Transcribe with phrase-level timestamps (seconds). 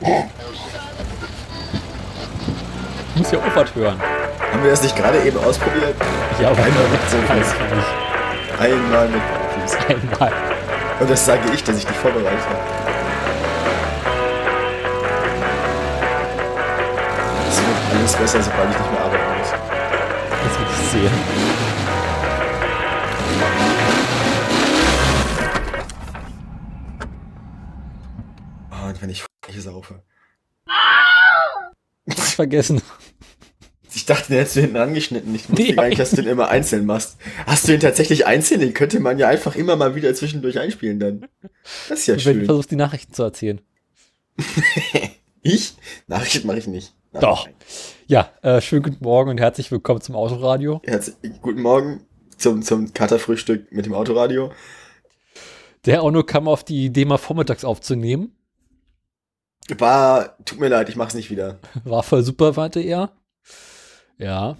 [0.00, 0.08] Ich
[3.16, 3.98] muss ja auch was hören.
[4.52, 5.94] Haben wir das nicht gerade eben ausprobiert?
[6.40, 7.86] Ja, aber Einmal mit nicht.
[8.60, 9.76] Einmal mit Profis.
[9.88, 10.32] Einmal.
[11.00, 12.58] Und das sage ich, dass ich dich vorbereitet habe.
[17.48, 19.50] Es wird alles besser, sobald ich nicht mehr arbeiten muss.
[19.50, 21.55] Das will ich sehen.
[32.36, 32.80] Vergessen.
[33.94, 35.34] Ich dachte, den hättest du hinten angeschnitten.
[35.34, 35.72] Ich wusste Nee.
[35.72, 37.16] gar nicht, dass du den immer einzeln machst.
[37.46, 38.60] Hast du ihn tatsächlich einzeln?
[38.60, 41.26] Den könnte man ja einfach immer mal wieder zwischendurch einspielen dann.
[41.88, 42.44] Das ist ja Wenn du schön.
[42.44, 43.60] versuchst, die Nachrichten zu erzählen.
[45.42, 45.74] Ich?
[46.08, 46.92] Nachrichten mache ich nicht.
[47.12, 47.46] Nein, Doch.
[47.46, 47.54] nein.
[48.08, 50.80] Ja, äh, schönen guten Morgen und herzlich willkommen zum Autoradio.
[50.84, 52.00] Herzlich, guten Morgen
[52.36, 54.50] zum, zum Katerfrühstück mit dem Autoradio.
[55.84, 58.35] Der Onno kam auf die Idee, mal vormittags aufzunehmen.
[59.78, 61.58] War, tut mir leid, ich mach's nicht wieder.
[61.84, 63.10] War voll super, meinte er.
[64.18, 64.56] Ja.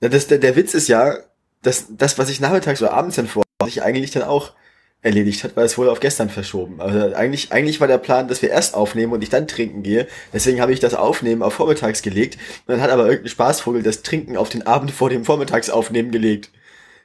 [0.00, 1.16] Ja, das, der, der Witz ist ja,
[1.62, 4.52] dass das, was ich nachmittags oder abends dann vor, sich eigentlich dann auch
[5.04, 6.80] erledigt hat, weil es wurde auf gestern verschoben.
[6.80, 10.08] Also eigentlich, eigentlich war der Plan, dass wir erst aufnehmen und ich dann trinken gehe.
[10.32, 12.38] Deswegen habe ich das Aufnehmen auf vormittags gelegt.
[12.66, 16.50] Und dann hat aber irgendein Spaßvogel das Trinken auf den Abend vor dem Vormittagsaufnehmen gelegt.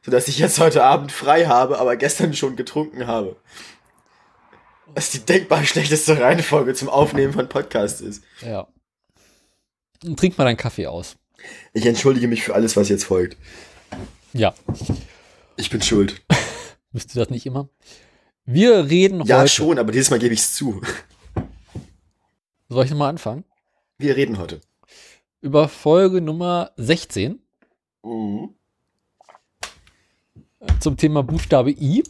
[0.01, 3.35] Sodass ich jetzt heute Abend frei habe, aber gestern schon getrunken habe.
[4.95, 8.23] Was die denkbar schlechteste Reihenfolge zum Aufnehmen von Podcasts ist.
[8.41, 8.67] Ja.
[10.03, 11.15] Und trink mal deinen Kaffee aus.
[11.73, 13.37] Ich entschuldige mich für alles, was jetzt folgt.
[14.33, 14.53] Ja.
[15.57, 16.21] Ich bin schuld.
[16.91, 17.69] Müsst ihr das nicht immer?
[18.45, 19.49] Wir reden Ja, heute.
[19.49, 20.81] schon, aber dieses Mal gebe ich es zu.
[22.67, 23.45] Soll ich nochmal anfangen?
[23.97, 24.59] Wir reden heute.
[25.41, 27.39] Über Folge Nummer 16
[28.03, 28.55] Mhm.
[30.79, 32.03] zum Thema Buchstabe I.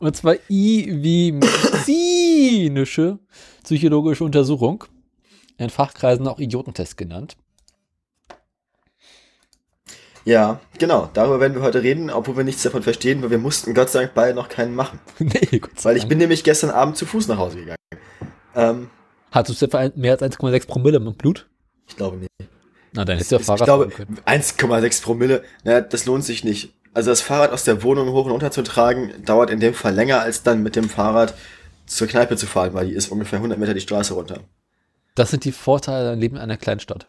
[0.00, 3.18] Und zwar I wie medizinische
[3.62, 4.84] psychologische Untersuchung.
[5.58, 7.36] In Fachkreisen auch Idiotentest genannt.
[10.24, 11.10] Ja, genau.
[11.12, 14.00] Darüber werden wir heute reden, obwohl wir nichts davon verstehen, weil wir mussten Gott sei
[14.00, 15.00] Dank beide noch keinen machen.
[15.18, 16.08] nee, Gott sei Weil ich Dank.
[16.08, 17.76] bin nämlich gestern Abend zu Fuß nach Hause gegangen.
[18.54, 18.88] Ähm,
[19.32, 21.46] Hattest du mehr als 1,6 Promille im Blut?
[21.86, 22.30] ich glaube nicht.
[22.92, 24.40] Na, dann hättest du ja Ich Fahrrad glaube, fahren können.
[24.42, 26.74] 1,6 Promille, naja, das lohnt sich nicht.
[26.92, 29.94] Also das Fahrrad aus der Wohnung hoch und runter zu tragen, dauert in dem Fall
[29.94, 31.34] länger, als dann mit dem Fahrrad
[31.86, 34.40] zur Kneipe zu fahren, weil die ist ungefähr 100 Meter die Straße runter.
[35.14, 37.08] Das sind die Vorteile am Leben in einer Kleinstadt.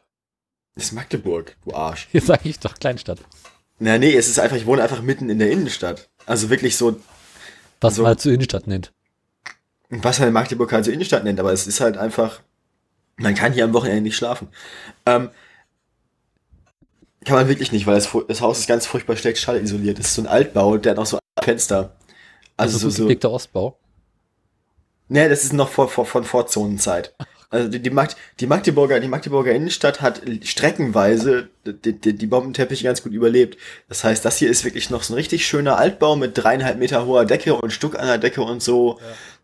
[0.76, 2.08] Das ist Magdeburg, du Arsch.
[2.12, 3.20] Hier sage ich doch Kleinstadt.
[3.80, 6.10] Na nee, es ist einfach, ich wohne einfach mitten in der Innenstadt.
[6.26, 7.00] Also wirklich so,
[7.82, 8.04] Was So.
[8.04, 8.94] man halt zur Innenstadt nennt.
[9.90, 12.42] was man in Magdeburg halt so Innenstadt nennt, aber es ist halt einfach,
[13.18, 14.48] man kann hier am Wochenende nicht schlafen.
[15.06, 15.30] Ähm,
[17.26, 20.00] kann man wirklich nicht, weil das, das Haus ist ganz furchtbar schlecht schallisoliert.
[20.00, 21.96] Es ist so ein Altbau, der hat noch so Fenster.
[22.58, 23.78] Also so, so, gepflegter Ostbau.
[25.08, 27.14] nee, das ist noch vor, vor, von Vorzonenzeit.
[27.52, 32.86] Also die, die, Magd, die, Magdeburger, die Magdeburger Innenstadt hat streckenweise die, die, die Bombenteppiche
[32.86, 33.58] ganz gut überlebt.
[33.90, 37.06] Das heißt, das hier ist wirklich noch so ein richtig schöner Altbau mit dreieinhalb Meter
[37.06, 38.92] hoher Decke und Stuck an der Decke und so.
[38.94, 39.00] Und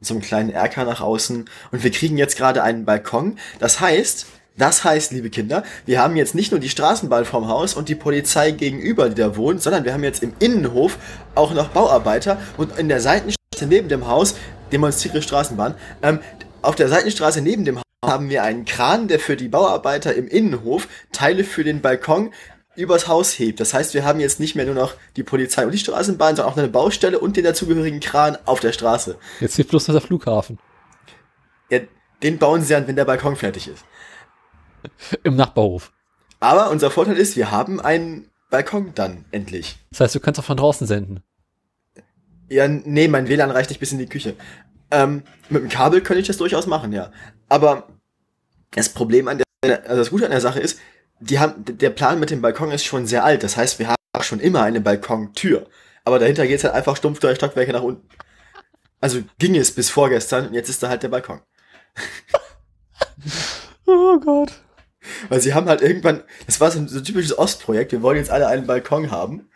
[0.05, 1.49] so einem kleinen Erker nach außen.
[1.71, 3.37] Und wir kriegen jetzt gerade einen Balkon.
[3.59, 4.25] Das heißt,
[4.57, 7.95] das heißt, liebe Kinder, wir haben jetzt nicht nur die Straßenbahn vorm Haus und die
[7.95, 10.97] Polizei gegenüber, die da wohnt, sondern wir haben jetzt im Innenhof
[11.35, 14.35] auch noch Bauarbeiter und in der Seitenstraße neben dem Haus
[14.71, 15.75] demonstriere Straßenbahn.
[16.01, 16.19] Ähm,
[16.63, 20.27] auf der Seitenstraße neben dem Haus haben wir einen Kran, der für die Bauarbeiter im
[20.27, 22.31] Innenhof Teile für den Balkon
[22.75, 23.59] übers Haus hebt.
[23.59, 26.53] Das heißt, wir haben jetzt nicht mehr nur noch die Polizei und die Straßenbahn, sondern
[26.53, 29.17] auch eine Baustelle und den dazugehörigen Kran auf der Straße.
[29.39, 30.59] Jetzt hilft bloß der Flughafen.
[31.69, 31.79] Ja,
[32.23, 33.83] den bauen sie an, wenn der Balkon fertig ist.
[35.23, 35.91] Im Nachbarhof.
[36.39, 39.77] Aber unser Vorteil ist, wir haben einen Balkon dann endlich.
[39.91, 41.21] Das heißt, du kannst auch von draußen senden.
[42.49, 44.35] Ja, nee, mein WLAN reicht nicht bis in die Küche.
[44.89, 47.11] Ähm, mit dem Kabel könnte ich das durchaus machen, ja.
[47.49, 47.87] Aber
[48.71, 50.79] das Problem an der, also das Gute an der Sache ist,
[51.19, 53.43] die haben, der Plan mit dem Balkon ist schon sehr alt.
[53.43, 55.67] Das heißt, wir haben auch schon immer eine Balkontür.
[56.05, 58.07] Aber dahinter geht's halt einfach stumpf drei Stockwerke nach unten.
[59.01, 61.41] Also ging es bis vorgestern und jetzt ist da halt der Balkon.
[63.89, 64.51] Oh Gott.
[65.29, 68.17] Weil sie haben halt irgendwann, das war so ein, so ein typisches Ostprojekt, wir wollen
[68.17, 69.47] jetzt alle einen Balkon haben.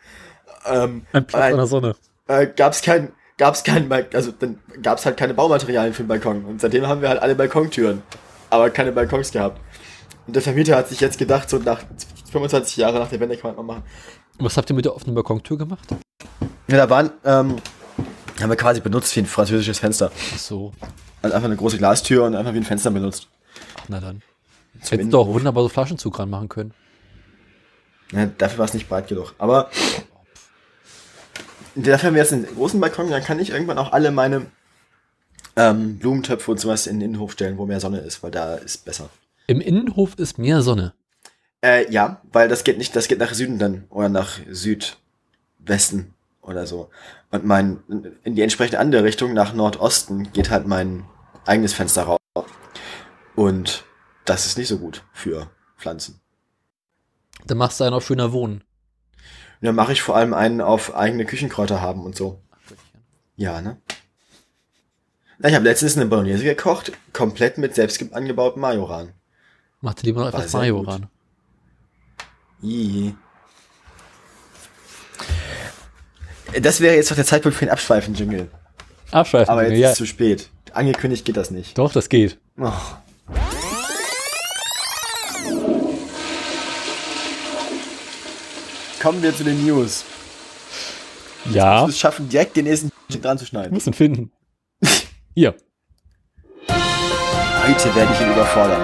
[0.66, 1.96] Ähm, Ein Platz an der Sonne.
[2.28, 6.44] äh, gab's kein, gab's kein, Bal- also dann gab's halt keine Baumaterialien für den Balkon.
[6.44, 8.02] Und seitdem haben wir halt alle Balkontüren,
[8.50, 9.60] aber keine Balkons gehabt.
[10.26, 11.82] Und der Vermieter hat sich jetzt gedacht, so nach
[12.30, 13.84] 25 Jahren nach der Wende kann man mal machen.
[14.38, 15.86] Was habt ihr mit der offenen Balkontür gemacht?
[16.68, 17.56] Ja, da waren, ähm,
[18.40, 20.10] haben wir quasi benutzt wie ein französisches Fenster.
[20.34, 20.72] Ach so.
[21.22, 23.28] Also einfach eine große Glastür und einfach wie ein Fenster benutzt.
[23.78, 24.22] Ach, na dann.
[24.80, 26.74] Hättest du auch wunderbar so Flaschenzug ranmachen können.
[28.12, 29.34] Ja, dafür war es nicht breit genug.
[29.38, 29.70] Aber
[31.74, 34.46] dafür haben wir jetzt einen großen Balkon, dann kann ich irgendwann auch alle meine
[35.56, 38.84] ähm, Blumentöpfe und sowas in den Innenhof stellen, wo mehr Sonne ist, weil da ist
[38.84, 39.08] besser.
[39.46, 40.94] Im Innenhof ist mehr Sonne.
[41.64, 46.66] Äh, ja, weil das geht nicht, das geht nach Süden dann oder nach Südwesten oder
[46.66, 46.90] so.
[47.30, 47.78] Und mein
[48.24, 51.04] in die entsprechende andere Richtung nach Nordosten geht halt mein
[51.46, 52.18] eigenes Fenster raus.
[53.34, 53.84] Und
[54.24, 56.20] das ist nicht so gut für Pflanzen.
[57.46, 58.62] Dann machst du einen auch schöner wohnen.
[59.60, 62.40] Und dann mache ich vor allem einen auf eigene Küchenkräuter haben und so.
[63.36, 63.78] Ja, ne?
[65.38, 69.12] Na, ich habe letztens eine Bolognese gekocht, komplett mit selbst angebautem Majoran.
[69.80, 70.88] Mach dir lieber noch etwas sehr Mayo gut.
[70.88, 71.08] ran.
[72.62, 73.14] Ih.
[76.60, 78.48] Das wäre jetzt doch der Zeitpunkt für den Abschweifen-Jingle.
[79.10, 79.50] Abschweifen.
[79.50, 79.88] Aber jetzt ja.
[79.88, 80.50] ist es zu spät.
[80.72, 81.76] Angekündigt geht das nicht.
[81.76, 82.38] Doch, das geht.
[82.58, 82.72] Oh.
[89.02, 90.04] Kommen wir zu den News.
[91.52, 92.90] Ja, Wir schaffen direkt den nächsten
[93.20, 93.74] dran zu schneiden.
[93.74, 94.30] muss ihn finden.
[95.34, 95.54] Hier.
[96.68, 98.82] Heute werde ich ihn überfordern.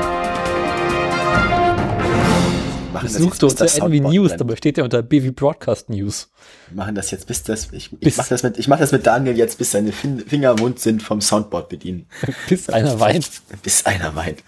[2.93, 6.31] Machen das jetzt, bis unter das Soundboard News, dabei steht ja unter BV Broadcast News.
[6.69, 7.69] Wir machen das jetzt, bis das.
[7.73, 10.59] Ich, ich mache das, mit- ich mach das mit Daniel jetzt, bis seine fin Finger
[10.59, 12.07] wund sind vom Soundboard bedienen.
[12.49, 13.29] Bis einer weint.
[13.63, 14.43] Bis einer weint.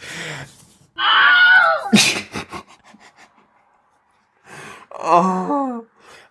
[5.03, 5.85] Oh.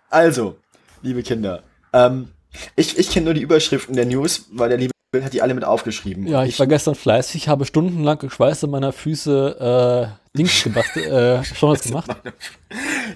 [0.08, 0.56] Also,
[1.02, 1.62] liebe Kinder,
[1.92, 2.28] ähm,
[2.76, 5.54] ich, ich kenne nur die Überschriften der News, weil der liebe Bill hat die alle
[5.54, 6.26] mit aufgeschrieben.
[6.26, 11.44] Ja, ich war gestern fleißig, habe stundenlang geschweißt an meiner Füße äh, Dings gebastelt, äh,
[11.54, 12.10] schon was gemacht.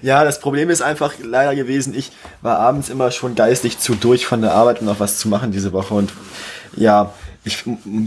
[0.01, 2.11] Ja, das Problem ist einfach leider gewesen, ich
[2.41, 5.51] war abends immer schon geistig zu durch von der Arbeit, um noch was zu machen
[5.51, 5.93] diese Woche.
[5.93, 6.11] Und
[6.75, 7.13] ja,
[7.45, 7.63] ich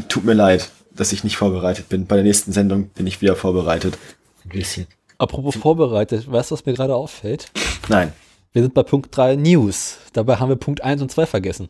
[0.09, 2.07] tut mir leid, dass ich nicht vorbereitet bin.
[2.07, 3.97] Bei der nächsten Sendung bin ich wieder vorbereitet.
[4.45, 4.87] Ein bisschen.
[5.19, 7.51] Apropos vorbereitet, weißt du, was mir gerade auffällt?
[7.89, 8.13] Nein.
[8.53, 9.99] Wir sind bei Punkt 3 News.
[10.13, 11.69] Dabei haben wir Punkt 1 und 2 vergessen.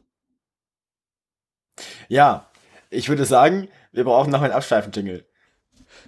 [2.08, 2.50] Ja,
[2.90, 5.24] ich würde sagen, wir brauchen noch einen Abschweifen-Jingle.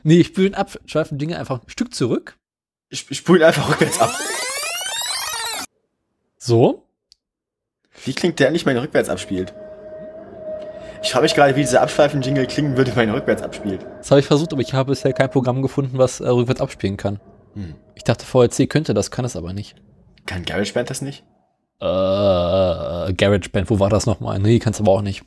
[0.02, 2.38] Nee, ich spüle den abschweifen Dinge einfach ein Stück zurück.
[2.88, 4.12] Ich, ich spule einfach rückwärts ab.
[6.36, 6.86] So.
[8.04, 9.54] Wie klingt der nicht, wenn er rückwärts abspielt?
[11.02, 13.86] Ich frage mich gerade, wie dieser Abschweifen-Jingle klingen würde, wenn er rückwärts abspielt.
[13.98, 16.96] Das habe ich versucht, aber ich habe bisher kein Programm gefunden, was äh, rückwärts abspielen
[16.96, 17.20] kann.
[17.54, 17.74] Hm.
[17.94, 19.76] Ich dachte, VLC könnte das, kann es aber nicht.
[20.26, 21.24] Kann GarageBand das nicht?
[21.80, 21.84] Äh,
[23.14, 24.38] GarageBand, wo war das nochmal?
[24.38, 25.22] Nee, kannst aber auch nicht.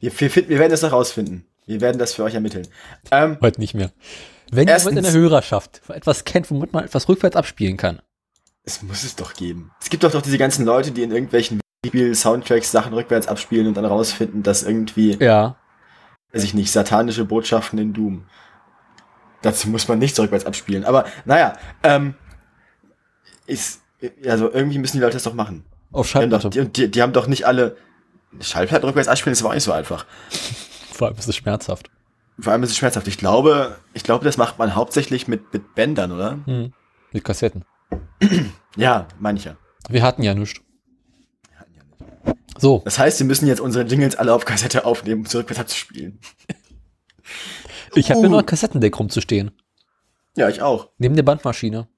[0.00, 1.44] Wir, wir, finden, wir werden das noch rausfinden.
[1.66, 2.66] Wir werden das für euch ermitteln.
[3.10, 3.90] Ähm, Heute nicht mehr.
[4.50, 8.00] Wenn Erstens- jemand in der Hörerschaft etwas kennt, womit man etwas rückwärts abspielen kann.
[8.64, 9.70] es muss es doch geben.
[9.80, 13.74] Es gibt doch doch diese ganzen Leute, die in irgendwelchen Spiel-Soundtracks Sachen rückwärts abspielen und
[13.76, 15.56] dann rausfinden, dass irgendwie, Ja.
[16.32, 18.26] weiß ich nicht, satanische Botschaften in Doom.
[19.42, 20.84] Dazu muss man nichts rückwärts abspielen.
[20.84, 22.14] Aber naja, ähm,
[23.46, 23.80] ist,
[24.26, 25.64] also irgendwie müssen die Leute das doch machen.
[25.92, 26.66] Auf Die haben doch, Schallplatte.
[26.70, 27.76] die, die, die haben doch nicht alle
[28.40, 30.06] Schallplatten rückwärts abspielen, ist aber auch nicht so einfach.
[30.92, 31.90] Vor allem ist es schmerzhaft.
[32.38, 33.08] Vor allem ist es schmerzhaft.
[33.08, 36.38] Ich glaube, ich glaube, das macht man hauptsächlich mit, mit Bändern, oder?
[36.44, 36.72] Hm.
[37.12, 37.64] Mit Kassetten.
[38.76, 39.56] Ja, meine ich ja.
[39.88, 40.60] Wir hatten ja nichts.
[42.58, 45.60] So, Das heißt, wir müssen jetzt unsere Jingles alle auf Kassette aufnehmen, um sie rückwärts
[45.60, 46.20] abzuspielen.
[47.98, 48.30] ich habe ja Uh.
[48.30, 49.50] noch ein Kassettendeck rumzustehen.
[50.36, 50.90] Ja, ich auch.
[50.98, 51.88] Neben der Bandmaschine.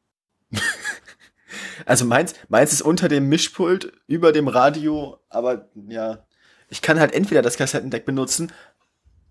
[1.86, 6.24] Also meins, meins ist unter dem Mischpult, über dem Radio, aber ja,
[6.68, 8.52] ich kann halt entweder das Kassettendeck benutzen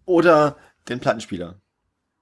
[0.05, 0.57] oder
[0.89, 1.61] den Plattenspieler.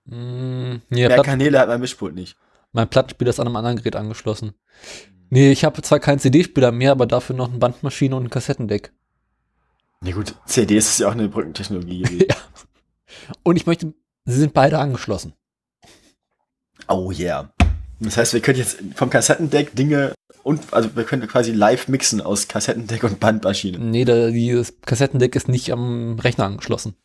[0.08, 2.38] Hm, nee, Mehr Platt, Kanäle hat mein Mischpult nicht.
[2.72, 4.54] mein Plattenspieler ist an einem anderen Gerät angeschlossen.
[5.30, 8.94] Nee, ich habe zwar keinen CD-Spieler mehr, aber dafür noch eine Bandmaschine und ein Kassettendeck.
[10.02, 12.28] Na gut, CDs ist ja auch eine Brückentechnologie.
[12.30, 12.36] Ja.
[13.44, 13.94] Und ich möchte,
[14.28, 15.34] sie sind beide angeschlossen.
[16.88, 17.52] Oh yeah.
[18.00, 22.22] Das heißt, wir können jetzt vom Kassettendeck Dinge und, also wir können quasi live mixen
[22.22, 23.80] aus Kassettendeck und Bandmaschine.
[23.80, 26.96] Nee, da, dieses Kassettendeck ist nicht am Rechner angeschlossen.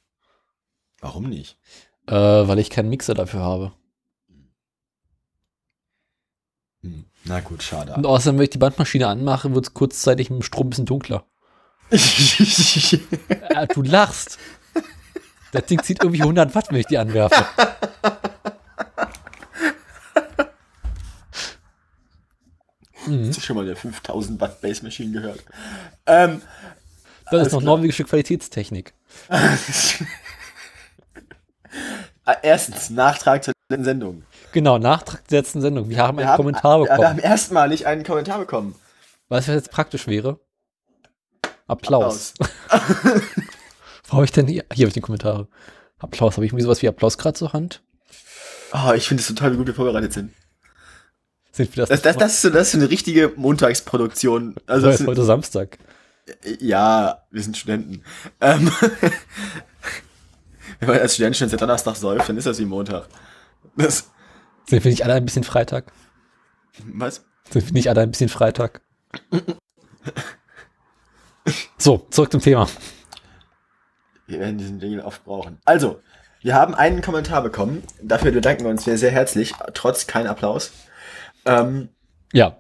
[1.01, 1.59] Warum nicht?
[2.07, 3.73] Äh, weil ich keinen Mixer dafür habe.
[6.83, 7.07] Hm.
[7.25, 7.95] Na gut, schade.
[7.95, 10.87] Und außerdem, wenn ich die Bandmaschine anmache, wird es kurzzeitig mit dem Strom ein bisschen
[10.87, 11.25] dunkler.
[13.55, 14.39] Äh, du lachst.
[15.53, 17.45] Das Ding zieht irgendwie 100 Watt, wenn ich die anwerfe.
[23.07, 23.29] Mhm.
[23.29, 25.41] Hast du schon mal der 5000 Watt Bass Machine gehört?
[26.07, 26.43] Ähm,
[27.31, 27.77] Das ist noch klar.
[27.77, 28.95] norwegische Qualitätstechnik.
[32.25, 34.23] äh, erstens, Nachtrag zur letzten Sendung.
[34.53, 35.89] Genau, Nachtrag der letzten Sendung.
[35.89, 37.19] Wir haben Wir einen haben, Kommentar ja, Wir haben bekommen.
[37.19, 38.75] erstmalig einen Kommentar bekommen.
[39.29, 40.39] Weißt du, was jetzt praktisch wäre?
[41.67, 42.35] Applaus.
[44.07, 44.65] Wo habe ich denn hier?
[44.73, 45.49] Hier habe ich die Kommentare.
[45.99, 46.37] Applaus.
[46.37, 47.83] Habe ich irgendwie sowas wie Applaus gerade zur Hand?
[48.73, 50.33] Oh, ich finde es total, wie gut wir vorbereitet sind.
[51.53, 54.57] Sind wir das, Das, das, das, ist so, das ist so eine richtige Montagsproduktion.
[54.67, 55.79] Also, ist heute Samstag.
[56.59, 58.03] ja, wir sind Studenten.
[58.41, 58.73] Ähm,
[60.81, 63.07] wenn man als Student schon seit Donnerstag säuft, dann ist das wie Montag.
[63.77, 64.11] Das,
[64.67, 65.93] Sind wir nicht alle ein bisschen Freitag?
[66.87, 67.25] was?
[67.51, 68.81] Sind wir nicht alle ein bisschen Freitag?
[71.77, 72.67] So, zurück zum Thema.
[74.33, 75.59] Wir werden diesen Jingle oft brauchen.
[75.65, 76.01] Also,
[76.41, 77.83] wir haben einen Kommentar bekommen.
[78.03, 80.73] Dafür bedanken wir uns sehr, sehr herzlich, trotz kein Applaus.
[81.45, 81.89] Ähm,
[82.33, 82.57] Ja,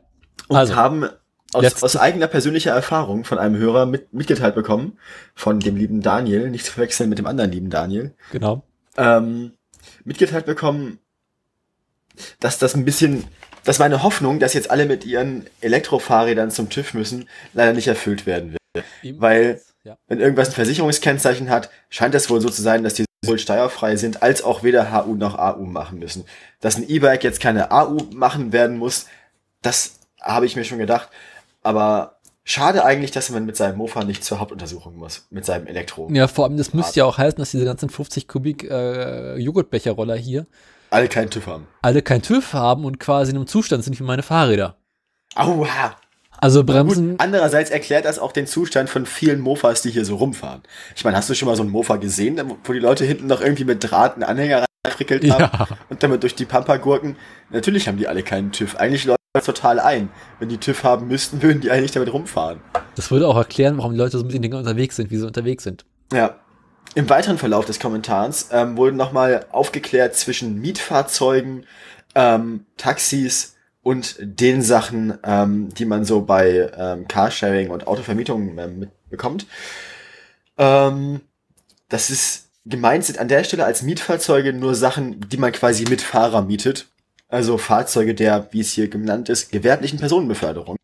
[0.48, 1.08] und Also, haben
[1.52, 4.98] aus, aus eigener persönlicher Erfahrung von einem Hörer mit, mitgeteilt bekommen,
[5.34, 8.62] von dem lieben Daniel, nicht zu verwechseln mit dem anderen lieben Daniel, genau.
[8.96, 9.52] ähm,
[10.04, 10.98] mitgeteilt bekommen,
[12.40, 13.24] dass das ein bisschen,
[13.64, 18.26] dass meine Hoffnung, dass jetzt alle mit ihren Elektrofahrrädern zum TÜV müssen, leider nicht erfüllt
[18.26, 18.61] werden wird.
[19.18, 19.98] Weil ja.
[20.06, 23.96] wenn irgendwas ein Versicherungskennzeichen hat, scheint es wohl so zu sein, dass die sowohl steuerfrei
[23.96, 26.24] sind, als auch weder HU noch AU machen müssen.
[26.60, 29.06] Dass ein E-Bike jetzt keine AU machen werden muss,
[29.60, 31.10] das habe ich mir schon gedacht.
[31.62, 36.08] Aber schade eigentlich, dass man mit seinem Mofa nicht zur Hauptuntersuchung muss, mit seinem Elektro.
[36.10, 40.16] Ja, vor allem, das müsste ja auch heißen, dass diese ganzen 50 Kubik äh, Joghurtbecherroller
[40.16, 40.46] hier
[40.90, 41.68] Alle keinen TÜV haben.
[41.82, 44.76] alle kein TÜV haben und quasi in einem Zustand sind wie meine Fahrräder.
[45.34, 45.96] Aua!
[46.42, 50.16] Also Gut, Bremsen, andererseits erklärt das auch den Zustand von vielen Mofas, die hier so
[50.16, 50.62] rumfahren.
[50.96, 53.40] Ich meine, hast du schon mal so ein Mofa gesehen, wo die Leute hinten noch
[53.40, 55.68] irgendwie mit Draht einen Anhänger reingefrickelt haben Ja.
[55.88, 57.16] und damit durch die Pampa gurken?
[57.50, 58.74] Natürlich haben die alle keinen TÜV.
[58.76, 60.08] Eigentlich läuft das total ein.
[60.40, 62.60] Wenn die TÜV haben müssten, würden die eigentlich damit rumfahren.
[62.96, 65.26] das würde auch erklären, warum die Leute so mit den Dingen unterwegs sind, wie sie
[65.26, 65.84] unterwegs sind.
[66.12, 66.40] Ja.
[66.96, 71.66] Im weiteren Verlauf des Kommentars ähm, wurde nochmal aufgeklärt zwischen Mietfahrzeugen,
[72.16, 73.51] ähm, Taxis
[73.82, 79.46] und den Sachen, ähm, die man so bei ähm, Carsharing und Autovermietung ähm, mitbekommt.
[80.56, 81.20] Ähm,
[81.88, 86.00] das ist gemeint sind an der Stelle als Mietfahrzeuge nur Sachen, die man quasi mit
[86.00, 86.86] Fahrer mietet.
[87.28, 90.76] Also Fahrzeuge der, wie es hier genannt ist, gewerblichen Personenbeförderung.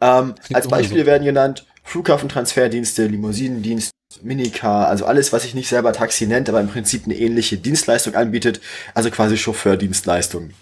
[0.00, 1.06] Ähm, als Beispiele so.
[1.06, 6.68] werden genannt Flughafentransferdienste, Limousinendienst, Minicar, also alles, was sich nicht selber Taxi nennt, aber im
[6.68, 8.60] Prinzip eine ähnliche Dienstleistung anbietet,
[8.94, 10.54] also quasi Chauffeurdienstleistungen.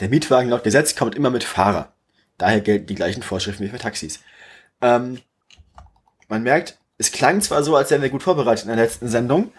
[0.00, 1.92] Der Mietwagen laut Gesetz kommt immer mit Fahrer.
[2.38, 4.20] Daher gelten die gleichen Vorschriften wie für Taxis.
[4.80, 5.18] Ähm,
[6.28, 9.52] man merkt, es klang zwar so, als wären wir gut vorbereitet in der letzten Sendung,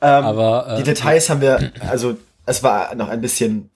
[0.00, 3.70] ähm, Aber, äh, die Details haben wir, also es war noch ein bisschen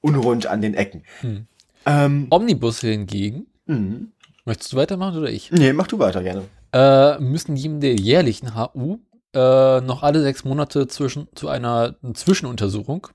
[0.00, 1.04] unrund an den Ecken.
[1.20, 1.46] Hm.
[1.86, 4.06] Ähm, Omnibusse hingegen, mh.
[4.44, 5.50] möchtest du weitermachen oder ich?
[5.50, 6.44] nee, mach du weiter gerne.
[6.72, 8.98] Äh, müssen neben der jährlichen HU
[9.34, 13.08] äh, noch alle sechs Monate zwischen, zu einer Zwischenuntersuchung.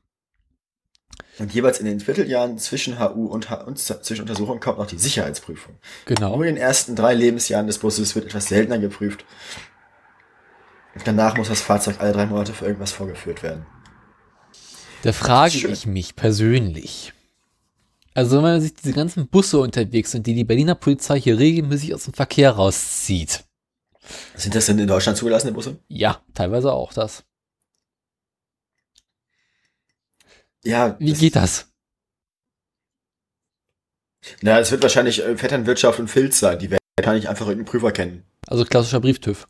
[1.40, 4.98] Und jeweils in den Vierteljahren zwischen HU und, H und Z- Zwischenuntersuchung kommt noch die
[4.98, 5.76] Sicherheitsprüfung.
[6.06, 6.36] Genau.
[6.36, 9.26] Nur in den ersten drei Lebensjahren des Busses wird etwas seltener geprüft.
[11.06, 13.66] Danach muss das Fahrzeug alle drei Monate für irgendwas vorgeführt werden.
[15.04, 17.14] Da frage ich mich persönlich.
[18.16, 21.94] Also wenn man sich diese ganzen Busse unterwegs sind, die die Berliner Polizei hier regelmäßig
[21.94, 23.44] aus dem Verkehr rauszieht.
[24.36, 25.78] Sind das denn in Deutschland zugelassene Busse?
[25.88, 27.24] Ja, teilweise auch das.
[30.68, 30.96] Ja.
[31.00, 31.72] Wie das- geht das?
[34.42, 36.60] Na, es wird wahrscheinlich äh, Vetternwirtschaft und Filz sein.
[36.60, 38.26] Die werden wahrscheinlich einfach irgendeinen Prüfer kennen.
[38.46, 39.48] Also klassischer Brieftüv.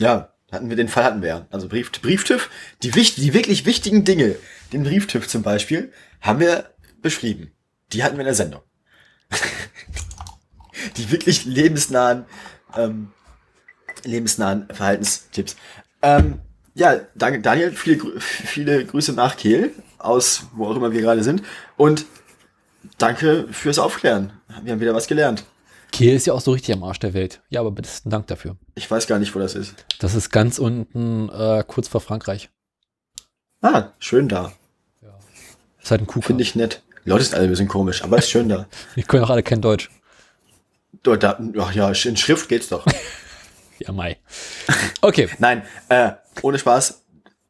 [0.00, 1.46] Ja, hatten wir den Fall hatten wir ja.
[1.50, 2.48] Also Brief, Brieftüv,
[2.82, 4.36] die, die wirklich wichtigen Dinge,
[4.72, 7.52] den Brieftüv zum Beispiel, haben wir beschrieben.
[7.92, 8.62] Die hatten wir in der Sendung.
[10.96, 12.24] die wirklich lebensnahen,
[12.74, 13.12] ähm,
[14.04, 15.56] lebensnahen Verhaltenstipps.
[16.00, 16.40] Ähm,
[16.80, 21.42] ja, danke Daniel, viele, viele Grüße nach Kehl, aus wo auch immer wir gerade sind.
[21.76, 22.06] Und
[22.96, 24.32] danke fürs Aufklären.
[24.62, 25.44] Wir haben wieder was gelernt.
[25.92, 27.42] Kiel ist ja auch so richtig am Arsch der Welt.
[27.50, 28.56] Ja, aber besten Dank dafür.
[28.76, 29.84] Ich weiß gar nicht, wo das ist.
[29.98, 32.48] Das ist ganz unten, äh, kurz vor Frankreich.
[33.60, 34.52] Ah, schön da.
[35.82, 36.22] Ist halt ein Kuh.
[36.22, 36.82] Finde ich nett.
[37.04, 38.66] Die Leute sind alle ein bisschen komisch, aber ist schön da.
[38.96, 39.90] Die können auch alle kein Deutsch.
[41.02, 42.86] Dort, da, ach ja, in Schrift geht's doch.
[43.82, 44.18] Ja, Mai.
[45.00, 47.02] Okay, Nein, äh, ohne Spaß.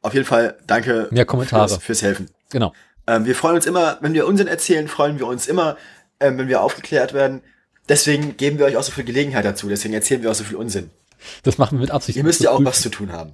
[0.02, 1.68] Auf jeden Fall danke Mehr Kommentare.
[1.68, 2.30] Fürs, fürs Helfen.
[2.50, 2.72] genau.
[3.06, 5.76] Ähm, wir freuen uns immer, wenn wir Unsinn erzählen, freuen wir uns immer,
[6.20, 7.42] ähm, wenn wir aufgeklärt werden.
[7.88, 9.68] Deswegen geben wir euch auch so viel Gelegenheit dazu.
[9.68, 10.90] Deswegen erzählen wir auch so viel Unsinn.
[11.42, 12.16] Das machen wir mit Absicht.
[12.16, 13.32] Ihr müsst ja auch was zu tun haben.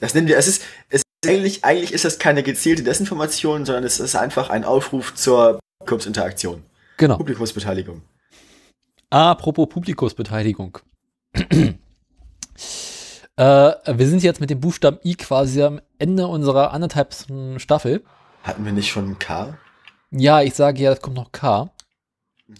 [0.00, 3.84] Das nennen wir, es ist, es ist eigentlich, eigentlich ist das keine gezielte Desinformation, sondern
[3.84, 6.62] es ist einfach ein Aufruf zur Publikumsinteraktion.
[6.96, 7.16] Genau.
[7.16, 8.02] Publikumsbeteiligung.
[9.10, 10.78] Apropos Publikumsbeteiligung.
[13.36, 18.04] äh, wir sind jetzt mit dem Buchstaben I quasi am Ende unserer anderthalbsten Staffel.
[18.42, 19.58] Hatten wir nicht schon K?
[20.10, 21.70] Ja, ich sage ja, es kommt noch K.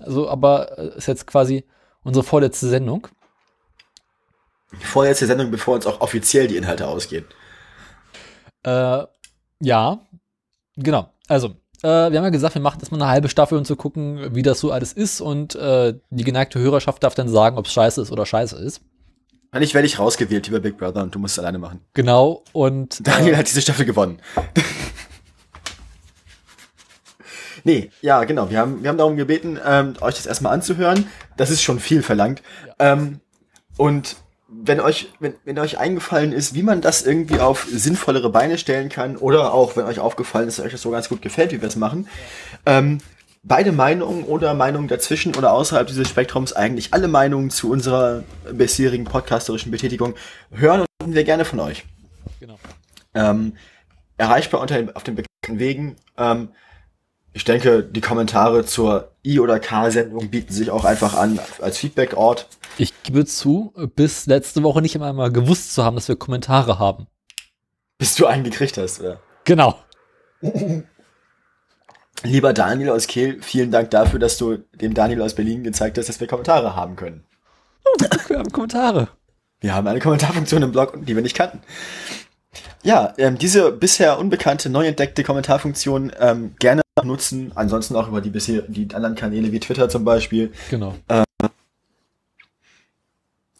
[0.01, 1.65] Also, aber äh, ist jetzt quasi
[2.03, 3.07] unsere vorletzte Sendung.
[4.81, 7.25] Vorletzte Sendung, bevor uns auch offiziell die Inhalte ausgehen.
[8.65, 9.05] Äh,
[9.61, 9.99] ja,
[10.77, 11.11] genau.
[11.29, 11.49] Also,
[11.83, 14.35] äh, wir haben ja gesagt, wir machen das mal eine halbe Staffel, um zu gucken,
[14.35, 15.21] wie das so alles ist.
[15.21, 18.81] Und äh, die geneigte Hörerschaft darf dann sagen, ob es scheiße ist oder scheiße ist.
[19.55, 21.81] Und ich werde dich rausgewählt, lieber Big Brother, und du musst es alleine machen.
[21.95, 22.99] Genau, und.
[23.07, 24.19] Daniel hat diese Staffel gewonnen.
[27.65, 28.51] nee, ja, genau.
[28.51, 31.07] Wir haben, wir haben darum gebeten, ähm, euch das erstmal anzuhören.
[31.37, 32.43] Das ist schon viel verlangt.
[32.81, 33.21] Ähm,
[33.77, 34.17] und
[34.49, 38.89] wenn euch, wenn, wenn euch eingefallen ist, wie man das irgendwie auf sinnvollere Beine stellen
[38.89, 41.61] kann, oder auch wenn euch aufgefallen ist, dass euch das so ganz gut gefällt, wie
[41.61, 42.09] wir es machen,
[42.67, 42.99] ähm,
[43.45, 49.05] beide Meinungen oder Meinungen dazwischen oder außerhalb dieses Spektrums, eigentlich alle Meinungen zu unserer bisherigen
[49.05, 50.15] podcasterischen Betätigung
[50.51, 51.85] hören und wir gerne von euch.
[52.41, 52.59] Genau.
[53.15, 53.55] Ähm,
[54.17, 55.97] erreichbar unter den, auf den bekannten Wegen.
[56.17, 56.49] Ähm,
[57.33, 62.49] ich denke, die Kommentare zur I- oder K-Sendung bieten sich auch einfach an als Feedback-Ort.
[62.79, 67.09] Ich gebe zu, bis letzte Woche nicht einmal gewusst zu haben, dass wir Kommentare haben.
[67.99, 69.21] Bis du einen gekriegt hast, oder?
[69.45, 69.79] Genau.
[72.23, 76.09] Lieber Daniel aus Kehl, vielen Dank dafür, dass du dem Daniel aus Berlin gezeigt hast,
[76.09, 77.25] dass wir Kommentare haben können.
[77.85, 79.09] Oh, wir haben Kommentare.
[79.61, 81.61] Wir haben eine Kommentarfunktion im Blog, die wir nicht kannten.
[82.83, 87.53] Ja, ähm, diese bisher unbekannte, neu entdeckte Kommentarfunktion ähm, gerne nutzen.
[87.55, 90.53] Ansonsten auch über die bisher die anderen Kanäle wie Twitter zum Beispiel.
[90.71, 90.95] Genau.
[91.09, 91.25] Äh,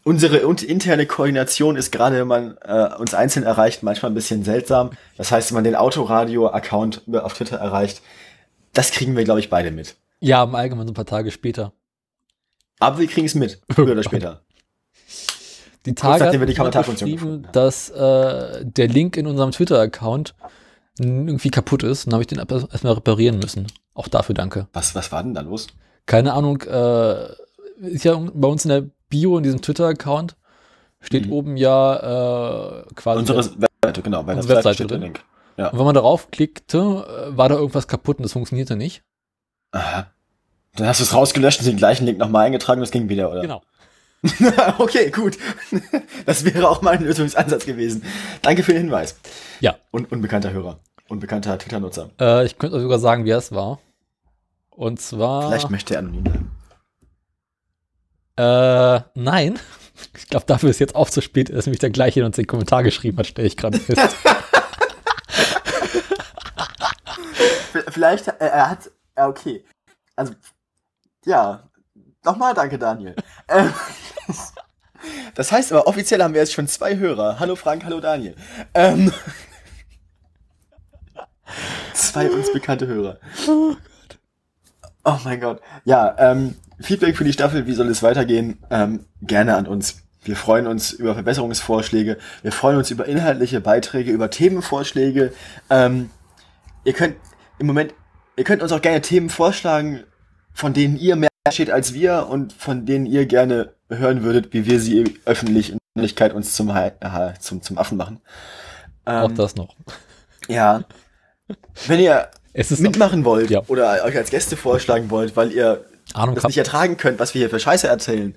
[0.05, 4.91] unsere interne Koordination ist gerade, wenn man äh, uns einzeln erreicht, manchmal ein bisschen seltsam.
[5.17, 8.03] Das heißt, wenn man den Autoradio-Account auf Twitter erreicht,
[8.75, 9.97] das kriegen wir, glaube ich, beide mit.
[10.21, 11.73] Ja, im Allgemeinen so ein paar Tage später.
[12.79, 14.43] Aber wir kriegen es mit, früher oder später.
[15.87, 20.35] Die Tage wir die Kommentarfunktion dass äh, der Link in unserem Twitter-Account
[20.99, 22.07] irgendwie kaputt ist.
[22.07, 23.67] Dann habe ich den erstmal reparieren müssen.
[23.93, 24.69] Auch dafür danke.
[24.73, 25.67] Was, was war denn da los?
[26.07, 26.63] Keine Ahnung.
[26.63, 27.27] Äh,
[27.81, 30.37] ist ja bei uns in der Bio in diesem Twitter-Account
[31.01, 31.33] steht mhm.
[31.33, 35.03] oben ja äh, quasi unsere Webseite, genau, bei der Webseite drin.
[35.03, 35.25] Link.
[35.57, 35.69] Ja.
[35.69, 39.03] Und wenn man darauf klickte, äh, war da irgendwas kaputt und das funktionierte nicht.
[39.73, 40.11] Aha.
[40.77, 43.31] Dann hast du es rausgelöscht und den gleichen Link nochmal eingetragen und es ging wieder,
[43.31, 43.43] oder?
[43.43, 43.63] Genau.
[44.79, 45.39] okay, gut.
[46.27, 48.03] Das wäre auch mein Lösungsansatz gewesen.
[48.43, 49.17] Danke für den Hinweis.
[49.61, 49.77] Ja.
[49.91, 50.81] Und unbekannter Hörer.
[51.09, 52.11] Unbekannter Twitter-Nutzer.
[52.19, 53.79] Äh, ich könnte sogar sagen, wer es war.
[54.71, 55.49] Und zwar.
[55.49, 56.51] Vielleicht möchte er anonym bleiben.
[58.37, 59.59] Äh, nein.
[60.17, 62.49] Ich glaube, dafür ist jetzt auch zu spät, dass nämlich der gleiche in uns den
[62.49, 64.17] Kommentar geschrieben hat, stelle ich gerade fest.
[67.89, 69.65] Vielleicht, äh, er hat, äh, okay.
[70.17, 70.35] Also,
[71.25, 71.63] ja.
[72.25, 73.15] Nochmal danke, Daniel.
[73.49, 73.75] Ähm,
[75.35, 77.39] das heißt aber, offiziell haben wir jetzt schon zwei Hörer.
[77.39, 78.35] Hallo Frank, hallo Daniel.
[78.73, 79.13] Ähm,
[81.93, 83.19] zwei uns bekannte Hörer.
[83.47, 84.19] Oh Gott.
[85.05, 85.61] Oh mein Gott.
[85.85, 88.59] Ja, ähm, Feedback für die Staffel, wie soll es weitergehen?
[88.71, 89.99] Ähm, gerne an uns.
[90.23, 92.17] Wir freuen uns über Verbesserungsvorschläge.
[92.41, 95.35] Wir freuen uns über inhaltliche Beiträge, über Themenvorschläge.
[95.69, 96.09] Ähm,
[96.85, 97.17] ihr könnt
[97.59, 97.95] im Moment,
[98.37, 100.05] ihr könnt uns auch gerne Themen vorschlagen,
[100.53, 104.67] von denen ihr mehr steht als wir und von denen ihr gerne hören würdet, wie
[104.67, 106.73] wir sie öffentlich in der Öffentlichkeit uns zum,
[107.41, 108.21] zum, zum Affen machen.
[109.07, 109.75] Ähm, auch das noch.
[110.49, 110.85] Ja.
[111.87, 112.31] Wenn ihr
[112.79, 113.63] mitmachen auch, wollt ja.
[113.67, 117.41] oder euch als Gäste vorschlagen wollt, weil ihr Ahnung das nicht ertragen könnt, was wir
[117.41, 118.35] hier für Scheiße erzählen,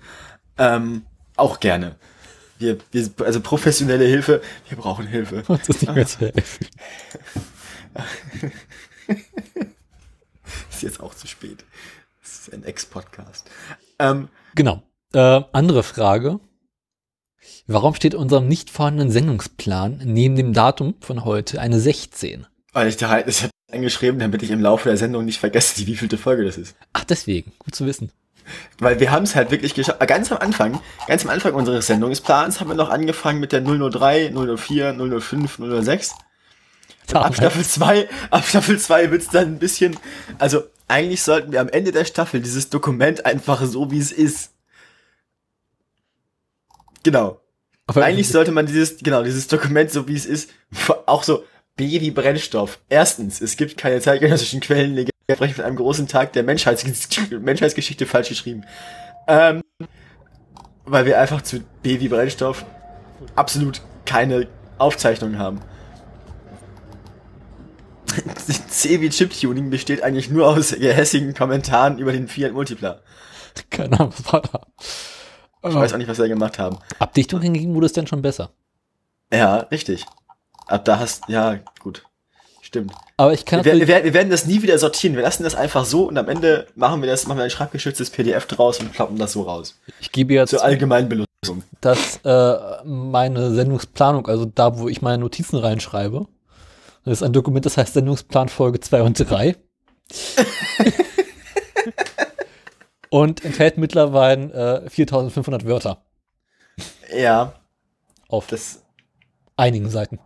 [0.58, 1.06] ähm,
[1.36, 1.96] auch gerne.
[2.60, 5.44] Wir, wir, also professionelle Hilfe, wir brauchen Hilfe.
[5.48, 6.68] Uns ist nicht mehr zu helfen.
[10.70, 11.64] ist jetzt auch zu spät.
[12.22, 13.50] Das ist ein Ex-Podcast.
[14.00, 14.84] Ähm, genau.
[15.14, 16.40] Äh, andere Frage.
[17.66, 22.48] Warum steht unserem nicht vorhandenen Sendungsplan neben dem Datum von heute eine 16?
[22.74, 25.86] Weil ich da halt, ich habe eingeschrieben, damit ich im Laufe der Sendung nicht vergesse,
[25.88, 26.76] wie vielte Folge das ist.
[26.94, 27.52] Ach, deswegen.
[27.60, 28.12] Gut zu wissen.
[28.80, 30.00] Weil wir haben es halt wirklich geschafft.
[30.08, 34.32] Ganz am Anfang, ganz am Anfang unseres Sendungsplans haben wir noch angefangen mit der 003,
[34.32, 36.16] 004, 005, 006.
[37.14, 39.98] Ab Staffel 2, ab Staffel 2 wird's dann ein bisschen,
[40.40, 44.52] also eigentlich sollten wir am Ende der Staffel dieses Dokument einfach so wie es ist.
[47.04, 47.42] Genau.
[47.88, 50.50] Aber eigentlich sollte man dieses, genau, dieses Dokument so wie es ist,
[51.06, 51.46] auch so
[51.78, 52.80] B wie Brennstoff.
[52.90, 58.06] Erstens, es gibt keine zeitgenössischen Quellen, ich spreche von einem großen Tag der Menschheitsgeschichte, Menschheitsgeschichte
[58.06, 58.66] falsch geschrieben.
[59.28, 59.62] Ähm,
[60.86, 62.66] weil wir einfach zu B wie Brennstoff
[63.36, 65.62] absolut keine Aufzeichnungen haben.
[68.70, 73.02] C wie Chiptuning besteht eigentlich nur aus gehässigen Kommentaren über den Fiat Multipler.
[73.70, 74.62] Keine Ahnung, was war da?
[75.68, 76.78] Ich weiß auch nicht, was wir gemacht haben.
[77.00, 78.52] Abdichtung hingegen wurde es dann schon besser.
[79.34, 80.06] Ja, richtig.
[80.68, 82.04] Ab da hast, ja, gut.
[82.62, 82.92] Stimmt.
[83.16, 85.16] Aber ich kann wir, wir, wir, werden das nie wieder sortieren.
[85.16, 88.10] Wir lassen das einfach so und am Ende machen wir das, machen wir ein schreibgeschütztes
[88.10, 89.80] PDF draus und kloppen das so raus.
[90.02, 91.64] Ich gebe jetzt zur allgemeinen Benutzung.
[91.80, 96.28] Dass äh, meine Sendungsplanung, also da, wo ich meine Notizen reinschreibe,
[97.08, 99.56] das ist ein Dokument, das heißt Sendungsplan Folge 2 und 3.
[103.10, 106.04] und enthält mittlerweile äh, 4500 Wörter
[107.14, 107.54] Ja,
[108.30, 108.84] auf das.
[109.56, 110.20] einigen Seiten.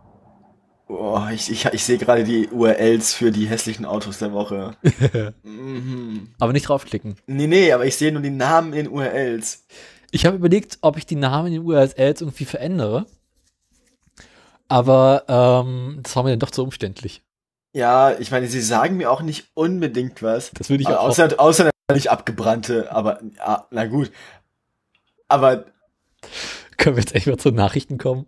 [0.88, 4.76] Oh, ich, ich, ich sehe gerade die URLs für die hässlichen Autos der Woche.
[5.42, 6.28] mhm.
[6.38, 7.16] Aber nicht draufklicken.
[7.26, 9.64] Nee, nee, aber ich sehe nur die Namen in den URLs.
[10.10, 13.06] Ich habe überlegt, ob ich die Namen in den URLs irgendwie verändere.
[14.72, 17.22] Aber ähm, das war mir dann doch zu umständlich.
[17.74, 20.50] Ja, ich meine, sie sagen mir auch nicht unbedingt was.
[20.52, 21.08] Das würde ich auch.
[21.08, 24.10] außer, außer natürlich abgebrannte, aber ja, na gut.
[25.28, 25.66] Aber
[26.78, 28.26] Können wir jetzt echt mal zu Nachrichten kommen?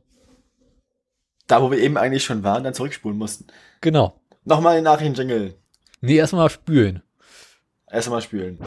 [1.46, 3.46] da, wo wir eben eigentlich schon waren, dann zurückspulen mussten.
[3.80, 4.20] Genau.
[4.44, 5.54] Nochmal den Nachrichten-Jingle.
[6.00, 7.02] Nee, erstmal spülen.
[7.90, 8.58] Erstmal spülen.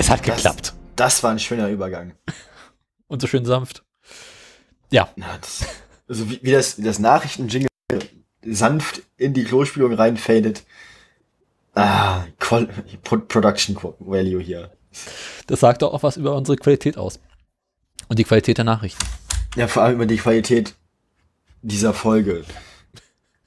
[0.00, 0.72] Es hat Das- geklappt.
[0.96, 2.14] das war ein schöner Übergang.
[3.06, 3.84] Und so schön sanft.
[4.90, 5.60] Ja, Na, das,
[6.08, 7.68] also wie, wie das, wie das Nachrichten-Jingle
[8.42, 10.64] sanft in die Klospülung reinfadet.
[11.74, 12.66] Ah, Qual
[13.02, 14.72] Production Value hier.
[15.46, 17.20] das sagt auch was über unsere Qualität aus.
[18.08, 19.04] Und die Qualität der Nachrichten.
[19.56, 20.74] Ja, vor allem über die Qualität
[21.62, 22.44] dieser Folge.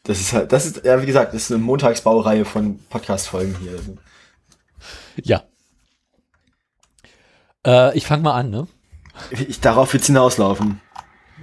[0.03, 3.79] Das ist halt, das ist, ja, wie gesagt, das ist eine Montagsbaureihe von Podcast-Folgen hier.
[5.23, 5.43] Ja.
[7.65, 8.67] Äh, ich fange mal an, ne?
[9.29, 10.81] Ich, darauf wird's hinauslaufen.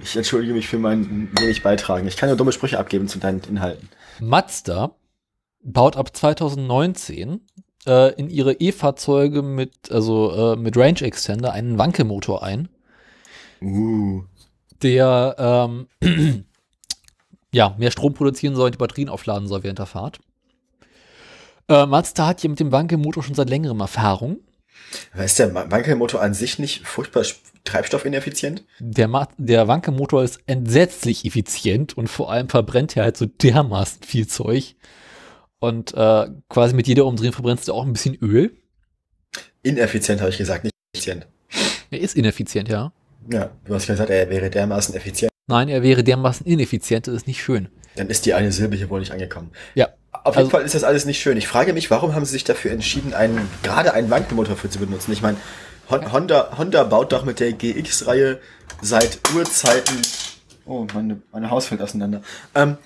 [0.01, 2.07] Ich entschuldige mich für mein wenig Beitragen.
[2.07, 3.89] Ich kann nur dumme Sprüche abgeben zu deinen Inhalten.
[4.19, 4.95] Mazda
[5.63, 7.41] baut ab 2019
[7.85, 12.69] äh, in ihre E-Fahrzeuge mit, also äh, mit Range Extender einen Wankelmotor ein,
[13.61, 14.23] Uh.
[14.81, 15.87] der ähm,
[17.53, 20.19] ja, mehr Strom produzieren soll und die Batterien aufladen soll während der Fahrt.
[21.67, 24.39] Äh, Mazda hat hier mit dem Wankelmotor schon seit längerem Erfahrung.
[25.17, 27.23] Ist der Wankelmotor an sich nicht furchtbar
[27.63, 28.65] treibstoffineffizient?
[28.79, 34.03] Der, Ma der Wankelmotor ist entsetzlich effizient und vor allem verbrennt er halt so dermaßen
[34.03, 34.75] viel Zeug.
[35.59, 38.51] Und äh, quasi mit jeder Umdrehung verbrennst du auch ein bisschen Öl.
[39.61, 41.27] Ineffizient, habe ich gesagt, nicht effizient.
[41.91, 42.91] Er ist ineffizient, ja.
[43.31, 45.31] Ja, du hast gesagt, er wäre dermaßen effizient.
[45.47, 47.69] Nein, er wäre dermaßen ineffizient, das ist nicht schön.
[47.95, 49.51] Dann ist die eine Silbe hier wohl nicht angekommen.
[49.75, 49.89] Ja.
[50.23, 51.37] Auf jeden Also- Fall ist das alles nicht schön.
[51.37, 54.79] Ich frage mich, warum haben sie sich dafür entschieden, einen, gerade einen Wankelmotor für zu
[54.79, 55.11] benutzen?
[55.13, 55.37] Ich meine,
[55.89, 58.39] Hon- Honda, Honda baut doch mit der GX-Reihe
[58.81, 59.97] seit Urzeiten.
[60.65, 62.21] Oh, meine, meine Haus fällt auseinander.
[62.55, 62.77] Ähm,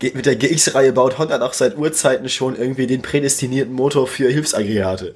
[0.00, 5.14] mit der GX-Reihe baut Honda doch seit Urzeiten schon irgendwie den prädestinierten Motor für Hilfsaggregate.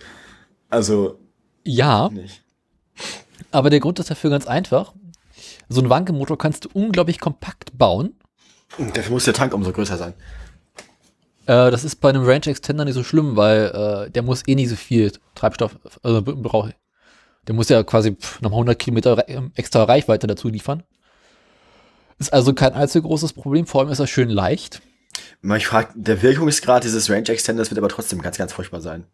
[0.69, 1.19] Also,
[1.65, 2.43] Ja, nicht.
[3.53, 4.93] aber der Grund ist dafür ganz einfach.
[5.69, 8.15] So einen Wankelmotor kannst du unglaublich kompakt bauen.
[8.77, 10.15] Dafür muss der Tank umso größer sein.
[11.51, 14.55] Äh, das ist bei einem Range Extender nicht so schlimm, weil äh, der muss eh
[14.55, 16.77] nicht so viel Treibstoff also braucht.
[17.49, 20.85] Der muss ja quasi nochmal 100 Kilometer ähm, extra Reichweite dazu liefern.
[22.21, 23.67] Ist also kein allzu großes Problem.
[23.67, 24.81] Vor allem ist er schön leicht.
[25.57, 29.07] Ich frage, der Wirkungsgrad dieses Range Extenders wird aber trotzdem ganz, ganz furchtbar sein.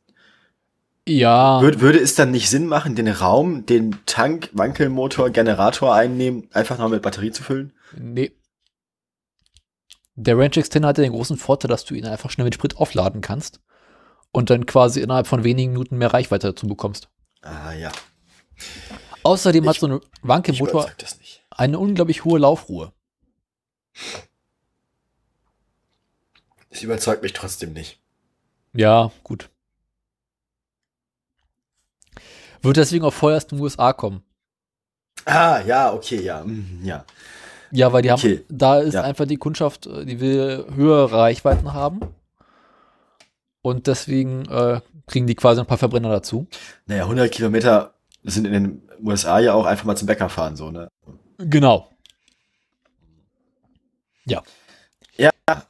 [1.08, 6.48] Ja, Würde, würde es dann nicht Sinn machen, den Raum, den Tank, Wankelmotor, Generator einnehmen,
[6.52, 7.72] einfach noch mit Batterie zu füllen?
[7.96, 8.32] nee.
[10.16, 12.76] Der Range Extender hat ja den großen Vorteil, dass du ihn einfach schnell mit Sprit
[12.78, 13.60] aufladen kannst
[14.32, 17.08] und dann quasi innerhalb von wenigen Minuten mehr Reichweite dazu bekommst.
[17.42, 17.92] Ah ja.
[19.22, 20.90] Außerdem hat Ich- so ein Wankelmotor
[21.50, 22.92] eine unglaublich hohe Laufruhe.
[26.70, 28.00] Das überzeugt mich trotzdem nicht.
[28.72, 29.50] Ja, gut.
[32.62, 34.22] Wird deswegen auch vorerst in den USA kommen.
[35.24, 36.42] Ah, ja, okay, ja.
[36.44, 37.04] mm, Ja.
[37.70, 38.44] Ja, weil die haben, Okay.
[38.48, 39.02] da ist Ja.
[39.02, 42.00] einfach die Kundschaft, äh, die will höhere Reichweiten haben.
[43.62, 46.46] Und deswegen äh, kriegen die quasi ein paar Verbrenner dazu.
[46.86, 50.70] Naja, 100 Kilometer sind in den USA ja auch einfach mal zum Bäcker fahren, so,
[50.70, 50.88] ne?
[51.38, 51.90] Genau.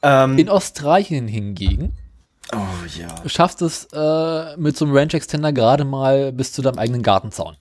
[0.01, 1.93] Ähm, In Australien hingegen
[2.51, 2.57] oh
[2.97, 3.07] ja.
[3.29, 7.57] schaffst es äh, mit so einem Range Extender gerade mal bis zu deinem eigenen Gartenzaun.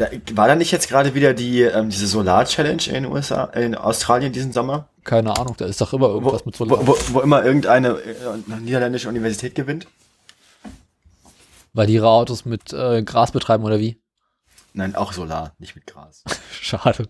[0.00, 3.74] Da, war da nicht jetzt gerade wieder die, ähm, diese Solar-Challenge in den USA, in
[3.74, 4.88] Australien diesen Sommer?
[5.04, 6.86] Keine Ahnung, da ist doch immer Wo, irgendwas mit Solar.
[6.86, 9.86] wo, wo, wo immer irgendeine äh, niederländische Universität gewinnt?
[11.74, 14.00] Weil die ihre Autos mit äh, Gras betreiben oder wie?
[14.72, 16.24] Nein, auch Solar, nicht mit Gras.
[16.50, 17.06] Schade.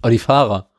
[0.00, 0.70] Aber die Fahrer.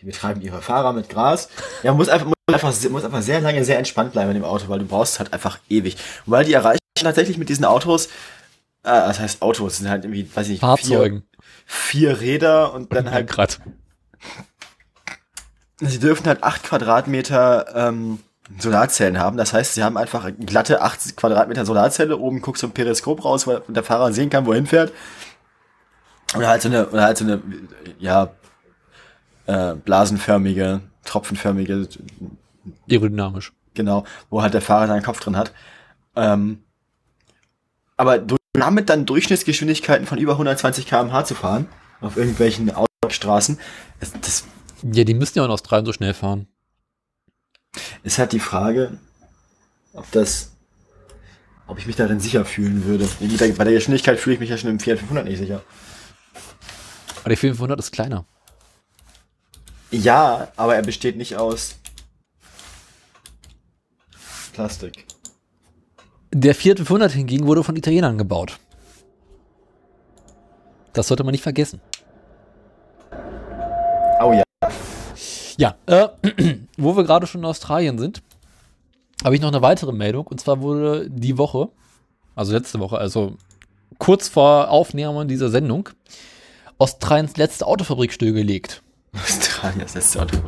[0.00, 1.50] Die betreiben ihre Fahrer mit Gras.
[1.82, 4.44] Ja, man muss einfach, muss einfach, muss einfach sehr lange sehr entspannt bleiben in dem
[4.44, 5.98] Auto, weil du brauchst halt einfach ewig.
[6.24, 8.08] Weil die erreichen tatsächlich mit diesen Autos,
[8.82, 11.24] äh, das heißt Autos, sind halt irgendwie, weiß ich nicht, Fahrzeugen.
[11.66, 13.60] Vier, vier Räder und dann halt, grad.
[15.80, 18.20] sie dürfen halt acht Quadratmeter ähm,
[18.58, 19.36] Solarzellen haben.
[19.36, 22.16] Das heißt, sie haben einfach eine glatte 80 Quadratmeter Solarzelle.
[22.18, 24.92] Oben guckst du ein Periskop raus, weil der Fahrer sehen kann, wohin fährt.
[26.36, 27.42] Oder halt so eine, oder halt so eine,
[27.98, 28.30] ja,
[29.46, 31.88] äh, blasenförmige, tropfenförmige,
[32.88, 33.52] Aerodynamisch.
[33.74, 35.52] genau, wo halt der Fahrer seinen Kopf drin hat.
[36.16, 36.62] Ähm,
[37.96, 38.18] aber
[38.52, 41.68] du- damit dann Durchschnittsgeschwindigkeiten von über 120 km/h zu fahren,
[42.00, 42.70] auf irgendwelchen
[43.02, 43.58] Autostraßen,
[44.00, 44.44] das, das
[44.82, 46.46] Ja, die müssen ja in Australien so schnell fahren.
[48.02, 48.98] ist halt die Frage,
[49.92, 50.52] ob das,
[51.66, 53.08] ob ich mich darin sicher fühlen würde.
[53.20, 55.62] Der, bei der Geschwindigkeit fühle ich mich ja schon im Fiat 500 nicht sicher.
[57.20, 58.24] Aber der 500 ist kleiner.
[59.90, 61.74] Ja, aber er besteht nicht aus
[64.52, 65.04] Plastik.
[66.32, 68.60] Der Fiat 500 hingegen wurde von Italienern gebaut.
[70.92, 71.80] Das sollte man nicht vergessen.
[74.22, 74.42] Oh ja.
[75.56, 76.08] Ja, äh,
[76.76, 78.22] wo wir gerade schon in Australien sind,
[79.24, 80.26] habe ich noch eine weitere Meldung.
[80.26, 81.68] Und zwar wurde die Woche,
[82.34, 83.36] also letzte Woche, also
[83.98, 85.88] kurz vor Aufnahme dieser Sendung,
[86.78, 88.82] Australiens letzte Automfabrik stillgelegt.
[89.12, 90.38] Australien, das letzte Auto.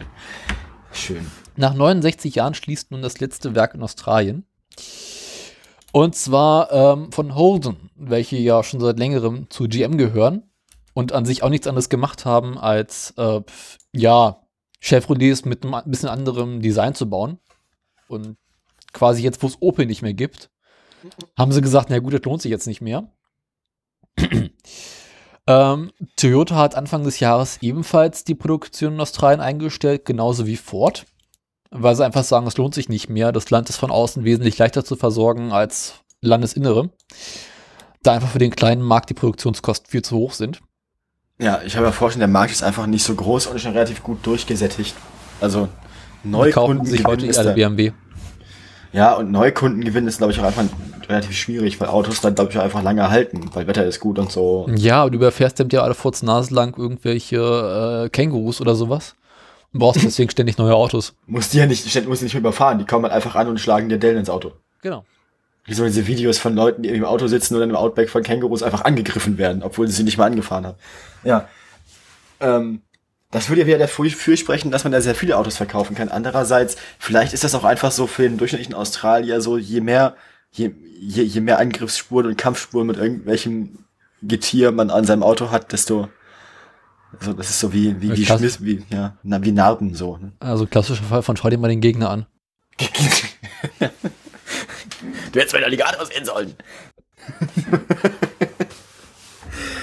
[0.92, 1.26] Schön.
[1.56, 4.46] Nach 69 Jahren schließt nun das letzte Werk in Australien.
[5.92, 10.50] Und zwar ähm, von Holden, welche ja schon seit längerem zu GM gehören
[10.94, 13.42] und an sich auch nichts anderes gemacht haben, als äh,
[13.92, 14.42] ja,
[14.80, 17.38] Chevrolets mit einem bisschen anderem Design zu bauen.
[18.08, 18.36] Und
[18.92, 20.50] quasi jetzt, wo es Opel nicht mehr gibt,
[21.36, 23.12] haben sie gesagt, na gut, das lohnt sich jetzt nicht mehr.
[25.46, 31.04] ähm, Toyota hat Anfang des Jahres ebenfalls die Produktion in Australien eingestellt, genauso wie Ford
[31.72, 33.32] weil sie einfach sagen, es lohnt sich nicht mehr.
[33.32, 36.90] Das Land ist von außen wesentlich leichter zu versorgen als Landesinnere.
[38.02, 40.60] Da einfach für den kleinen Markt die Produktionskosten viel zu hoch sind.
[41.38, 44.02] Ja, ich habe ja vorstellen, der Markt ist einfach nicht so groß und schon relativ
[44.02, 44.94] gut durchgesättigt.
[45.40, 45.68] Also
[46.52, 47.92] kaufen sich heute ist alle BMW.
[48.92, 50.64] Ja, und Neukundengewinn ist, glaube ich, auch einfach
[51.08, 54.18] relativ schwierig, weil Autos dann, glaube ich, auch einfach lange halten, weil Wetter ist gut
[54.18, 54.68] und so.
[54.74, 59.16] Ja, aber du überfährst dem ja alle Furz Nase lang irgendwelche äh, Kängurus oder sowas.
[59.72, 61.14] Und brauchst deswegen ständig neue Autos.
[61.26, 62.78] Musst die ja nicht, ständig- musst die nicht mehr überfahren.
[62.78, 64.52] Die kommen halt einfach an und schlagen dir Dellen ins Auto.
[64.82, 65.04] Genau.
[65.64, 68.62] Wie so diese Videos von Leuten, die im Auto sitzen oder im Outback von Kängurus
[68.62, 70.78] einfach angegriffen werden, obwohl sie sie nicht mal angefahren haben.
[71.24, 71.48] Ja.
[72.40, 72.82] Ähm,
[73.30, 76.10] das würde ja wieder dafür sprechen, dass man da sehr viele Autos verkaufen kann.
[76.10, 80.16] Andererseits, vielleicht ist das auch einfach so für den durchschnittlichen Australier so, je mehr,
[80.50, 83.78] je, je, je mehr Angriffsspuren und Kampfspuren mit irgendwelchem
[84.20, 86.08] Getier man an seinem Auto hat, desto,
[87.18, 88.24] also das ist so wie, wie, wie.
[88.24, 90.16] Schmiss, wie, ja, na, wie Narben so.
[90.16, 90.32] Ne?
[90.40, 92.26] Also klassischer Fall von schau dir mal den Gegner an.
[95.32, 96.54] du hättest mein Alligator sehen sollen.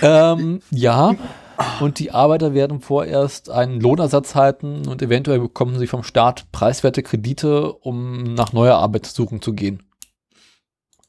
[0.02, 1.15] Ähm, ja.
[1.82, 7.04] Und die Arbeiter werden vorerst einen Lohnersatz halten und eventuell bekommen sie vom Staat preiswerte
[7.04, 9.84] Kredite, um nach neuer Arbeit suchen zu gehen.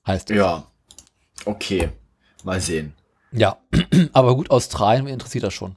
[0.07, 0.37] Heißt es.
[0.37, 0.65] Ja.
[1.45, 1.91] Okay.
[2.43, 2.95] Mal sehen.
[3.31, 3.59] Ja.
[4.13, 5.77] Aber gut, Australien interessiert das schon.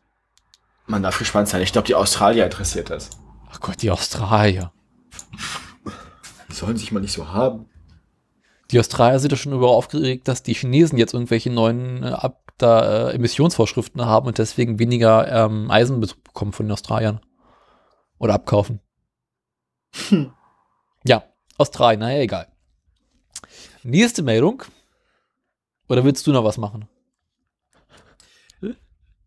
[0.85, 1.61] Man darf gespannt sein.
[1.61, 3.09] Ich glaube, die Australier interessiert das.
[3.51, 4.71] Ach Gott, die Australier.
[6.49, 7.69] Die sollen sich mal nicht so haben.
[8.71, 12.51] Die Australier sind ja schon über aufgeregt, dass die Chinesen jetzt irgendwelche neuen äh, Ab
[12.57, 17.19] da, äh, Emissionsvorschriften haben und deswegen weniger ähm, Eisen be- bekommen von den Australiern.
[18.19, 18.79] Oder abkaufen.
[21.05, 21.23] Ja,
[21.57, 22.47] Australien, naja, egal.
[23.83, 24.63] Nächste Meldung.
[25.89, 26.87] Oder willst du noch was machen?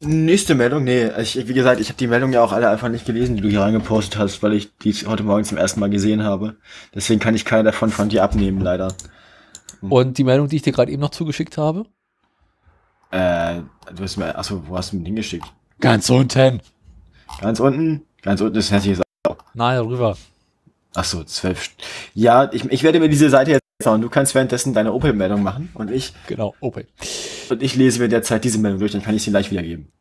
[0.01, 3.07] Nächste Meldung, nee, ich, wie gesagt, ich habe die Meldung ja auch alle einfach nicht
[3.07, 6.23] gelesen, die du hier reingepostet hast, weil ich die heute Morgen zum ersten Mal gesehen
[6.23, 6.57] habe.
[6.95, 8.95] Deswegen kann ich keine davon von dir abnehmen, leider.
[9.81, 11.87] Und die Meldung, die ich dir gerade eben noch zugeschickt habe?
[13.11, 13.63] Äh,
[13.95, 15.47] du hast mir, achso, wo hast du mir den geschickt?
[15.81, 16.61] Ganz unten.
[17.41, 18.03] Ganz unten?
[18.21, 19.01] Ganz unten ist hässliches
[19.55, 20.17] Nein, darüber.
[20.95, 21.71] Achso, zwölf.
[22.15, 24.01] Ja, ich, ich werde mir diese Seite jetzt anschauen.
[24.01, 26.87] Du kannst währenddessen deine Opel-Meldung machen und ich, Genau, Opel.
[27.51, 29.93] und ich lese mir derzeit diese Meldung durch, dann kann ich sie gleich wiedergeben.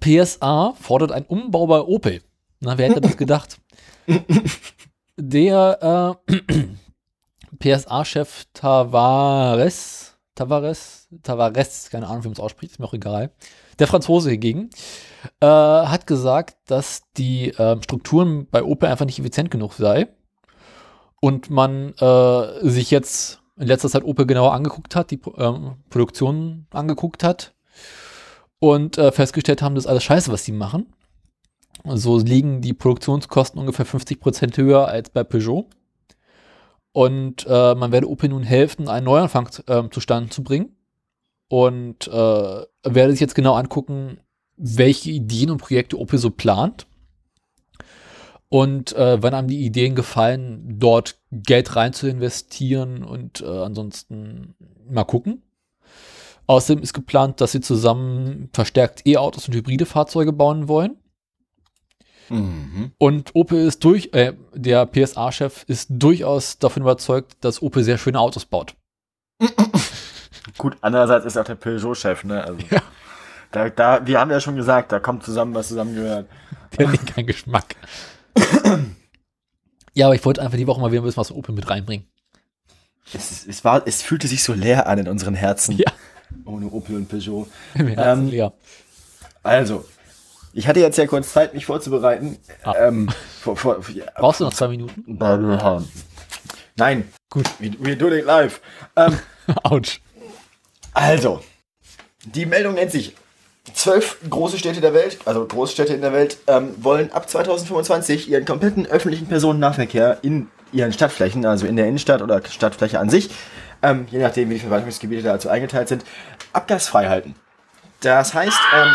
[0.00, 2.22] PSA fordert einen Umbau bei Opel.
[2.60, 3.58] Na, wer hätte das gedacht?
[5.16, 6.34] Der äh,
[7.58, 13.30] PSA-Chef Tavares, Tavares, Tavares, keine Ahnung, wie man es ausspricht, ist mir auch egal.
[13.78, 14.70] Der Franzose hingegen
[15.40, 20.08] äh, hat gesagt, dass die ähm, Strukturen bei Opel einfach nicht effizient genug sei
[21.24, 26.66] und man äh, sich jetzt in letzter Zeit Opel genauer angeguckt hat, die ähm, Produktion
[26.68, 27.54] angeguckt hat
[28.58, 30.92] und äh, festgestellt haben, das ist alles scheiße, was die machen.
[31.82, 35.70] So liegen die Produktionskosten ungefähr 50% höher als bei Peugeot.
[36.92, 40.76] Und äh, man werde Opel nun helfen, einen Neuanfang ähm, zustande zu bringen.
[41.48, 44.20] Und äh, werde sich jetzt genau angucken,
[44.58, 46.86] welche Ideen und Projekte Opel so plant.
[48.54, 54.54] Und äh, wenn einem die Ideen gefallen, dort Geld rein zu investieren und äh, ansonsten
[54.88, 55.42] mal gucken.
[56.46, 60.98] Außerdem ist geplant, dass sie zusammen verstärkt E-Autos und hybride Fahrzeuge bauen wollen.
[62.28, 62.92] Mhm.
[62.96, 68.20] Und Opel ist durch, äh, der PSA-Chef ist durchaus davon überzeugt, dass Opel sehr schöne
[68.20, 68.76] Autos baut.
[70.58, 72.44] Gut, andererseits ist auch der Peugeot-Chef, ne?
[72.44, 72.82] Also, Ja.
[73.50, 76.28] da, da, wir haben ja schon gesagt, da kommt zusammen, was zusammengehört.
[76.78, 77.74] Der hat keinen Geschmack.
[79.94, 81.68] ja, aber ich wollte einfach die Woche mal wieder ein bisschen was von Opel mit
[81.68, 82.06] reinbringen.
[83.12, 85.76] Es, es, war, es fühlte sich so leer an in unseren Herzen.
[85.76, 85.92] Ja.
[86.44, 87.46] Ohne Opel und Peugeot.
[87.74, 88.52] Im Herzen Ähm, leer.
[89.42, 89.84] Also,
[90.54, 92.38] ich hatte jetzt ja kurz Zeit, mich vorzubereiten.
[92.62, 92.74] Ah.
[92.78, 95.04] Ähm, vor, vor, ja, Brauchst du noch zwei Minuten?
[96.76, 97.08] Nein.
[97.30, 97.48] Gut.
[97.58, 98.60] We, we do it live.
[98.96, 99.18] Ähm,
[99.62, 100.00] Autsch.
[100.92, 101.42] also,
[102.24, 103.14] die Meldung nennt sich
[103.72, 108.44] Zwölf große Städte der Welt, also Großstädte in der Welt, ähm, wollen ab 2025 ihren
[108.44, 113.30] kompletten öffentlichen Personennahverkehr in ihren Stadtflächen, also in der Innenstadt oder Stadtfläche an sich,
[113.82, 116.04] ähm, je nachdem wie die Verwaltungsgebiete dazu eingeteilt sind,
[116.52, 117.34] abgasfrei halten.
[118.00, 118.92] Das heißt, ähm,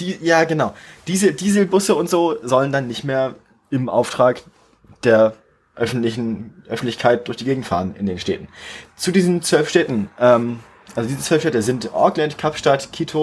[0.00, 0.74] die, ja genau,
[1.06, 3.36] diese Dieselbusse und so sollen dann nicht mehr
[3.70, 4.42] im Auftrag
[5.04, 5.34] der
[5.74, 8.48] öffentlichen Öffentlichkeit durch die Gegend fahren in den Städten.
[8.96, 10.60] Zu diesen zwölf Städten, ähm,
[10.94, 13.22] also diese zwölf Städte sind Auckland, Kapstadt, Quito,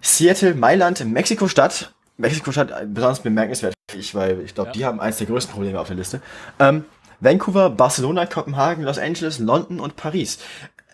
[0.00, 1.92] Seattle, Mailand, Mexiko-Stadt.
[2.16, 4.72] Mexiko-Stadt äh, besonders bemerkenswert, ich, weil ich glaube, Ja.
[4.72, 6.20] die haben eins der größten Probleme auf der Liste.
[6.58, 6.84] Ähm,
[7.20, 10.38] Vancouver, Barcelona, Kopenhagen, Los Angeles, London und Paris.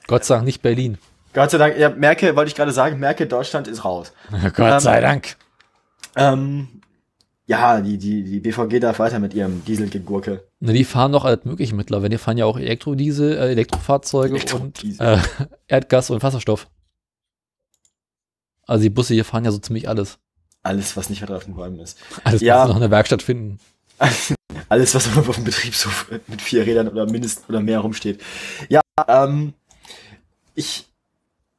[0.07, 0.99] Gott sei Dank nicht Berlin.
[1.33, 4.13] Gott sei Dank, ja, merke, wollte ich gerade sagen, merke, Deutschland ist raus.
[4.55, 5.37] Gott sei Dank.
[6.17, 6.81] Ähm,
[7.47, 10.45] ja, die, die, die BVG darf weiter mit ihrem Dieselgegurke.
[10.61, 12.09] Na, die fahren doch alles mögliche mittlerweile.
[12.11, 15.07] Die fahren ja auch Elektrodiesel, äh, Elektrofahrzeuge Elektrodiesel.
[15.07, 16.69] und äh, Erdgas und Wasserstoff.
[18.67, 20.19] Also die Busse hier fahren ja so ziemlich alles.
[20.63, 21.99] Alles, was nicht weiter auf den Bäumen ist.
[22.25, 22.63] Alles Ja.
[22.63, 23.59] du noch in der Werkstatt finden.
[24.69, 28.21] Alles, was auf dem Betriebshof mit vier Rädern oder mindest oder mehr rumsteht.
[28.69, 29.53] Ja, ähm,
[30.55, 30.87] ich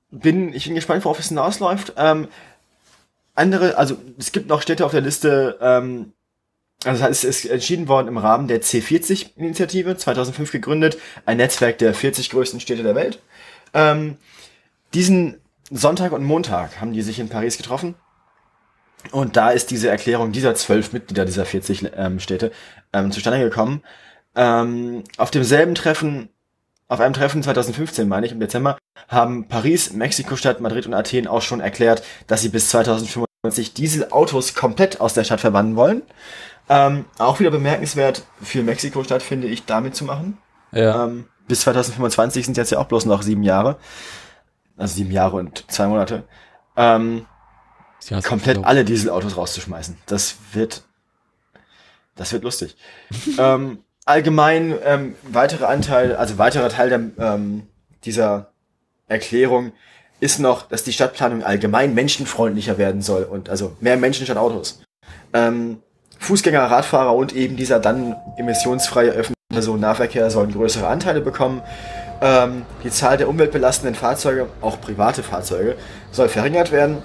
[0.09, 1.93] bin, ich bin gespannt, worauf es hinausläuft.
[1.97, 2.27] Ähm,
[3.35, 6.13] andere, also es gibt noch Städte auf der Liste, ähm,
[6.83, 12.29] also es ist entschieden worden im Rahmen der C40-Initiative, 2005 gegründet, ein Netzwerk der 40
[12.29, 13.21] größten Städte der Welt.
[13.73, 14.17] Ähm,
[14.93, 15.39] diesen
[15.71, 17.95] Sonntag und Montag haben die sich in Paris getroffen.
[19.11, 22.51] Und da ist diese Erklärung dieser zwölf Mitglieder dieser 40 ähm, Städte
[22.93, 23.83] ähm, zustande gekommen.
[24.35, 26.29] Ähm, auf demselben Treffen,
[26.87, 31.41] auf einem Treffen 2015, meine ich, im Dezember, haben Paris, Mexiko-Stadt, Madrid und Athen auch
[31.41, 36.01] schon erklärt, dass sie bis 2025 Dieselautos komplett aus der Stadt verbannen wollen.
[36.67, 40.37] Ähm, auch wieder bemerkenswert für Mexiko-Stadt, finde ich, damit zu machen.
[40.71, 41.05] Ja.
[41.05, 43.77] Ähm, bis 2025 sind jetzt ja auch bloß noch sieben Jahre.
[44.77, 46.23] Also sieben Jahre und zwei Monate.
[46.75, 47.25] Ähm,
[48.23, 49.97] komplett alle Dieselautos rauszuschmeißen.
[50.05, 50.83] Das wird,
[52.15, 52.75] das wird lustig.
[53.37, 57.67] ähm, allgemein ähm, weitere Anteil, also weiterer Teil der, ähm,
[58.03, 58.51] dieser
[59.07, 59.71] Erklärung
[60.19, 64.81] ist noch, dass die Stadtplanung allgemein menschenfreundlicher werden soll und also mehr Menschen statt Autos.
[65.33, 65.81] Ähm,
[66.19, 71.61] Fußgänger, Radfahrer und eben dieser dann emissionsfreie öffentliche Personennahverkehr sollen größere Anteile bekommen.
[72.21, 75.75] Ähm, die Zahl der umweltbelastenden Fahrzeuge, auch private Fahrzeuge,
[76.11, 77.03] soll verringert werden.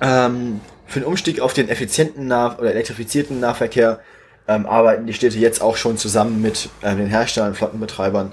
[0.00, 4.00] Ähm, für den Umstieg auf den effizienten nah oder elektrifizierten Nahverkehr
[4.46, 8.32] ähm, arbeiten die Städte jetzt auch schon zusammen mit ähm, den Herstellern Flottenbetreibern,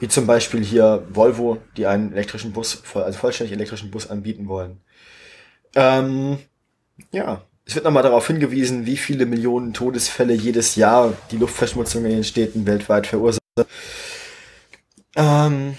[0.00, 4.48] wie zum Beispiel hier Volvo, die einen elektrischen Bus, voll, also vollständig elektrischen Bus anbieten
[4.48, 4.80] wollen.
[5.76, 6.38] Ähm,
[7.12, 12.10] ja, es wird nochmal darauf hingewiesen, wie viele Millionen Todesfälle jedes Jahr die Luftverschmutzung in
[12.10, 13.40] den Städten weltweit verursacht.
[15.14, 15.76] Ähm,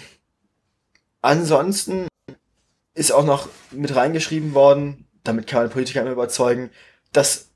[1.21, 2.07] ansonsten
[2.93, 6.69] ist auch noch mit reingeschrieben worden, damit kann man Politiker immer überzeugen,
[7.11, 7.49] dass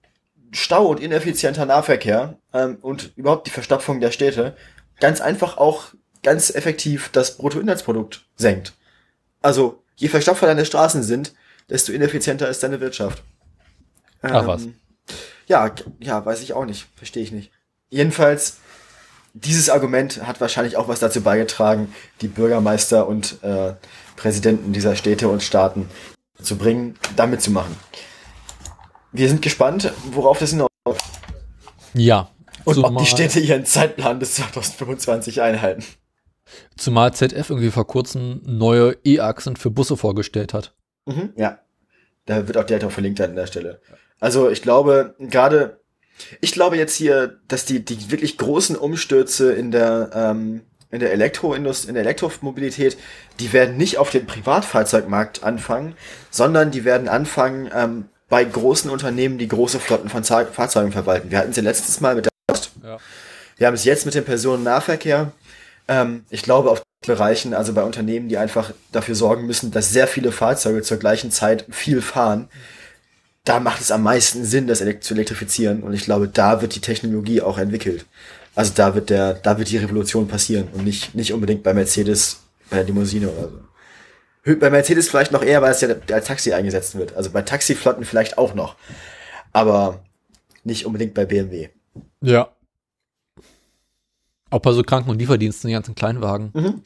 [0.52, 4.56] Stau und ineffizienter Nahverkehr ähm, und überhaupt die Verstopfung der Städte
[5.00, 5.94] ganz einfach auch
[6.26, 8.74] ganz effektiv das Bruttoinlandsprodukt senkt.
[9.42, 11.34] Also je verstopfter deine Straßen sind,
[11.70, 13.24] desto ineffizienter ist deine Wirtschaft.
[14.22, 14.64] Ach was.
[15.48, 17.52] Ja, g- ja, weiß ich auch nicht, verstehe ich nicht.
[17.90, 18.58] Jedenfalls,
[19.34, 23.74] dieses Argument hat wahrscheinlich auch was dazu beigetragen, die Bürgermeister und äh,
[24.16, 25.90] Präsidenten dieser Städte und Staaten
[26.42, 27.78] zu bringen, damit zu machen.
[29.12, 30.70] Wir sind gespannt, worauf das hinaus
[31.94, 32.30] Ja.
[32.64, 35.86] und ob die Städte ihren Zeitplan bis 2025 einhalten.
[36.78, 40.74] Zumal ZF irgendwie vor kurzem neue E-Achsen für Busse vorgestellt hat.
[41.06, 41.60] Mhm, ja.
[42.26, 43.82] Da wird auch direkt auch verlinkt an der Stelle.
[44.20, 45.80] Also ich glaube, gerade,
[46.42, 51.12] ich glaube jetzt hier, dass die, die wirklich großen Umstürze in der, ähm, in der
[51.12, 52.98] Elektroindustrie, in der Elektromobilität,
[53.40, 55.96] die werden nicht auf dem Privatfahrzeugmarkt anfangen,
[56.32, 61.32] sondern die werden anfangen, ähm, bei großen Unternehmen, die große Flotten von Fahrzeugen verwalten.
[61.32, 62.72] Wir hatten es ja letztes Mal mit der Post.
[62.84, 62.98] Ja.
[63.58, 65.32] Wir haben es jetzt mit dem Personennahverkehr.
[65.88, 70.08] Ähm, ich glaube, auf Bereichen, also bei Unternehmen, die einfach dafür sorgen müssen, dass sehr
[70.08, 72.50] viele Fahrzeuge zur gleichen Zeit viel fahren,
[73.44, 75.84] da macht es am meisten Sinn, das zu elektrifizieren.
[75.84, 78.06] Und ich glaube, da wird die Technologie auch entwickelt.
[78.56, 82.42] Also da wird der, da wird die Revolution passieren und nicht, nicht unbedingt bei Mercedes,
[82.70, 84.56] bei der Limousine oder so.
[84.56, 87.16] Bei Mercedes vielleicht noch eher, weil es ja als Taxi eingesetzt wird.
[87.16, 88.76] Also bei Taxiflotten vielleicht auch noch.
[89.54, 90.04] Aber
[90.64, 91.70] nicht unbedingt bei BMW.
[92.22, 92.55] Ja.
[94.50, 96.82] Auch bei so Kranken- und Lieferdiensten, die ganzen Kleinwagen.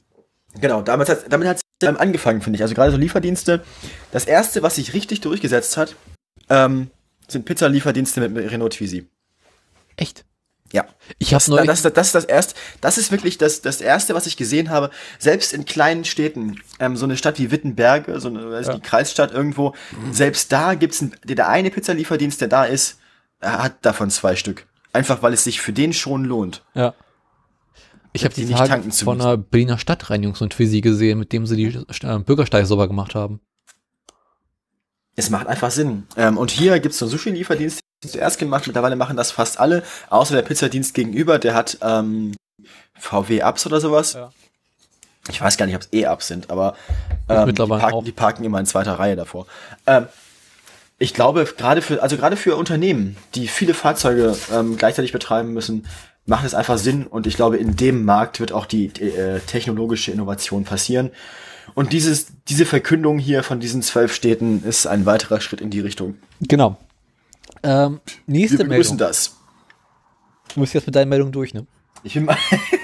[0.59, 2.63] Genau, damit hat damit hat's ähm, angefangen, finde ich.
[2.63, 3.63] Also gerade so Lieferdienste.
[4.11, 5.95] Das erste, was sich richtig durchgesetzt hat,
[6.49, 6.89] ähm,
[7.27, 9.07] sind Pizzalieferdienste mit, Renault Twizy.
[9.95, 10.25] Echt?
[10.71, 10.85] Ja.
[11.17, 13.81] Ich habe Das, neulich, das, das, das ist das erste, das ist wirklich das, das
[13.81, 14.89] erste, was ich gesehen habe.
[15.17, 18.73] Selbst in kleinen Städten, ähm, so eine Stadt wie Wittenberge, so eine, Ja.
[18.73, 19.73] die Kreisstadt irgendwo,
[20.11, 22.99] selbst da gibt's ein, der eine Pizzalieferdienst, der da ist,
[23.41, 24.65] hat davon zwei Stück.
[24.93, 26.63] Einfach weil es sich für den schon lohnt.
[26.73, 26.93] ja.
[28.13, 30.81] Ich habe die die nicht Tage tanken zu von einer Berliner Stadtreinigung so ein Twizy
[30.81, 33.39] gesehen, mit dem sie die äh, Bürgersteige sauber gemacht haben.
[35.15, 36.07] Es macht einfach Sinn.
[36.15, 38.65] Ähm, und hier gibt's so einen Sushi-Lieferdienst, den zuerst gemacht.
[38.67, 42.33] Mittlerweile machen das fast alle, außer der Pizzadienst gegenüber, der hat ähm,
[42.97, 44.13] VW-Ups oder sowas.
[44.13, 44.31] Ja.
[45.29, 46.75] Ich weiß gar nicht, ob es E-Ups sind, aber
[47.27, 48.03] ähm, mittlerweile die, parken, auch.
[48.03, 49.45] die parken immer in zweiter Reihe davor.
[49.85, 50.07] Ähm,
[50.97, 55.85] ich glaube, gerade für, also gerade für Unternehmen, die viele Fahrzeuge ähm, gleichzeitig betreiben müssen,
[56.29, 60.11] macht es einfach Sinn und ich glaube, in dem Markt wird auch die, äh, technologische
[60.11, 61.11] Innovation passieren.
[61.75, 65.81] Und dieses, diese Verkündung hier von diesen zwölf Städten ist ein weiterer Schritt in die
[65.81, 66.15] Richtung.
[66.41, 66.77] Genau.
[67.63, 69.07] Ähm, nächste Wir begrüßen Meldung.
[69.07, 69.35] das.
[70.53, 71.67] Du musst jetzt mit deinen Meldungen durch, ne?
[72.03, 72.37] Ich bin mal.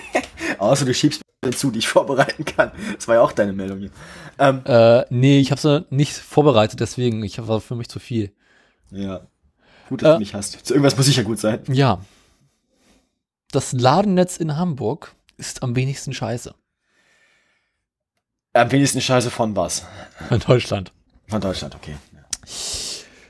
[0.59, 2.71] Außer du schiebst mir zu, die ich vorbereiten kann.
[2.95, 3.89] Das war ja auch deine Meldung hier.
[4.37, 8.31] Ähm, Äh, nee, ich habe sie nicht vorbereitet, deswegen, ich war für mich zu viel.
[8.91, 9.21] ja.
[9.89, 10.13] Gut, dass Äh.
[10.13, 10.65] du mich hast.
[10.65, 11.59] Zu irgendwas muss ich ja gut sein.
[11.67, 11.99] Ja.
[13.55, 16.53] Das Ladennetz in Hamburg ist am wenigsten scheiße.
[18.51, 19.85] Am wenigsten Scheiße von was?
[20.29, 20.91] In Deutschland.
[21.29, 21.95] Von Deutschland, okay.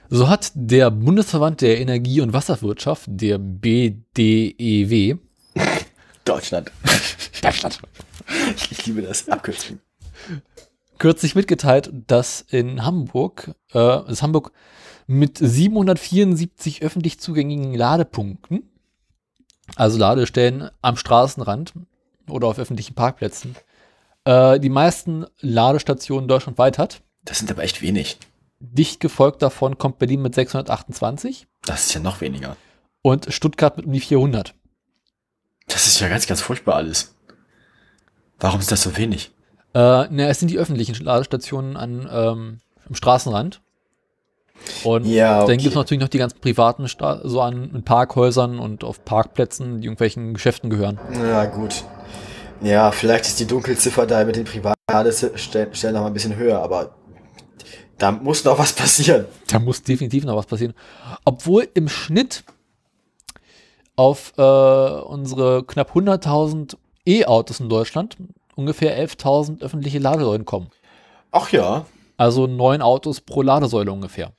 [0.10, 5.18] So hat der Bundesverband der Energie- und Wasserwirtschaft, der BDEW,
[6.26, 6.72] Deutschland.
[7.44, 7.80] Deutschland,
[8.56, 9.30] Ich, ich liebe das.
[9.30, 9.80] Abkürzung.
[10.98, 14.54] kürzlich mitgeteilt, dass in Hamburg, äh, dass Hamburg
[15.06, 18.72] mit 774 öffentlich zugänglichen Ladepunkten,
[19.76, 21.74] also Ladestellen am Straßenrand
[22.30, 23.56] oder auf öffentlichen Parkplätzen,
[24.26, 27.02] äh, die meisten Ladestationen deutschlandweit hat.
[27.24, 28.18] Das sind aber echt wenig.
[28.60, 32.56] Dicht gefolgt davon kommt Berlin mit 628 Das ist ja noch weniger.
[33.02, 34.54] und Stuttgart mit um die 400.
[35.68, 37.16] Das ist ja ganz, ganz furchtbar alles.
[38.40, 39.32] Warum ist das so wenig?
[39.74, 43.62] Äh, na, es sind die öffentlichen Ladestationen an, ähm, am Straßenrand.
[44.84, 45.58] Und Ja, dann okay.
[45.58, 49.88] gibt es natürlich noch die ganzen privaten, Sta so an Parkhäusern und auf Parkplätzen, die
[49.88, 51.00] irgendwelchen Geschäften gehören.
[51.14, 51.84] Ja, gut.
[52.62, 56.96] Ja, vielleicht ist die Dunkelziffer da mit den Privatstellen noch mal ein bisschen höher, aber
[57.98, 59.26] da muss noch was passieren.
[59.48, 60.74] Da muss definitiv noch was passieren.
[61.26, 62.44] Obwohl im Schnitt
[63.96, 66.76] auf äh, unsere knapp 100.000
[67.06, 68.18] E-Autos in Deutschland
[68.56, 70.70] ungefähr 11.000 öffentliche Ladesäulen kommen.
[71.32, 71.86] Ach ja.
[72.18, 74.32] Also neun Autos pro Ladesäule ungefähr.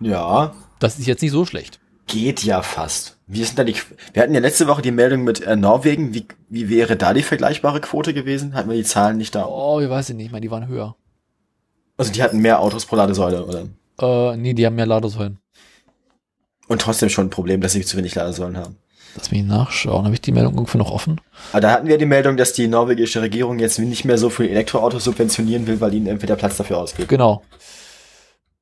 [0.00, 1.80] Ja, Das ist jetzt nicht so schlecht.
[2.06, 3.16] geht ja fast.
[3.26, 5.56] Wie ist denn da die, Qu- wir hatten ja letzte Woche die Meldung mit äh,
[5.56, 6.14] Norwegen.
[6.14, 8.54] Wie, wie wäre da die vergleichbare Quote gewesen?
[8.54, 9.44] Hatten wir die Zahlen nicht da?
[9.46, 10.96] Oh, ich weiß nicht, ich meine, die waren höher.
[11.98, 13.66] Also die hatten mehr Autos pro Ladesäule, oder?
[14.00, 15.38] Äh, nee, die haben mehr Ladesäulen.
[16.68, 18.76] Und trotzdem schon ein Problem, dass sie zu wenig Ladesäulen haben.
[19.16, 20.04] Lass mich nachschauen.
[20.04, 21.20] Habe ich die Meldung irgendwo noch offen?
[21.52, 24.48] Aber da hatten wir die Meldung, dass die norwegische Regierung jetzt nicht mehr so viel
[24.48, 27.08] Elektroautos subventionieren will, weil ihnen entweder Platz dafür ausgeht.
[27.08, 27.42] Genau.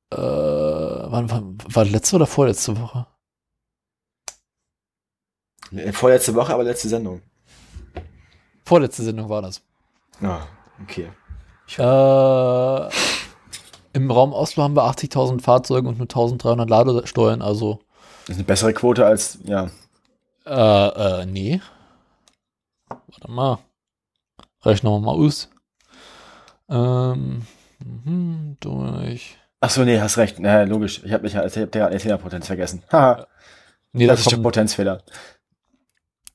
[0.09, 3.07] Äh, wann, wann, war letzte oder vorletzte Woche?
[5.71, 7.21] Äh, Vorletzte Woche, aber letzte Sendung.
[8.63, 9.61] Vorletzte Sendung war das.
[10.21, 10.47] Ah,
[10.81, 11.11] okay.
[11.77, 12.89] Äh,
[13.93, 17.79] Im Raum Oslo haben wir 80.000 Fahrzeuge und nur 1.300 Ladesteuern, also
[18.21, 19.69] Das ist eine bessere Quote als, ja.
[20.45, 21.61] Äh, äh, nee.
[22.87, 23.59] Warte mal.
[24.63, 25.49] Rechnen wir mal aus.
[26.69, 27.45] Ähm,
[27.79, 29.37] mhm, durch.
[29.59, 30.37] Ach so, nee, hast recht.
[30.39, 31.01] Na, logisch.
[31.03, 32.83] Ich habe mich als Erzählerpotenz vergessen.
[32.91, 33.27] Haha.
[33.91, 35.01] Nee, das da ist Potenzfehler.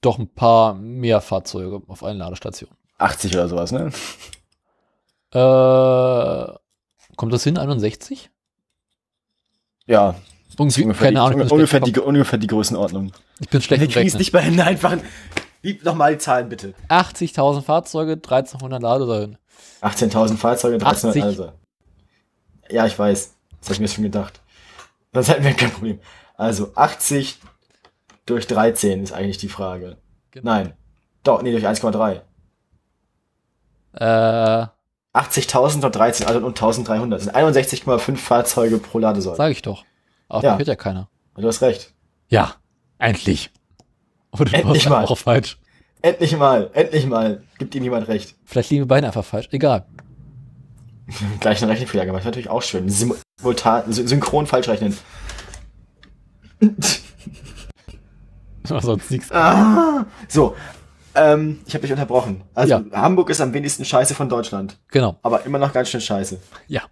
[0.00, 2.76] doch ein paar mehr Fahrzeuge auf allen Ladestationen.
[2.98, 3.92] 80 oder sowas, ne?
[5.32, 6.52] Äh,
[7.16, 7.58] kommt das hin?
[7.58, 8.30] 61?
[9.86, 10.14] Ja,
[10.58, 11.38] Irgendwie, ungefähr, keine Ahnung.
[11.38, 13.12] die, Ich bin, ungefähr, die, ungefähr die Größenordnung.
[13.40, 14.18] ich bin schlecht es Rechnen.
[14.18, 14.96] nicht mehr hin, einfach.
[15.84, 16.74] Nochmal die Zahlen bitte.
[16.88, 19.38] 80.000 Fahrzeuge, 1.300 Ladesäulen.
[19.80, 21.61] 18.000 Fahrzeuge, 1300 80.
[22.72, 23.34] Ja, ich weiß.
[23.60, 24.40] Das habe ich mir schon gedacht.
[25.12, 26.00] Das hätten wir kein Problem.
[26.36, 27.38] Also 80
[28.26, 29.98] durch 13 ist eigentlich die Frage.
[30.30, 30.50] Genau.
[30.50, 30.72] Nein.
[31.22, 32.22] Doch, nee, durch 1,3.
[33.94, 34.66] Äh,
[35.14, 37.10] 80.000 durch 13, also und 1.300.
[37.10, 39.36] Das sind 61,5 Fahrzeuge pro Ladesäule.
[39.36, 39.84] sag ich doch.
[40.28, 40.56] Aber Ja.
[40.56, 41.08] hört ja keiner.
[41.36, 41.92] Du hast recht.
[42.28, 42.54] Ja,
[42.98, 43.50] endlich.
[44.32, 45.04] Oder du Endlich mal.
[45.04, 45.58] auch falsch.
[46.00, 47.42] Endlich mal, endlich mal.
[47.58, 48.34] Gibt ihm niemand recht.
[48.44, 49.48] Vielleicht liegen wir beide einfach falsch.
[49.52, 49.86] Egal.
[51.40, 52.24] Gleich einen Rechenfehler gemacht.
[52.24, 52.88] Natürlich auch schön.
[52.88, 54.96] Simultan, sy- synchron falsch rechnen.
[58.64, 59.30] Sonst nichts.
[59.32, 60.54] Ah, so.
[61.14, 62.42] Ähm, ich habe dich unterbrochen.
[62.54, 62.82] Also Ja.
[62.92, 64.78] Hamburg ist am wenigsten scheiße von Deutschland.
[64.88, 65.18] Genau.
[65.22, 66.40] Aber immer noch ganz schön scheiße.
[66.68, 66.82] Ja.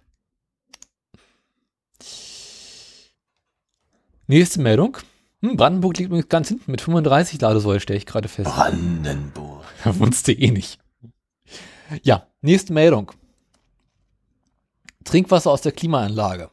[4.27, 4.97] Nächste Meldung.
[5.41, 8.49] Hm, Brandenburg liegt übrigens ganz hinten mit 35 Ladesäulen, stelle ich gerade fest.
[8.53, 9.63] Brandenburg.
[9.85, 10.77] Wusste eh nicht.
[12.03, 13.11] Ja, nächste Meldung.
[15.11, 16.49] Trinkwasser aus der Klimaanlage.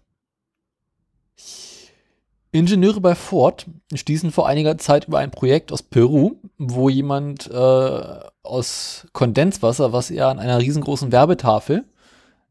[2.51, 8.21] Ingenieure bei Ford stießen vor einiger Zeit über ein Projekt aus Peru, wo jemand äh,
[8.43, 11.85] aus Kondenswasser, was er an einer riesengroßen Werbetafel,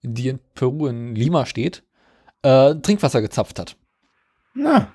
[0.01, 1.83] die in Peru in Lima steht,
[2.41, 3.75] äh, Trinkwasser gezapft hat.
[4.53, 4.93] Na,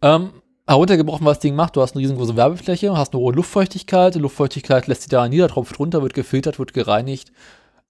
[0.00, 4.14] Ähm, heruntergebrochen, was das Ding macht, du hast eine riesengroße Werbefläche, hast eine hohe Luftfeuchtigkeit,
[4.14, 7.32] die Luftfeuchtigkeit lässt sich da nieder, tropft runter, wird gefiltert, wird gereinigt,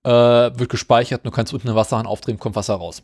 [0.04, 3.02] äh, wird gespeichert, du kannst unten einen Wasserhahn aufdrehen, kommt Wasser raus.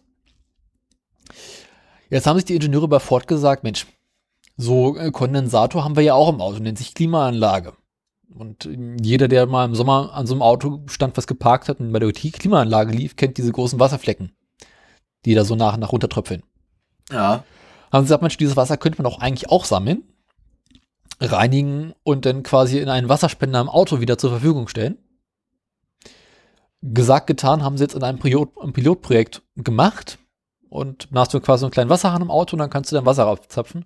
[2.11, 3.87] Jetzt haben sich die Ingenieure bei Ford gesagt, Mensch,
[4.57, 7.75] so äh, Kondensator haben wir ja auch im Auto, nennt sich Klimaanlage.
[8.35, 8.69] Und
[9.01, 11.99] jeder, der mal im Sommer an so einem Auto stand, was geparkt hat und bei
[11.99, 14.33] der Klimaanlage lief, kennt diese großen Wasserflecken,
[15.25, 16.43] die da so nach und nach runtertröpfeln
[17.11, 17.45] ja.
[17.93, 20.05] haben sie gesagt, Mensch, dieses Wasser könnte man doch eigentlich auch sammeln,
[21.21, 24.99] reinigen und dann quasi in einen Wasserspender im Auto wieder zur Verfügung stellen.
[26.83, 30.19] Gesagt, getan, haben sie jetzt in einem Pilot, Pilotprojekt gemacht
[30.69, 32.97] und dann hast du quasi so einen kleinen Wasserhahn im Auto und dann kannst du
[32.97, 33.85] dein Wasser abzapfen.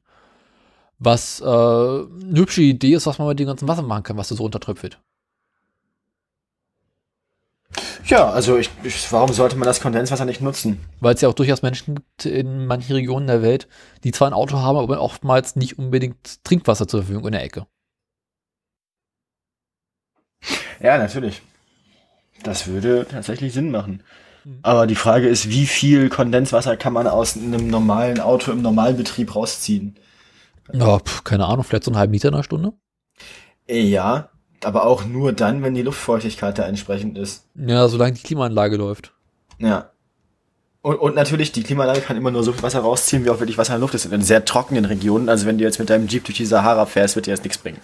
[0.99, 4.29] Was äh, eine hübsche Idee ist, was man mit dem ganzen Wasser machen kann, was
[4.29, 5.01] da so runtertröpfelt.
[8.05, 10.85] Ja, also ich, ich, warum sollte man das Kondenswasser nicht nutzen?
[11.01, 13.69] Weil es ja auch durchaus Menschen gibt in manchen Regionen der Welt,
[14.05, 17.67] die zwar ein Auto haben, aber oftmals nicht unbedingt Trinkwasser zur Verfügung in der Ecke.
[20.81, 21.43] Ja, natürlich.
[22.43, 24.03] Das würde tatsächlich Sinn machen.
[24.45, 24.59] Mhm.
[24.63, 29.35] Aber die Frage ist, wie viel Kondenswasser kann man aus einem normalen Auto im Normalbetrieb
[29.35, 29.97] rausziehen?
[30.73, 32.73] Ja, pf, keine Ahnung, vielleicht so einen halben Liter in einer Stunde.
[33.69, 34.31] Ja,
[34.65, 37.47] aber auch nur dann, wenn die Luftfeuchtigkeit da entsprechend ist.
[37.55, 39.13] Ja, solange die Klimaanlage läuft.
[39.59, 39.91] Ja.
[40.83, 43.59] Und, und natürlich, die Klimaanlage kann immer nur so viel Wasser rausziehen, wie auch wirklich
[43.59, 44.07] Wasser in der Luft ist.
[44.07, 47.15] In sehr trockenen Regionen, also wenn du jetzt mit deinem Jeep durch die Sahara fährst,
[47.15, 47.79] wird dir das nichts bringen.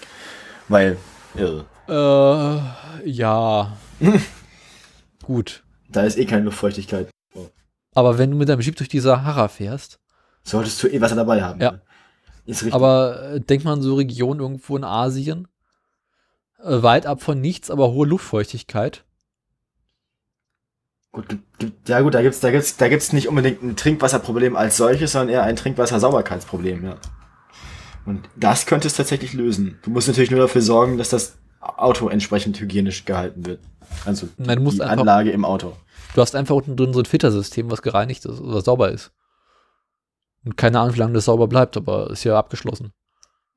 [0.68, 0.96] Weil,
[1.36, 2.60] äh, Äh,
[3.04, 3.76] ja.
[5.28, 5.62] Gut.
[5.90, 7.10] da ist eh keine Luftfeuchtigkeit.
[7.94, 9.98] Aber wenn du mit deinem Jeep durch die Sahara fährst,
[10.42, 11.60] Solltest du eh Wasser dabei haben.
[11.60, 11.72] Ja.
[11.72, 12.72] ne?
[12.72, 15.46] Aber äh, denkt man so Regionen irgendwo in Asien,
[16.62, 19.04] äh, weit ab von nichts, aber hohe Luftfeuchtigkeit.
[21.12, 21.26] Gut,
[21.58, 25.12] gibt- ja gut, da gibt's, da gibt's, da gibt's nicht unbedingt ein Trinkwasserproblem als solches,
[25.12, 26.96] sondern eher ein Trinkwassersauberkeitsproblem, ja.
[28.06, 29.78] Und das könnte es tatsächlich lösen.
[29.82, 33.60] Du musst natürlich nur dafür sorgen, dass das Auto entsprechend hygienisch gehalten wird.
[34.04, 35.74] Also Nein, die einfach- Anlage im Auto.
[36.14, 39.10] Du hast einfach unten drin so ein Filtersystem, was gereinigt ist oder sauber ist.
[40.44, 42.92] Und keine Ahnung, wie lange das sauber bleibt, aber ist ja abgeschlossen.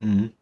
[0.00, 0.32] Mhm.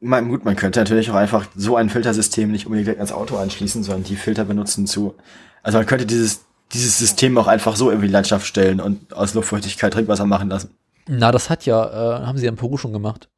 [0.00, 3.36] Man, gut, man könnte natürlich auch einfach so ein Filtersystem nicht unbedingt direkt ans Auto
[3.36, 5.14] anschließen, sondern die Filter benutzen zu.
[5.62, 9.12] Also man könnte dieses, dieses System auch einfach so irgendwie in die Landschaft stellen und
[9.14, 10.76] aus Luftfeuchtigkeit Trinkwasser machen lassen.
[11.06, 13.28] Na, das hat ja, äh, haben sie ja in Peru schon gemacht.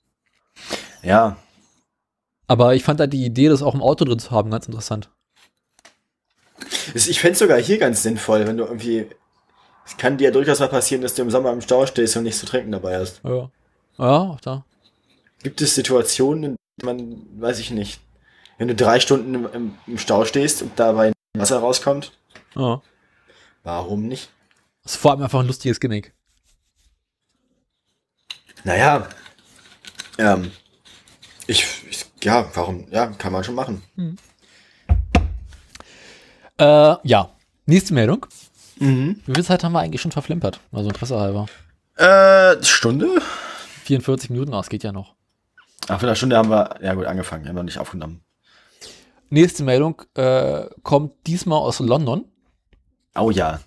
[1.03, 1.37] Ja,
[2.47, 5.11] Aber ich fand da die Idee, das auch im Auto drin zu haben, ganz interessant.
[6.95, 9.07] Es- Ich fände sogar hier ganz sinnvoll, wenn du irgendwie.
[9.85, 12.25] Es kann dir ja durchaus mal passieren, dass du im Sommer im Stau stehst und
[12.25, 13.21] nichts zu trinken dabei hast.
[13.25, 13.51] Ja.
[13.99, 14.65] Ja, auch da.
[15.43, 18.01] Gibt es Situationen, in denen man, weiß ich nicht,
[18.59, 22.13] wenn du drei Stunden im, im, im Stau stehst und dabei Wasser rauskommt?
[22.57, 22.83] Ja.
[23.63, 24.31] Warum nicht?
[24.83, 26.13] Das ist vor allem einfach ein lustiges Gimmick.
[28.65, 29.09] Naja.
[30.19, 30.51] Ähm.
[31.47, 32.06] Ich, ich.
[32.27, 32.89] Ja, warum?
[32.91, 33.85] Ja, kann man schon machen.
[36.59, 37.31] Äh, ja.
[37.67, 38.27] Nächste Meldung.
[38.81, 39.21] Mhm.
[39.27, 40.59] Wie viel Zeit haben wir eigentlich schon verflimpert?
[40.73, 41.47] Also Interesse halber.
[41.95, 43.23] Äh, Stunde?
[43.85, 45.15] 44 Minuten, es geht ja noch.
[45.87, 48.25] Ach, für eine Stunde haben wir, ja gut, angefangen, haben wir noch nicht aufgenommen.
[49.31, 52.25] Nächste Meldung äh, kommt diesmal aus London.
[53.15, 53.61] Oh ja.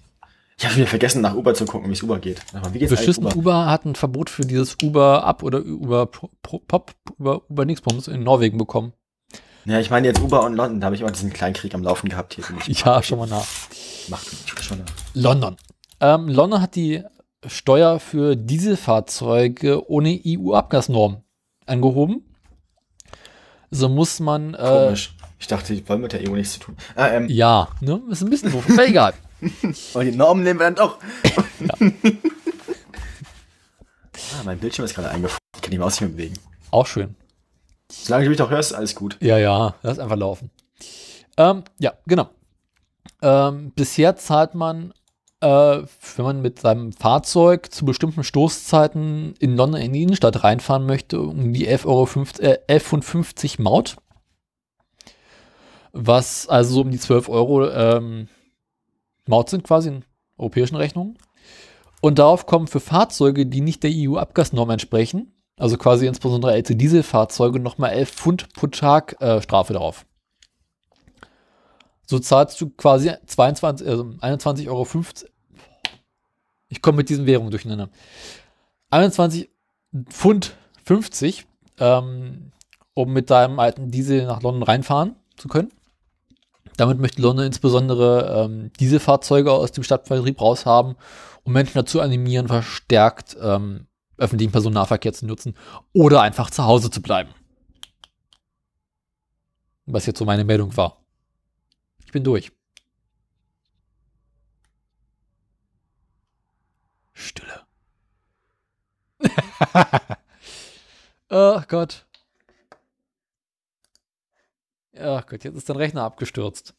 [0.60, 2.42] Ich habe wieder vergessen, nach Uber zu gucken, wie es Uber geht.
[2.54, 3.68] Aber wie geht's Beschissen Uber?
[3.68, 8.58] hat ein Verbot für dieses Uber Up oder Uber Pop, Uber, Uber Nixbums in Norwegen
[8.58, 8.92] bekommen.
[9.64, 11.84] Ja, ich meine jetzt Uber und London, da habe ich immer diesen kleinen Krieg am
[11.84, 12.44] Laufen gehabt hier.
[12.68, 13.46] Ja, schon mal nach.
[14.10, 14.28] Macht
[14.62, 14.86] schon nach.
[15.14, 15.56] London.
[16.02, 17.04] Ähm, London hat die
[17.48, 21.24] Steuer für Dieselfahrzeuge ohne EU-Abgasnorm
[21.68, 22.26] angehoben.
[23.72, 24.56] So muss man.
[24.56, 25.16] Äh, Komisch.
[25.40, 26.76] Ich dachte, die wollen mit der EU nichts zu tun.
[26.98, 28.02] Ah, ähm, Ja, ne?
[28.10, 29.14] Ist ein bisschen doof, aber egal.
[29.94, 31.00] aber die Normen nehmen wir dann doch.
[34.38, 35.40] ah, mein Bildschirm ist gerade eingefroren.
[35.56, 36.36] Ich kann die Maus nicht mehr bewegen.
[36.72, 37.16] Auch schön.
[37.92, 39.18] Solange du mich doch hörst, alles gut.
[39.20, 40.52] Ja, ja, lass einfach laufen.
[41.38, 42.30] Ähm, ja, genau.
[43.22, 44.94] Ähm, bisher zahlt man,
[45.42, 50.86] äh, wenn man mit seinem Fahrzeug zu bestimmten Stoßzeiten in London in die Innenstadt reinfahren
[50.86, 52.06] möchte, um die 11,50 Euro,
[52.40, 53.98] äh, 11,50 Maut.
[55.92, 58.28] Was also so um die 12 Euro ähm,
[59.30, 60.06] Maut sind quasi in
[60.38, 61.18] europäischen Rechnungen.
[62.02, 67.60] Und darauf kommen für Fahrzeuge, die nicht der EU-Abgasnorm entsprechen, also quasi insbesondere ältere Dieselfahrzeuge,
[67.60, 70.06] nochmal 11 Pfund pro Tag äh, Strafe drauf.
[72.08, 74.88] So zahlst du quasi 22, also 21,50 Euro.
[76.70, 77.90] Ich komme mit diesen Währungen durcheinander.
[78.90, 79.50] 21
[80.06, 80.56] Pfund
[80.86, 81.46] 50,
[81.80, 82.52] ähm,
[82.96, 85.72] um mit deinem alten Diesel nach London reinfahren zu können.
[86.78, 90.96] Damit möchte London insbesondere ähm, Dieselfahrzeuge aus dem Stadtvertrieb raushaben,
[91.44, 95.56] um Menschen dazu animieren, verstärkt ähm, öffentlichen Personennahverkehr zu nutzen
[95.94, 97.30] oder einfach zu Hause zu bleiben.
[99.86, 100.98] Was jetzt so meine Meldung war.
[102.06, 102.52] Ich bin durch.
[107.14, 107.66] Stille.
[111.30, 112.06] oh Gott.
[115.02, 116.74] Ach Gott, jetzt ist dein Rechner abgestürzt.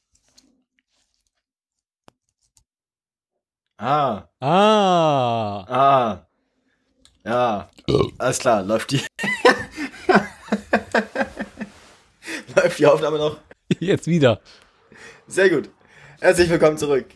[3.78, 5.64] Ah, Ah.
[5.68, 6.26] ah.
[7.24, 7.70] Ja,
[8.18, 9.00] alles klar, läuft die.
[12.56, 13.38] läuft die Aufnahme noch?
[13.78, 14.40] Jetzt wieder.
[15.26, 15.70] Sehr gut.
[16.20, 17.06] Herzlich willkommen zurück.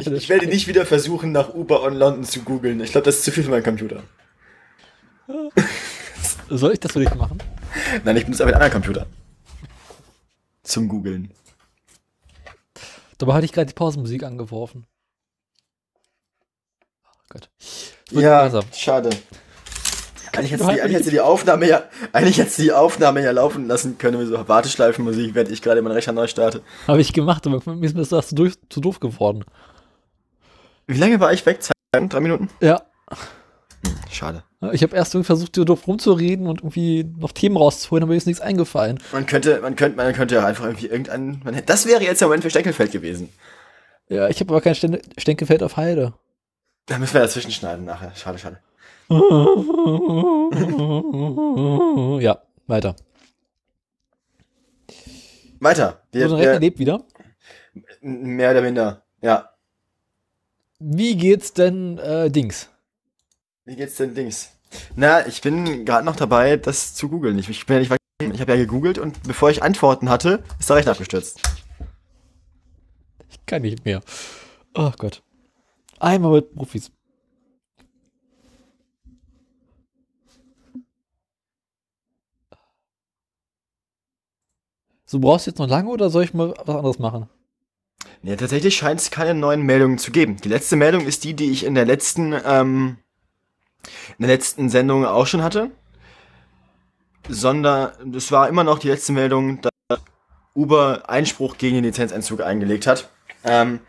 [0.00, 2.80] Ich, ich werde nicht wieder versuchen, nach Uber on London zu googeln.
[2.80, 4.02] Ich glaube, das ist zu viel für meinen Computer.
[6.48, 7.38] Soll ich das für dich machen?
[8.04, 9.06] Nein, ich benutze aber einen anderen Computer.
[10.68, 11.32] Zum Googeln.
[13.16, 14.86] Dabei hatte ich gerade die Pausenmusik angeworfen.
[17.06, 17.48] Oh Gott.
[18.10, 18.62] Ja, besser.
[18.74, 19.10] schade.
[20.36, 23.30] Eigentlich du die, eigentlich, hättest du die Aufnahme ja, eigentlich hättest du die Aufnahme ja
[23.30, 26.62] laufen lassen können, wie so Warteschleifenmusik, während ich gerade meinen Rechner neu starte.
[26.86, 29.46] Habe ich gemacht, aber mir ist das zu, durch, zu doof geworden.
[30.86, 31.62] Wie lange war ich weg?
[31.62, 32.50] Zwei, drei Minuten?
[32.60, 32.82] Ja.
[34.10, 34.44] Schade.
[34.72, 38.16] Ich habe erst irgendwie versucht, dir doof rumzureden und irgendwie noch Themen rauszuholen, aber mir
[38.16, 38.98] ist nichts eingefallen.
[39.12, 42.20] Man könnte, man könnte, man könnte ja einfach irgendwie irgendein, man hätte, das wäre jetzt
[42.20, 43.28] der Moment für Steckelfeld gewesen.
[44.08, 46.14] Ja, ich habe aber kein Sten Stenkelfeld auf Heide.
[46.86, 48.12] Da müssen wir dazwischen schneiden nachher.
[48.16, 48.58] Schade, schade.
[52.20, 52.96] ja, weiter.
[55.60, 56.02] Weiter.
[56.12, 57.04] Wir, Unser Rechner wir, lebt wieder.
[58.00, 59.02] mehr oder minder.
[59.20, 59.50] Ja.
[60.80, 62.70] Wie geht's denn äh, Dings?
[63.68, 64.56] Wie geht's denn Dings?
[64.96, 67.38] Na, ich bin gerade noch dabei, das zu googeln.
[67.38, 67.98] Ich, ich bin ja nicht weit.
[68.32, 71.38] Ich habe ja gegoogelt und bevor ich Antworten hatte, ist der Rechner abgestürzt.
[73.28, 74.00] Ich kann nicht mehr.
[74.74, 75.22] Oh Gott.
[76.00, 76.90] Einmal mit Profis.
[85.04, 87.28] So brauchst du jetzt noch lange oder soll ich mal was anderes machen?
[88.22, 90.38] Ja, tatsächlich scheint es keine neuen Meldungen zu geben.
[90.38, 92.96] Die letzte Meldung ist die, die ich in der letzten, ähm,
[94.18, 95.70] in der letzten Sendung auch schon hatte.
[97.28, 100.00] Sondern es war immer noch die letzte Meldung, dass
[100.54, 103.10] Uber Einspruch gegen den Lizenzentzug eingelegt hat.
[103.44, 103.80] Ähm,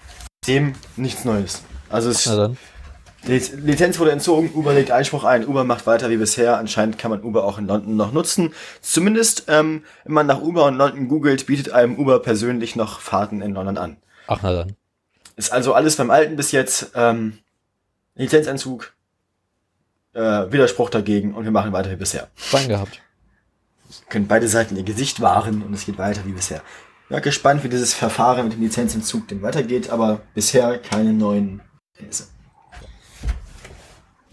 [0.48, 1.64] dem nichts Neues.
[1.90, 2.58] Also es, Na dann.
[3.28, 6.58] die Lizenz wurde entzogen, Uber legt Einspruch ein, Uber macht weiter wie bisher.
[6.58, 8.54] Anscheinend kann man Uber auch in London noch nutzen.
[8.82, 13.42] Zumindest, ähm, wenn man nach Uber in London googelt, bietet einem Uber persönlich noch Fahrten
[13.42, 13.98] in London an.
[14.28, 14.76] Ach, na dann.
[15.36, 16.92] Ist also alles beim Alten bis jetzt.
[16.96, 17.40] Ähm,
[18.16, 18.94] Lizenzentzug,
[20.14, 22.28] äh, Widerspruch dagegen und wir machen weiter wie bisher.
[22.36, 23.02] Fein gehabt.
[24.10, 26.62] Können beide Seiten ihr Gesicht wahren und es geht weiter wie bisher.
[27.10, 31.62] Ja, gespannt, wie dieses Verfahren mit dem Lizenzentzug denn weitergeht, aber bisher keine neuen
[31.96, 32.28] Kenntnisse.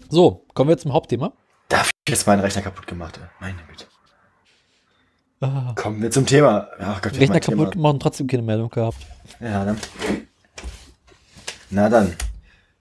[0.09, 1.33] So, kommen wir zum Hauptthema.
[1.69, 3.19] Da hab ich jetzt meinen Rechner kaputt gemacht.
[3.39, 3.85] Meine Güte.
[5.41, 6.67] Ah, Kommen wir zum Thema.
[6.79, 7.57] Ach Gott, Rechner Thema.
[7.57, 8.97] kaputt gemacht und trotzdem keine Meldung gehabt.
[9.39, 9.77] Ja, dann.
[11.69, 12.15] Na dann.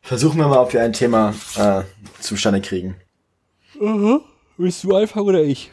[0.06, 1.82] Versuchen wir mal, ob wir ein Thema äh,
[2.20, 2.94] zustande kriegen.
[4.56, 5.72] Willst du anfangen oder ich?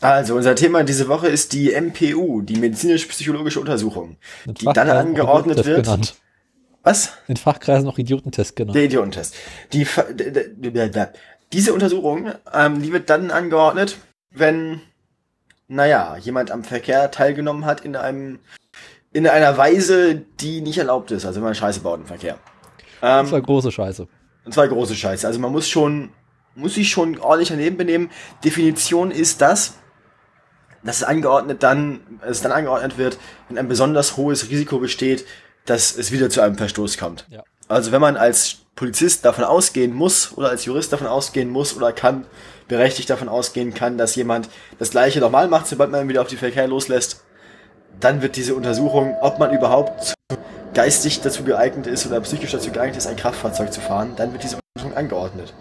[0.00, 4.90] Also, unser Thema diese Woche ist die MPU, die medizinisch-psychologische Untersuchung, In die dann Fachkreisen
[4.90, 5.84] auch angeordnet wird.
[5.84, 6.16] Genannt.
[6.82, 7.12] Was?
[7.28, 8.74] In Fachkreisen auch Idiotentest genannt.
[8.74, 9.36] Der Idiotentest.
[9.72, 9.86] Die,
[11.52, 13.98] diese Untersuchung, ähm, die wird dann angeordnet,
[14.32, 14.80] wenn,
[15.68, 18.40] naja, jemand am Verkehr teilgenommen hat in einem,
[19.12, 22.40] in einer Weise, die nicht erlaubt ist, also wenn man Scheiße baut im Verkehr.
[23.04, 24.06] Das war große Scheiße.
[24.44, 25.26] Das war große Scheiße.
[25.26, 26.10] Also man muss schon,
[26.54, 28.10] muss sich schon ordentlich daneben benehmen.
[28.44, 29.74] Definition ist das,
[30.82, 35.24] dass es angeordnet dann, es dann angeordnet wird, wenn ein besonders hohes Risiko besteht,
[35.64, 37.26] dass es wieder zu einem Verstoß kommt.
[37.30, 37.42] Ja.
[37.68, 41.92] Also wenn man als Polizist davon ausgehen muss oder als Jurist davon ausgehen muss oder
[41.92, 42.26] kann,
[42.68, 44.48] berechtigt davon ausgehen kann, dass jemand
[44.78, 47.24] das gleiche nochmal macht, sobald man ihn wieder auf die Verkehr loslässt,
[48.00, 50.14] dann wird diese Untersuchung, ob man überhaupt
[50.74, 54.42] geistig dazu geeignet ist oder psychisch dazu geeignet ist, ein Kraftfahrzeug zu fahren, dann wird
[54.42, 55.54] diese Untersuchung angeordnet.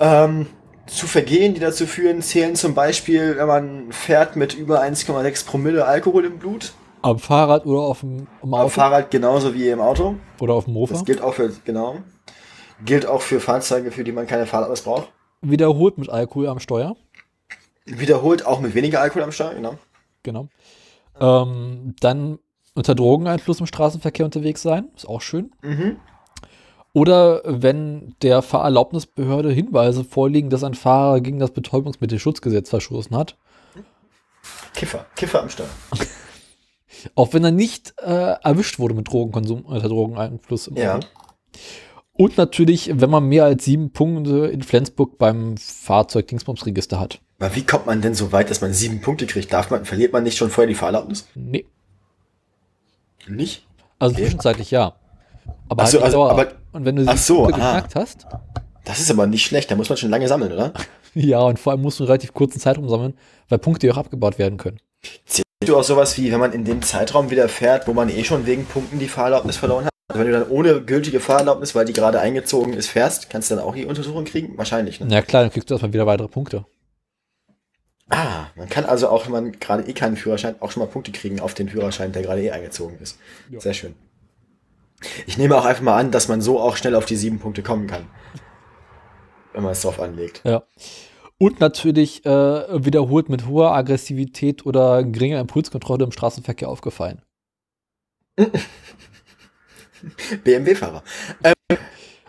[0.00, 0.46] Ähm,
[0.86, 5.86] zu Vergehen, die dazu führen, zählen zum Beispiel, wenn man fährt mit über 1,6 Promille
[5.86, 6.72] Alkohol im Blut.
[7.02, 10.16] Am Fahrrad oder auf dem am Am Fahrrad genauso wie im Auto.
[10.40, 10.94] Oder auf dem Mofa.
[10.94, 11.98] Das gilt auch für, genau.
[12.84, 15.12] Gilt auch für Fahrzeuge, für die man keine Fahrrad braucht.
[15.42, 16.96] Wiederholt mit Alkohol am Steuer.
[17.84, 19.78] Wiederholt auch mit weniger Alkohol am Steuer, genau.
[20.22, 20.48] Genau.
[21.20, 22.38] Ähm, dann
[22.74, 24.88] unter Drogeneinfluss im Straßenverkehr unterwegs sein.
[24.96, 25.52] Ist auch schön.
[25.62, 25.96] Mhm.
[26.92, 33.36] Oder wenn der Fahrerlaubnisbehörde Hinweise vorliegen, dass ein Fahrer gegen das Betäubungsmittelschutzgesetz verstoßen hat.
[34.74, 35.68] Kiffer, Kiffer am Steuer.
[37.16, 40.68] Auch wenn er nicht äh, erwischt wurde mit Drogenkonsum unter Drogeneinfluss.
[40.68, 41.00] Im Ja.
[42.12, 47.20] Und natürlich, wenn man mehr als sieben Punkte in Flensburg beim Fahrzeug Dingsbumsregister hat.
[47.40, 49.52] Aber wie kommt man denn so weit, dass man sieben Punkte kriegt?
[49.52, 51.26] Darf man, verliert man nicht schon vorher die Fahrerlaubnis?
[51.34, 51.66] Nee.
[53.28, 53.66] Nicht?
[53.98, 54.24] Also Okay.
[54.24, 54.94] zwischenzeitlich ja.
[55.68, 58.26] Aber, so, halt also, aber- und wenn du Ach so, geknackt hast,
[58.84, 60.72] Das ist aber nicht schlecht, da muss man schon lange sammeln, oder?
[61.14, 63.14] ja, und vor allem musst du einen relativ kurzen Zeitraum sammeln,
[63.48, 64.78] weil Punkte ja auch abgebaut werden können.
[65.26, 68.24] Zählst du auch sowas wie, wenn man in dem Zeitraum wieder fährt, wo man eh
[68.24, 69.90] schon wegen Punkten die Fahrerlaubnis verloren hat?
[70.08, 73.54] Also wenn du dann ohne gültige Fahrerlaubnis, weil die gerade eingezogen ist, fährst, kannst du
[73.56, 74.58] dann auch die Untersuchung kriegen?
[74.58, 75.06] Wahrscheinlich, ne?
[75.08, 76.66] Na klar, dann kriegst du erstmal wieder weitere Punkte.
[78.10, 81.10] Ah, man kann also auch, wenn man gerade eh keinen Führerschein, auch schon mal Punkte
[81.12, 83.18] kriegen auf den Führerschein, der gerade eh eingezogen ist.
[83.50, 83.60] Ja.
[83.60, 83.94] Sehr schön.
[85.26, 87.62] Ich nehme auch einfach mal an, dass man so auch schnell auf die sieben Punkte
[87.62, 88.06] kommen kann.
[89.52, 90.42] Wenn man es drauf anlegt.
[90.44, 90.64] Ja.
[91.38, 97.22] Und natürlich äh, wiederholt mit hoher Aggressivität oder geringer Impulskontrolle im Straßenverkehr aufgefallen.
[100.44, 101.02] BMW-Fahrer.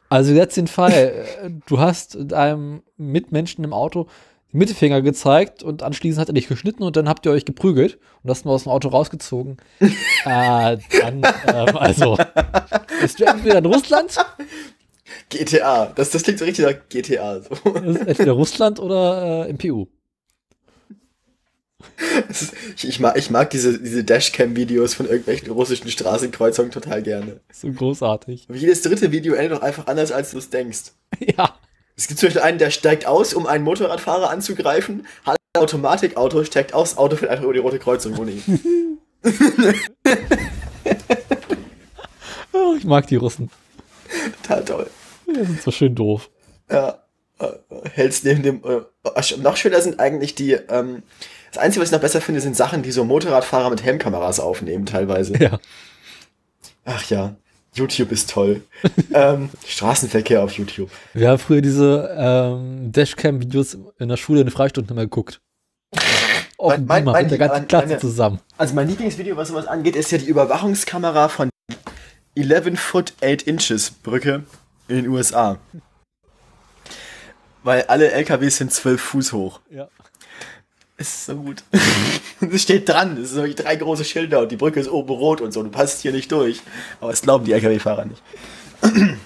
[0.09, 1.25] Also jetzt den Fall,
[1.65, 4.07] du hast deinem Mitmenschen im Auto
[4.55, 8.29] Mittelfinger gezeigt und anschließend hat er dich geschnitten und dann habt ihr euch geprügelt und
[8.29, 9.57] hast ihn aus dem Auto rausgezogen.
[9.79, 9.87] äh,
[11.01, 12.17] dann, ähm, also,
[13.01, 14.17] bist du entweder in Russland,
[15.29, 15.87] GTA.
[15.95, 17.41] Das, das klingt so richtig nach GTA.
[17.41, 17.73] So.
[17.73, 19.87] entweder Russland oder äh, im PU.
[22.29, 27.39] Ist, ich, ich, mag, ich mag diese, diese Dashcam-Videos von irgendwelchen russischen Straßenkreuzungen total gerne.
[27.51, 28.45] So großartig.
[28.49, 30.91] Aber jedes dritte Video endet doch einfach anders, als du es denkst.
[31.37, 31.55] Ja.
[31.97, 35.07] Es gibt zum Beispiel einen, der steigt aus, um einen Motorradfahrer anzugreifen.
[35.25, 38.99] Hat ein Automatikauto, steigt aus, Auto fährt einfach über die rote Kreuzung ohne ihn.
[42.55, 43.51] Oh, ich mag die Russen.
[44.41, 44.89] Total toll.
[45.27, 46.29] Die sind so schön doof.
[46.71, 46.99] Ja.
[47.39, 47.47] Äh,
[47.91, 48.63] hältst neben dem.
[48.63, 48.81] Äh,
[49.39, 50.53] noch schöner sind eigentlich die.
[50.53, 51.03] Ähm,
[51.51, 54.85] das Einzige, was ich noch besser finde, sind Sachen, die so Motorradfahrer mit Helmkameras aufnehmen,
[54.85, 55.37] teilweise.
[55.37, 55.59] Ja.
[56.85, 57.35] Ach ja.
[57.75, 58.61] YouTube ist toll.
[59.13, 60.89] ähm, Straßenverkehr auf YouTube.
[61.13, 65.41] Wir haben früher diese ähm, Dashcam-Videos in der Schule in den Freistunden immer geguckt.
[66.57, 68.39] Auf Mein- dem mein- mein- mit der ganzen meine- Klasse meine- zusammen.
[68.57, 71.49] Also mein Lieblingsvideo, was sowas angeht, ist ja die Überwachungskamera von
[72.35, 74.43] 11 Foot 8 Inches Brücke
[74.87, 75.57] in den USA.
[77.63, 79.59] Weil alle LKWs sind 12 Fuß hoch.
[79.69, 79.87] Ja.
[80.97, 81.63] Ist so gut.
[82.51, 85.41] Es steht dran, es sind wirklich drei große Schilder und die Brücke ist oben rot
[85.41, 85.63] und so.
[85.63, 86.61] Du passt hier nicht durch.
[86.99, 88.21] Aber das glauben die LKW-Fahrer nicht.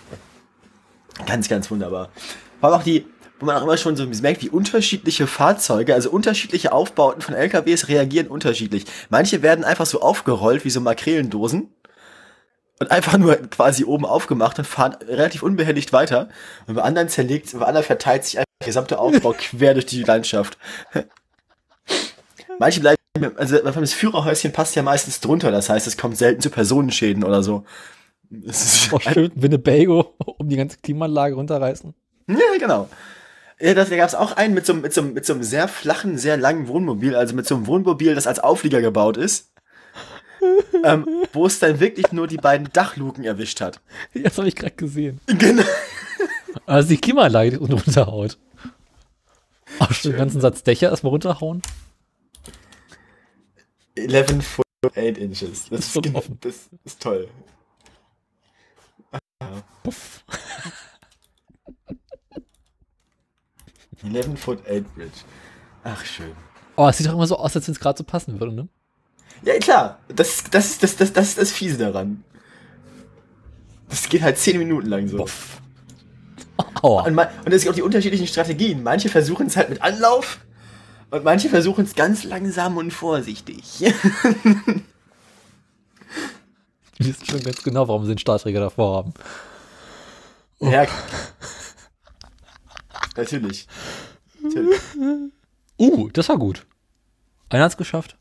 [1.25, 2.09] ganz, ganz wunderbar.
[2.59, 3.05] Vor allem auch die,
[3.39, 7.87] wo man auch immer schon so merkt, wie unterschiedliche Fahrzeuge, also unterschiedliche Aufbauten von LKWs
[7.87, 8.85] reagieren unterschiedlich.
[9.09, 11.73] Manche werden einfach so aufgerollt wie so Makrelendosen
[12.79, 16.29] und einfach nur quasi oben aufgemacht und fahren relativ unbehelligt weiter.
[16.67, 20.03] Und bei anderen zerlegt, bei anderen verteilt sich einfach der gesamte Aufbau quer durch die
[20.03, 20.57] Landschaft.
[22.59, 22.97] Manche bleiben,
[23.37, 27.41] also das Führerhäuschen passt ja meistens drunter, das heißt, es kommt selten zu Personenschäden oder
[27.43, 27.63] so.
[28.47, 31.93] Es ist Oh, schön, Winnebago um die ganze Klimaanlage runterreißen.
[32.27, 32.89] Ja, genau.
[33.59, 35.43] Ja, das, da gab es auch einen mit so, einem- mit, so, mit so einem
[35.43, 39.51] sehr flachen, sehr langen Wohnmobil, also mit so einem Wohnmobil, das als Auflieger gebaut ist,
[40.83, 43.81] ähm, wo es dann wirklich nur die beiden Dachluken erwischt hat.
[44.13, 45.19] Das habe ich gerade gesehen.
[45.27, 45.63] Genau.
[46.65, 48.37] Also die Klimaanlage, die runterhaut.
[49.79, 51.61] Auch schon den ganzen Satz Dächer erstmal runterhauen.
[53.95, 55.69] 11 foot 8 inches.
[55.69, 56.37] Das ist, schon offen.
[56.41, 57.27] das ist toll.
[59.83, 60.23] Puff.
[64.03, 65.11] 11 foot 8 bridge.
[65.83, 66.31] Ach, schön.
[66.75, 68.69] Oh, es sieht doch immer so aus, als wenn es gerade so passen würde, ne?
[69.43, 69.99] Ja, klar.
[70.07, 72.23] Das, das, das, das, das ist das Fiese daran.
[73.89, 75.17] Das geht halt zehn Minuten lang so.
[75.17, 75.58] Boff.
[76.81, 77.03] Aua.
[77.03, 78.83] Und, man, und es gibt auch die unterschiedlichen Strategien.
[78.83, 80.39] Manche versuchen es halt mit Anlauf
[81.11, 83.63] und manche versuchen es ganz langsam und vorsichtig.
[86.99, 89.13] Die wissen schon ganz genau, warum sie den Stahlträger davor haben.
[90.59, 90.85] Ja.
[93.15, 93.67] Natürlich.
[94.41, 94.81] Natürlich.
[95.77, 96.65] Uh, das war gut.
[97.49, 98.17] Einer hat's geschafft.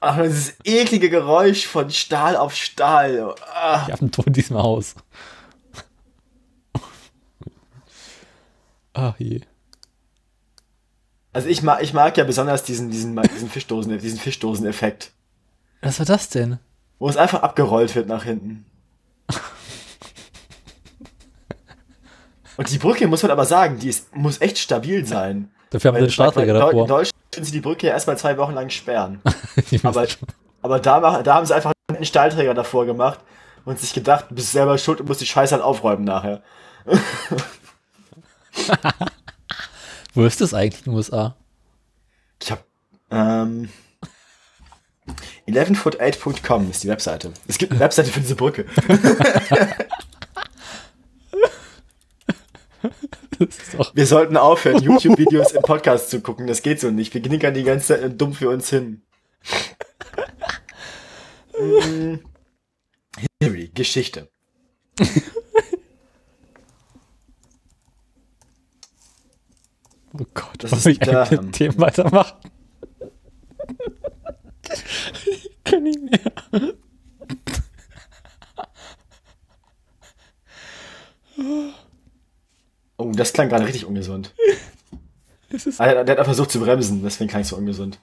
[0.00, 3.34] Ach, dieses eklige Geräusch von Stahl auf Stahl.
[3.54, 3.84] Ah.
[3.86, 4.94] Ich habe einen Ton diesmal aus.
[8.96, 9.40] Ach je.
[11.34, 15.12] Also ich mag, ich mag ja besonders diesen, diesen, diesen Fischdosen, diesen Fischdosen-Effekt.
[15.82, 16.58] Was war das denn?
[16.98, 18.64] Wo es einfach abgerollt wird nach hinten.
[22.56, 25.50] Und die Brücke, muss man aber sagen, die ist, muss echt stabil sein.
[25.68, 26.86] Dafür haben wir den Stahlträger weil, weil In davor.
[26.86, 29.20] Deutschland können sie die Brücke ja erstmal zwei Wochen lang sperren.
[29.82, 30.06] Aber,
[30.62, 33.20] aber da, da haben sie einfach einen Stahlträger davor gemacht
[33.66, 36.42] und sich gedacht, du bist selber schuld und musst die Scheiße halt aufräumen nachher.
[40.14, 41.36] Wo ist das eigentlich in den USA?
[42.40, 42.64] Ich hab,
[43.10, 43.68] ähm,
[45.48, 47.32] 11foot8.com ist die Webseite.
[47.46, 48.66] Es gibt eine Webseite für diese Brücke.
[53.92, 56.46] Wir sollten aufhören, YouTube-Videos im Podcast zu gucken.
[56.46, 57.12] Das geht so nicht.
[57.12, 59.02] Wir knickern die ganze Zeit dumm für uns hin.
[61.58, 62.16] Mm.
[63.40, 64.28] History, Geschichte.
[70.18, 71.28] Oh Gott, Das ist ich Durham.
[71.46, 72.38] mit Themen weitermachen?
[75.26, 76.20] ich kann nicht mehr.
[82.96, 84.34] Oh, das klang gerade richtig ungesund.
[85.50, 87.98] Es ist Ah, Der, hat versucht zu bremsen, deswegen klang es so ungesund.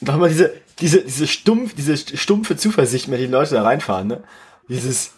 [0.00, 4.24] Noch mal diese, diese, diese stumpf, diese stumpfe Zuversicht, wenn die Leute da reinfahren, ne?
[4.68, 5.12] Dieses,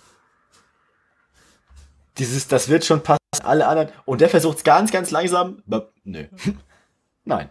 [2.19, 3.89] dieses, das wird schon passen, alle anderen.
[4.05, 5.63] Und der versucht es ganz, ganz langsam.
[6.05, 6.25] Nö.
[7.25, 7.51] Nein.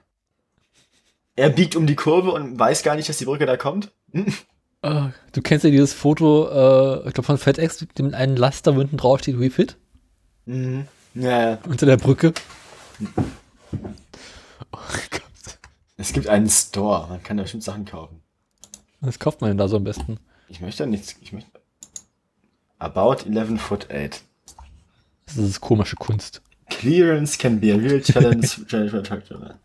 [1.35, 3.91] Er biegt um die Kurve und weiß gar nicht, dass die Brücke da kommt.
[4.13, 4.23] Äh,
[5.31, 8.79] du kennst ja dieses Foto, äh, ich glaube von FedEx, mit dem einen Laster, wo
[8.79, 9.77] hinten drauf steht, We Fit,
[10.45, 10.87] Mhm.
[11.13, 11.57] Ja, ja.
[11.67, 12.33] unter der Brücke.
[14.71, 14.77] Oh
[15.09, 15.57] Gott.
[15.97, 18.21] Es gibt einen Store, man kann da bestimmt Sachen kaufen.
[19.01, 20.19] Was kauft man denn da so am besten?
[20.47, 21.49] Ich möchte nichts, ich möchte.
[22.77, 24.21] About 11 foot 8.
[25.35, 26.41] Das ist komische Kunst.
[26.69, 29.59] Clearance can be a real challenge, challenge for a truck driver.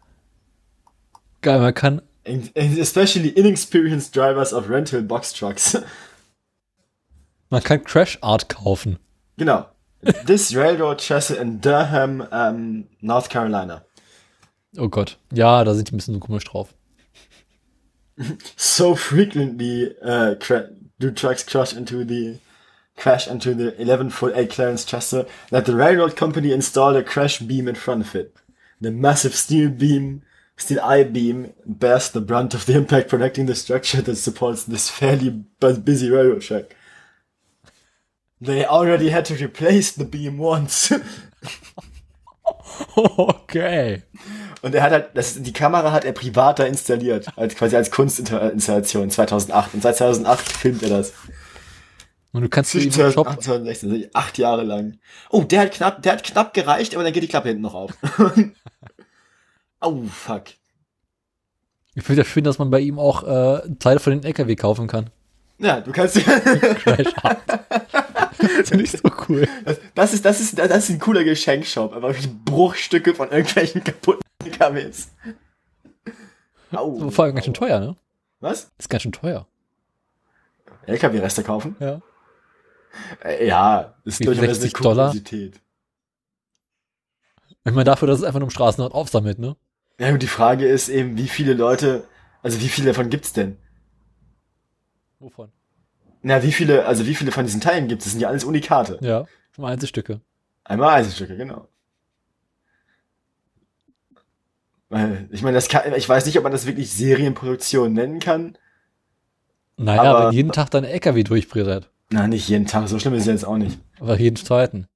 [1.42, 5.76] Geil, man kann, And- Especially inexperienced drivers of rental box trucks.
[7.50, 8.98] man kann Crash Art kaufen.
[9.36, 9.66] genau.
[10.26, 13.84] This railroad chassis in Durham, um, North Carolina.
[14.76, 15.18] Oh Gott.
[15.32, 16.74] Ja, da sind die ein bisschen so komisch drauf.
[18.56, 20.34] So frequently uh,
[20.98, 22.38] do trucks crash into the
[22.96, 27.38] crash into the 11 foot 8 clearance chassis that the railroad company installed a crash
[27.40, 28.36] beam in front of it.
[28.80, 30.22] The massive steel beam,
[30.56, 35.44] steel I-beam bears the brunt of the impact protecting the structure that supports this fairly
[35.60, 36.76] bu- busy railroad track.
[38.40, 40.92] They already had to replace the beam once.
[42.86, 44.02] Okay.
[44.62, 47.90] Und er hat halt, das, die Kamera hat er privat da installiert, als quasi als
[47.90, 49.74] Kunstinstallation 2008.
[49.74, 51.12] Und seit 2008 filmt er das.
[52.34, 54.98] Und du kannst Zwischen im Shop 2008 und 2016, also acht Jahre lang.
[55.30, 57.74] Oh, der hat knapp, der hat knapp gereicht, aber dann geht die Klappe hinten noch
[57.74, 57.96] auf.
[59.80, 60.42] oh, fuck.
[61.94, 64.88] Ich finde ja schön, dass man bei ihm auch äh, Teile von den LKW kaufen
[64.88, 65.10] kann.
[65.58, 66.16] Ja, du kannst.
[66.24, 67.40] Crash Art.
[68.64, 69.46] Finde ich so cool.
[69.94, 71.94] das ist, das ist, das ist ein cooler Geschenkshop.
[71.94, 72.12] Aber
[72.44, 75.12] Bruchstücke von irgendwelchen kaputten LKWs.
[76.72, 77.10] Au.
[77.10, 77.94] Vor allem ganz schön teuer, ne?
[78.40, 78.72] Was?
[78.76, 79.46] Ist ganz schön teuer.
[80.86, 81.76] LKW-Reste kaufen?
[81.78, 82.02] Ja.
[83.22, 85.08] Äh, ja, ist durchaus eine 60 Dollar?
[85.08, 85.60] Kuriosität.
[87.66, 89.56] Ich meine, dafür, dass es einfach nur im Straßenrad aufsammelt, ne?
[89.98, 92.04] Ja, und die Frage ist eben, wie viele Leute,
[92.42, 93.56] also wie viele davon gibt's denn?
[95.18, 95.50] Wovon?
[96.22, 98.06] Na, wie viele, also wie viele von diesen Teilen gibt es?
[98.06, 98.98] Das sind ja alles Unikate.
[99.00, 99.24] Ja,
[99.54, 100.20] schon Einzelstücke.
[100.64, 101.68] Einmal Einzelstücke, genau.
[104.88, 108.56] Weil, Ich meine, das kann, ich weiß nicht, ob man das wirklich Serienproduktion nennen kann.
[109.76, 111.90] Naja, Aber- wenn jeden Tag dein LKW durchbrettert.
[112.10, 113.78] Na, nicht jeden Tag, so schlimm ist es jetzt auch nicht.
[113.98, 114.86] Aber jeden zweiten.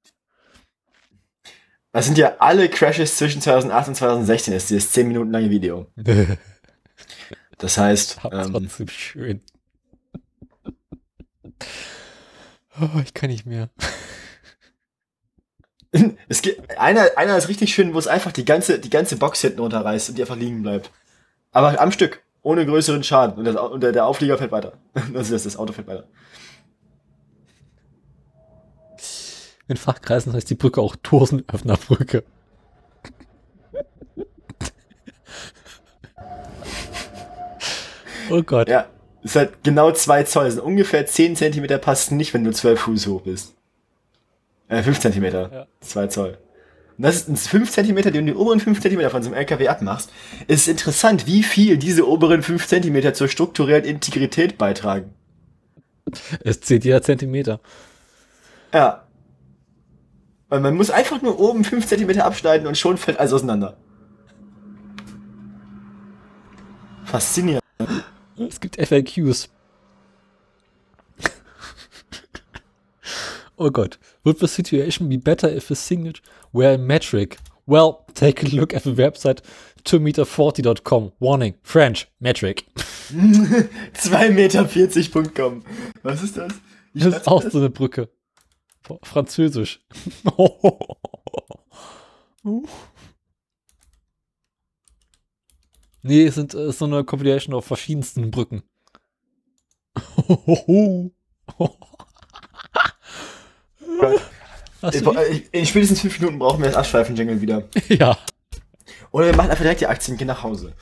[1.91, 5.87] Das sind ja alle Crashes zwischen 2008 und 2016, ist dieses 10 Minuten lange Video.
[7.59, 9.41] Das heißt, Aber ähm, trotzdem schön.
[12.79, 13.69] Oh, ich kann nicht mehr.
[16.29, 19.41] es gibt, einer, einer ist richtig schön, wo es einfach die ganze, die ganze Box
[19.41, 20.89] hinten runterreißt und die einfach liegen bleibt.
[21.51, 22.23] Aber am Stück.
[22.41, 23.37] Ohne größeren Schaden.
[23.37, 24.73] Und, das, und der, der Auflieger fährt weiter.
[25.13, 26.07] Also das, das Auto fährt weiter.
[29.69, 32.25] In Fachkreisen heißt die Brücke auch Dosenöffnerbrücke.
[38.31, 38.67] oh Gott.
[38.67, 38.87] Ja.
[39.21, 40.49] Ist halt genau zwei Zoll.
[40.49, 43.53] Sind ungefähr 10 Zentimeter passt nicht, wenn du 12 Fuß hoch bist.
[44.69, 45.51] Äh, 5 Zentimeter.
[45.53, 45.67] Ja.
[45.81, 46.39] 2 Zoll.
[46.97, 49.67] Und das ist 5 Zentimeter, die du die oberen 5 Zentimeter von so einem LKW
[49.67, 50.09] abmachst.
[50.47, 55.13] Es ist interessant, wie viel diese oberen 5 Zentimeter zur strukturellen Integrität beitragen.
[56.43, 57.59] Es zählt jeder Zentimeter.
[58.73, 59.03] Ja.
[60.49, 63.77] Weil man muss einfach nur oben 5 Zentimeter abschneiden und schon fällt alles auseinander.
[67.05, 67.63] Faszinierend.
[68.37, 69.49] Es gibt FAQs.
[73.57, 73.99] oh Gott.
[74.23, 76.21] Would the situation be better if a signet
[76.51, 77.37] were a metric?
[77.65, 79.41] Well, take a look at the website
[79.85, 81.13] 2meter40.com.
[81.19, 82.65] Warning, French, metric.
[83.11, 85.63] 2,40 Meter.com.
[86.03, 86.53] Was ist das?
[86.93, 88.09] Wie Das ist auch so eine Brücke.
[89.03, 89.81] Französisch.
[96.01, 98.63] nee, es sind äh, so eine Compilation auf verschiedensten Brücken.
[104.81, 107.67] Ich, ich, in spätestens fünf Minuten brauchen wir das Abschweifen-Jingle wieder.
[107.89, 108.17] Ja.
[109.11, 110.73] Oder wir machen einfach direkt die Aktien, gehen nach Hause.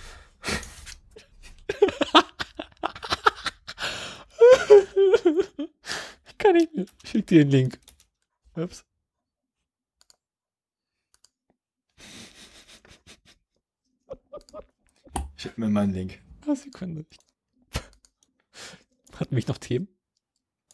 [6.37, 6.85] Kann ich mir.
[7.03, 7.79] Ich schick dir den Link.
[8.57, 8.83] Ups.
[15.35, 16.19] Schick mir mal einen Link.
[16.47, 17.05] Ah, Sekunde.
[19.19, 19.87] Hat mich noch Themen?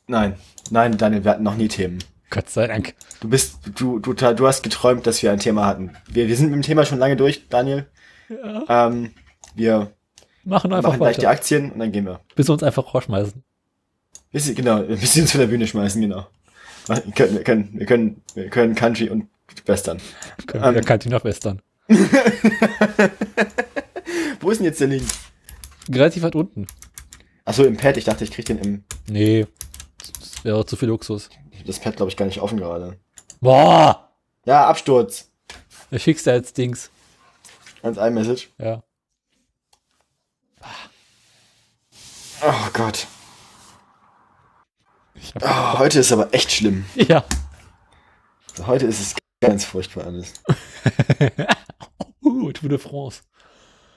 [0.08, 0.38] Nein,
[0.70, 2.00] nein, Daniel, wir hatten noch nie Themen.
[2.30, 2.96] Gott sei Dank.
[3.20, 5.96] Du bist, du, du, du hast geträumt, dass wir ein Thema hatten.
[6.10, 7.88] Wir, wir sind mit dem Thema schon lange durch, Daniel.
[8.30, 8.88] Ja.
[8.88, 9.14] Ähm,
[9.56, 9.94] wir
[10.44, 11.30] Machen einfach machen gleich die weiter.
[11.30, 12.22] Aktien und dann gehen wir.
[12.36, 13.44] Bis wir uns einfach rausschmeißen.
[14.32, 16.28] Bis, genau, bis sie uns von der Bühne schmeißen, genau.
[16.88, 19.28] Wir können, wir können, wir können, wir können Country und
[19.66, 20.02] Western.
[20.48, 20.76] Können Ähm.
[20.76, 21.62] wir Kanti nach Western.
[24.40, 25.08] Wo ist denn jetzt der Link?
[25.90, 26.68] Relativ weit unten.
[27.46, 27.98] Achso, im Pad.
[27.98, 29.46] Ich dachte, ich krieg den im, Nee.
[30.24, 31.30] Das wäre zu viel Luxus.
[31.66, 32.98] das Pad glaube ich gar nicht offen gerade.
[33.42, 34.10] Boah!
[34.46, 35.30] Ja, Absturz.
[35.92, 36.90] Ich schick's dir als Dings.
[37.82, 38.50] Als iMessage.
[38.58, 38.82] Ja.
[42.46, 43.08] Oh Gott.
[45.42, 46.86] Oh, heute ist aber echt schlimm.
[46.96, 47.24] ja.
[48.66, 50.34] Heute ist es ganz furchtbar alles.
[52.22, 53.22] Uh, Tour de France.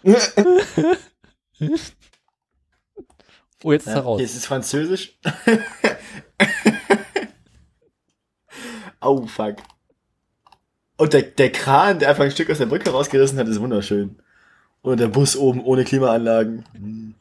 [3.64, 4.18] Oh, jetzt ist er raus.
[4.18, 5.18] hier ist es Französisch.
[9.00, 9.56] oh, fuck.
[10.98, 14.16] Und der, der Kran, der einfach ein Stück aus der Brücke rausgerissen hat, ist wunderschön.
[14.82, 17.14] Und der Bus oben ohne Klimaanlagen.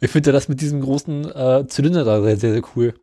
[0.00, 2.94] Ich finde das mit diesem großen äh, Zylinder da sehr, sehr, sehr cool.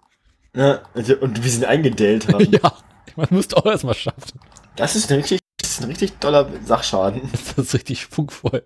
[0.56, 2.46] Ja, also, und wie sie ihn eingedellt haben.
[2.52, 2.74] ja.
[3.16, 4.40] Man musste auch erstmal schaffen.
[4.76, 7.22] Das ist ein richtig, das ist ein richtig doller Sachschaden.
[7.56, 8.64] Das ist richtig funkvoll.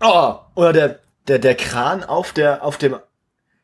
[0.00, 2.96] Oh, oder der, der, der Kran auf der, auf dem,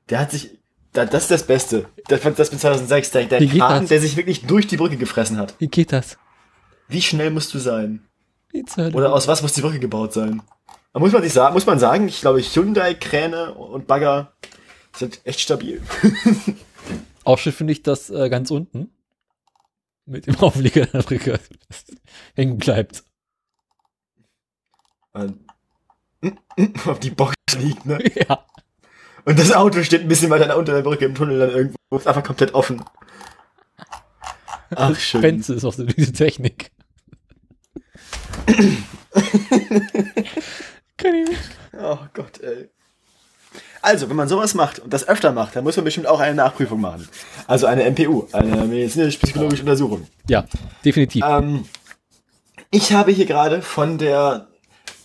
[0.09, 0.59] der hat sich,
[0.93, 1.87] da, das ist das Beste.
[2.07, 3.89] Das, das mit 2006, der, der Kran, das?
[3.89, 5.55] der sich wirklich durch die Brücke gefressen hat.
[5.59, 6.17] Wie geht das?
[6.87, 8.09] Wie schnell musst du sein?
[8.77, 8.95] Hölle?
[8.95, 10.43] Oder aus was muss die Brücke gebaut sein?
[10.93, 14.33] Da muss man sich sagen, muss man sagen, ich glaube, Hyundai, Kräne und Bagger
[14.97, 15.83] sind echt stabil.
[17.25, 18.91] Auch schön finde ich, dass äh, ganz unten
[20.07, 21.39] mit dem Auflieger der Brücke
[22.35, 23.05] hängen bleibt.
[25.13, 25.39] Und
[26.87, 27.99] auf die Box liegt, ne?
[28.15, 28.45] ja.
[29.25, 31.97] Und das Auto steht ein bisschen weiter unter der Brücke im Tunnel dann irgendwo.
[31.97, 32.83] Ist einfach komplett offen.
[34.75, 35.21] Ach, schön.
[35.21, 36.71] Fenster ist auch so diese Technik.
[40.99, 41.41] Kann ich nicht.
[41.81, 42.69] Oh Gott, ey.
[43.81, 46.35] Also, wenn man sowas macht und das öfter macht, dann muss man bestimmt auch eine
[46.35, 47.09] Nachprüfung machen.
[47.47, 50.07] Also eine MPU, eine medizinisch-psychologische Untersuchung.
[50.29, 50.45] Ja,
[50.85, 51.25] definitiv.
[51.27, 51.65] Ähm,
[52.71, 54.49] ich habe hier gerade von der,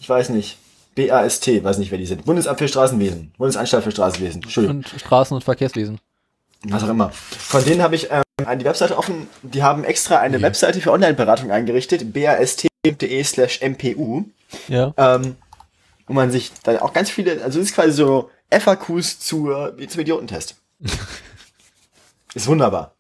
[0.01, 0.57] ich weiß nicht,
[0.95, 5.33] BAST, weiß nicht, wer die sind, Bundesamt für Straßenwesen, Bundesanstalt für Straßenwesen, Entschuldigung, Und Straßen-
[5.33, 5.99] und Verkehrswesen.
[6.63, 7.11] was auch immer.
[7.11, 8.23] Von denen habe ich ähm,
[8.59, 10.43] die Webseite offen, die haben extra eine Ja.
[10.43, 14.25] Webseite für Online-Beratung eingerichtet, bast.de slash mpu,
[14.67, 14.93] Ja.
[14.97, 15.35] ähm,
[16.07, 20.01] wo man sich dann auch ganz viele, also es ist quasi so FAQs zur, zum
[20.01, 20.55] Idiotentest.
[22.33, 22.95] ist wunderbar.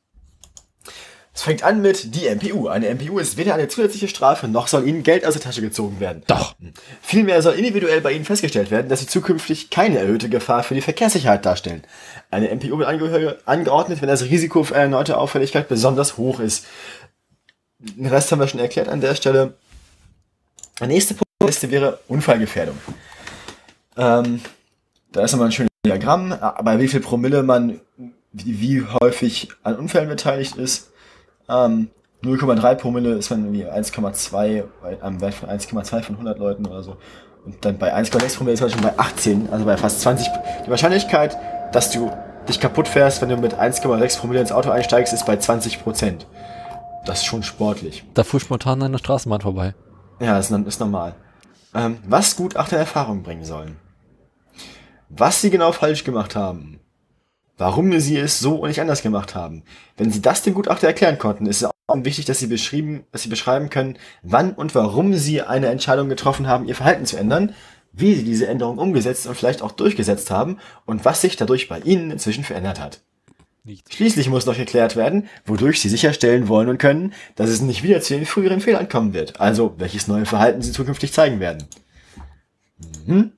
[1.35, 2.67] Es fängt an mit die MPU.
[2.67, 5.99] Eine MPU ist weder eine zusätzliche Strafe, noch soll Ihnen Geld aus der Tasche gezogen
[5.99, 6.21] werden.
[6.27, 6.55] Doch.
[7.01, 10.81] Vielmehr soll individuell bei Ihnen festgestellt werden, dass Sie zukünftig keine erhöhte Gefahr für die
[10.81, 11.83] Verkehrssicherheit darstellen.
[12.29, 16.67] Eine MPU wird ange angeordnet, wenn das Risiko für eine erneute Auffälligkeit besonders hoch ist.
[17.79, 19.55] Den Rest haben wir schon erklärt an der Stelle.
[20.79, 22.77] Der nächste Punkt Beste wäre Unfallgefährdung.
[23.97, 24.41] Ähm,
[25.11, 27.79] da ist nochmal ein schönes Diagramm, bei wie viel Promille man
[28.33, 30.91] wie, wie häufig an Unfällen beteiligt ist.
[31.47, 31.89] Ähm,
[32.23, 36.81] 0,3 Promille ist man irgendwie 1,2 bei einem Wert von 1,2 von 100 Leuten oder
[36.81, 36.97] so.
[37.45, 40.27] Und dann bei 1,6 Promille ist man schon bei 18, also bei fast 20.
[40.65, 41.37] Die Wahrscheinlichkeit,
[41.73, 42.11] dass du
[42.47, 46.25] dich kaputt fährst, wenn du mit 1,6 Promille ins Auto einsteigst, ist bei 20 Prozent.
[47.05, 48.05] Das ist schon sportlich.
[48.13, 49.75] Da fuhr spontan eine Straßenbahn vorbei.
[50.21, 51.15] Ja, ist, ist normal.
[51.75, 53.77] Ähm, was Gutachter Erfahrung bringen sollen.
[55.09, 56.79] Was sie genau falsch gemacht haben.
[57.57, 59.63] Warum sie es so und nicht anders gemacht haben.
[59.95, 63.23] Wenn sie das dem Gutachter erklären konnten, ist es auch wichtig, dass sie beschrieben, dass
[63.23, 67.53] sie beschreiben können, wann und warum sie eine Entscheidung getroffen haben, ihr Verhalten zu ändern,
[67.91, 71.79] wie sie diese Änderung umgesetzt und vielleicht auch durchgesetzt haben und was sich dadurch bei
[71.79, 73.01] ihnen inzwischen verändert hat.
[73.65, 73.95] Nichts.
[73.95, 78.01] Schließlich muss noch geklärt werden, wodurch sie sicherstellen wollen und können, dass es nicht wieder
[78.01, 79.39] zu den früheren Fehlern kommen wird.
[79.39, 81.63] Also, welches neue Verhalten sie zukünftig zeigen werden.
[83.05, 83.31] Mhm.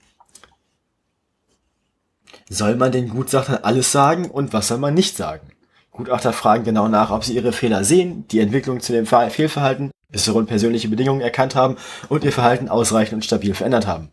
[2.49, 5.47] Soll man den Gutachtern alles sagen und was soll man nicht sagen?
[5.91, 10.38] Gutachter fragen genau nach, ob sie ihre Fehler sehen, die Entwicklung zu dem Fehlverhalten, bessere
[10.38, 11.78] und persönliche Bedingungen erkannt haben
[12.09, 14.09] und ihr Verhalten ausreichend und stabil verändert haben.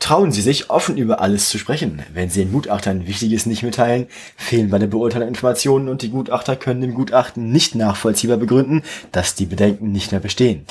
[0.00, 2.02] Trauen Sie sich, offen über alles zu sprechen.
[2.12, 6.54] Wenn Sie den Gutachtern Wichtiges nicht mitteilen, fehlen bei der Beurteilung Informationen und die Gutachter
[6.54, 10.66] können dem Gutachten nicht nachvollziehbar begründen, dass die Bedenken nicht mehr bestehen.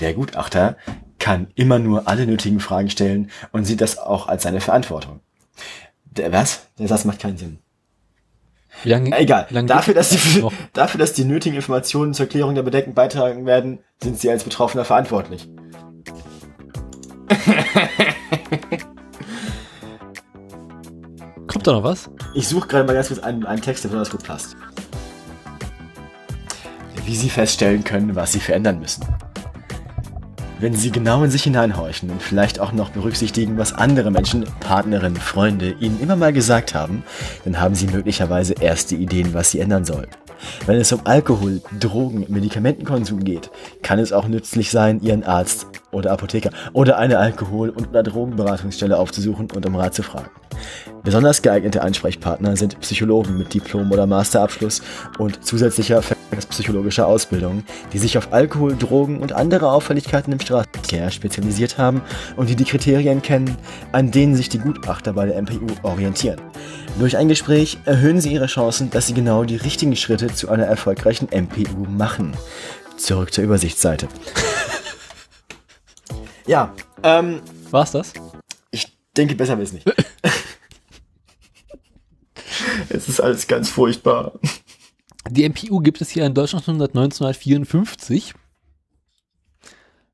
[0.00, 0.78] Der Gutachter
[1.18, 5.20] kann immer nur alle nötigen Fragen stellen und sieht das auch als seine Verantwortung.
[6.04, 6.66] Der, was?
[6.78, 7.58] Der Satz macht keinen Sinn.
[8.82, 9.44] Wie lange, Egal.
[9.50, 13.44] Wie lange dafür, dass die, dafür, dass die nötigen Informationen zur Klärung der Bedenken beitragen
[13.44, 15.50] werden, sind Sie als Betroffener verantwortlich.
[21.60, 22.08] Kommt da noch was?
[22.32, 24.56] Ich suche gerade mal ganz kurz einen, einen Text, der besonders gut passt.
[27.04, 29.04] Wie Sie feststellen können, was Sie verändern müssen.
[30.58, 35.20] Wenn Sie genau in sich hineinhorchen und vielleicht auch noch berücksichtigen, was andere Menschen, Partnerinnen,
[35.20, 37.02] Freunde Ihnen immer mal gesagt haben,
[37.44, 40.08] dann haben Sie möglicherweise erste Ideen, was Sie ändern sollen.
[40.64, 43.50] Wenn es um Alkohol, Drogen, Medikamentenkonsum geht,
[43.82, 48.96] kann es auch nützlich sein, Ihren Arzt oder Apotheker oder eine Alkohol- und oder Drogenberatungsstelle
[48.96, 50.30] aufzusuchen und um Rat zu fragen.
[51.02, 54.82] Besonders geeignete Ansprechpartner sind Psychologen mit Diplom- oder Masterabschluss
[55.18, 56.02] und zusätzlicher
[56.48, 62.02] psychologischer Ausbildung, die sich auf Alkohol, Drogen und andere Auffälligkeiten im Straßenverkehr spezialisiert haben
[62.36, 63.56] und die die Kriterien kennen,
[63.92, 66.40] an denen sich die Gutachter bei der MPU orientieren.
[66.98, 70.66] Durch ein Gespräch erhöhen sie ihre Chancen, dass sie genau die richtigen Schritte zu einer
[70.66, 72.36] erfolgreichen MPU machen.
[72.96, 74.08] Zurück zur Übersichtsseite.
[76.46, 77.40] ja, ähm.
[77.70, 78.12] War's das?
[78.72, 79.86] Ich denke, besser wird's nicht.
[82.90, 84.38] es ist alles ganz furchtbar.
[85.28, 88.34] Die MPU gibt es hier in Deutschland schon seit 1954,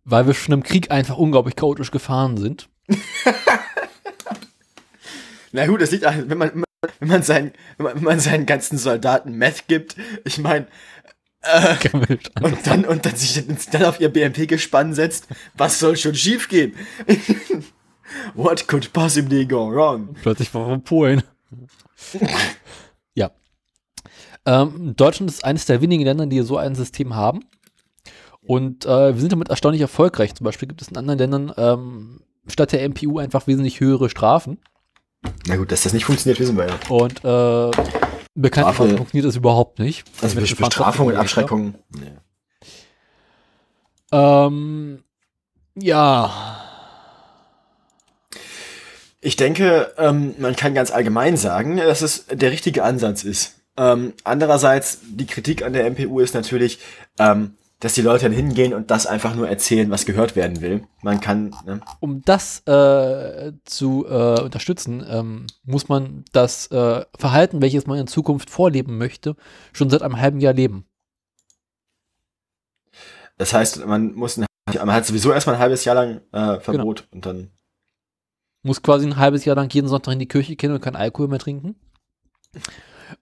[0.05, 2.68] weil wir schon im Krieg einfach unglaublich chaotisch gefahren sind.
[5.53, 6.64] Na gut, das liegt, wenn man,
[6.99, 10.66] wenn man, seinen, wenn man seinen ganzen Soldaten Meth gibt, ich meine,
[11.43, 11.77] äh,
[12.43, 16.74] und dann, und dann sich dann auf ihr BMP-Gespann setzt, was soll schon schiefgehen?
[18.35, 20.14] What could possibly go wrong?
[20.22, 21.22] Plötzlich warum Polen?
[23.16, 23.32] ja.
[24.44, 27.40] Ähm, Deutschland ist eines der wenigen Länder, die so ein System haben.
[28.42, 30.34] Und äh, wir sind damit erstaunlich erfolgreich.
[30.36, 34.58] Zum Beispiel gibt es in anderen Ländern ähm, statt der MPU einfach wesentlich höhere Strafen.
[35.48, 36.78] Na gut, dass das nicht funktioniert, wissen wir ja.
[36.88, 37.70] Und äh,
[38.36, 40.04] bekanntlich funktioniert das überhaupt nicht.
[40.22, 41.74] Also Bestrafung und Abschreckung.
[44.12, 44.47] Ja.
[44.47, 45.02] Ähm,
[45.74, 46.65] ja.
[49.27, 53.57] Ich denke, ähm, man kann ganz allgemein sagen, dass es der richtige Ansatz ist.
[53.77, 56.78] Ähm, andererseits, die Kritik an der MPU ist natürlich,
[57.19, 60.85] ähm, dass die Leute dann hingehen und das einfach nur erzählen, was gehört werden will.
[61.03, 61.53] Man kann.
[61.66, 61.81] Ne?
[61.98, 68.07] Um das äh, zu äh, unterstützen, ähm, muss man das äh, Verhalten, welches man in
[68.07, 69.35] Zukunft vorleben möchte,
[69.73, 70.86] schon seit einem halben Jahr leben.
[73.39, 77.09] Das heißt, man muss ein, man hat sowieso erstmal ein halbes Jahr lang äh, Verbot
[77.11, 77.15] genau.
[77.16, 77.51] und dann.
[78.66, 81.28] Muss quasi ein halbes Jahr lang jeden Sonntag in die Kirche gehen und kein Alkohol
[81.28, 81.76] mehr trinken.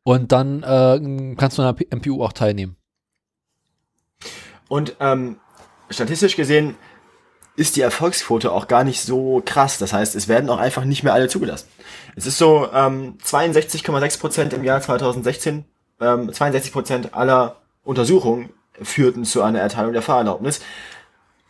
[0.02, 2.76] Und dann äh, kannst du an der MPU auch teilnehmen.
[4.68, 5.36] Und ähm,
[5.90, 6.76] statistisch gesehen
[7.56, 9.76] ist die Erfolgsquote auch gar nicht so krass.
[9.76, 11.68] Das heißt, es werden auch einfach nicht mehr alle zugelassen.
[12.16, 15.66] Es ist so ähm, 62,6 Prozent im Jahr 2016,
[16.00, 18.48] ähm, 62 Prozent aller Untersuchungen
[18.80, 20.60] führten zu einer Erteilung der Fahrerlaubnis.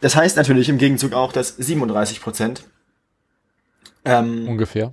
[0.00, 2.64] Das heißt natürlich im Gegenzug auch, dass 37 Prozent
[4.04, 4.92] ähm, ungefähr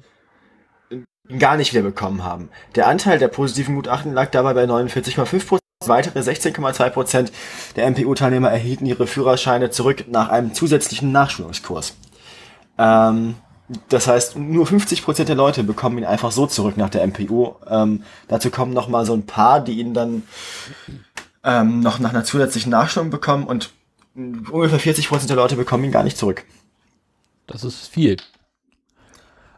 [1.39, 2.49] gar nicht wieder bekommen haben.
[2.75, 5.61] Der Anteil der positiven Gutachten lag dabei bei 49,5 Prozent.
[5.85, 7.31] Weitere 16,2 Prozent
[7.75, 11.95] der MPU-Teilnehmer erhielten ihre Führerscheine zurück nach einem zusätzlichen Nachschulungskurs.
[12.77, 13.35] Ähm,
[13.89, 17.55] das heißt, nur 50% der Leute bekommen ihn einfach so zurück nach der MPU.
[17.67, 20.23] Ähm, dazu kommen noch mal so ein paar, die ihn dann
[21.43, 23.71] ähm, noch nach einer zusätzlichen Nachstellung bekommen und
[24.15, 26.43] ungefähr 40% der Leute bekommen ihn gar nicht zurück.
[27.47, 28.17] Das ist viel.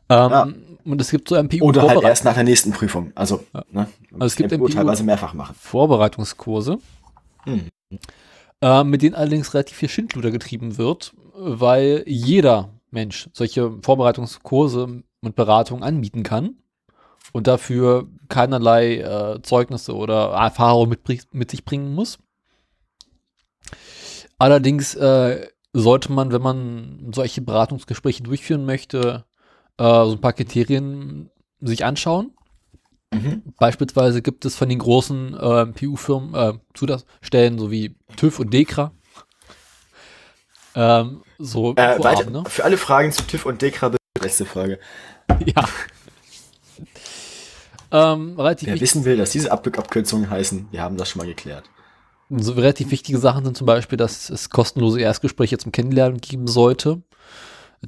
[0.10, 0.48] Ähm, Ja.
[0.86, 3.14] Und es gibt so MPU Oder halt erst nach der nächsten Prüfung.
[3.16, 5.56] Also, ne, Also es gibt MPU MPU teilweise mehrfach machen.
[5.58, 6.78] Vorbereitungskurse,
[7.46, 7.70] Hm.
[8.62, 15.36] äh, mit denen allerdings relativ viel Schindluder getrieben wird, weil jeder Mensch solche Vorbereitungskurse und
[15.38, 16.58] Beratungen anbieten kann
[17.32, 21.00] und dafür keinerlei äh, Zeugnisse oder Erfahrung mit,
[21.34, 22.20] mit sich bringen muss.
[24.38, 29.26] Allerdings äh, sollte man, wenn man solche Beratungsgespräche durchführen möchte,
[29.78, 31.30] äh, so ein paar Kriterien
[31.62, 32.32] sich anschauen.
[33.14, 33.44] Mhm.
[33.60, 38.92] Beispielsweise gibt es von den großen äh, PU-Firmen äh, Zulassstellen, so wie TÜV und DEKRA,
[40.76, 42.44] ähm, so Äh, Vorab, weiter, ne?
[42.48, 44.80] Für alle Fragen zu TÜV und DEKRA bitte letzte Frage.
[45.56, 45.68] Ja.
[47.92, 51.66] ähm, Wer wissen will, dass diese Ab Abkürzungen heißen, wir haben das schon mal geklärt.
[52.30, 57.02] so relativ wichtige Sachen sind zum Beispiel, dass es kostenlose Erstgespräche zum Kennenlernen geben sollte,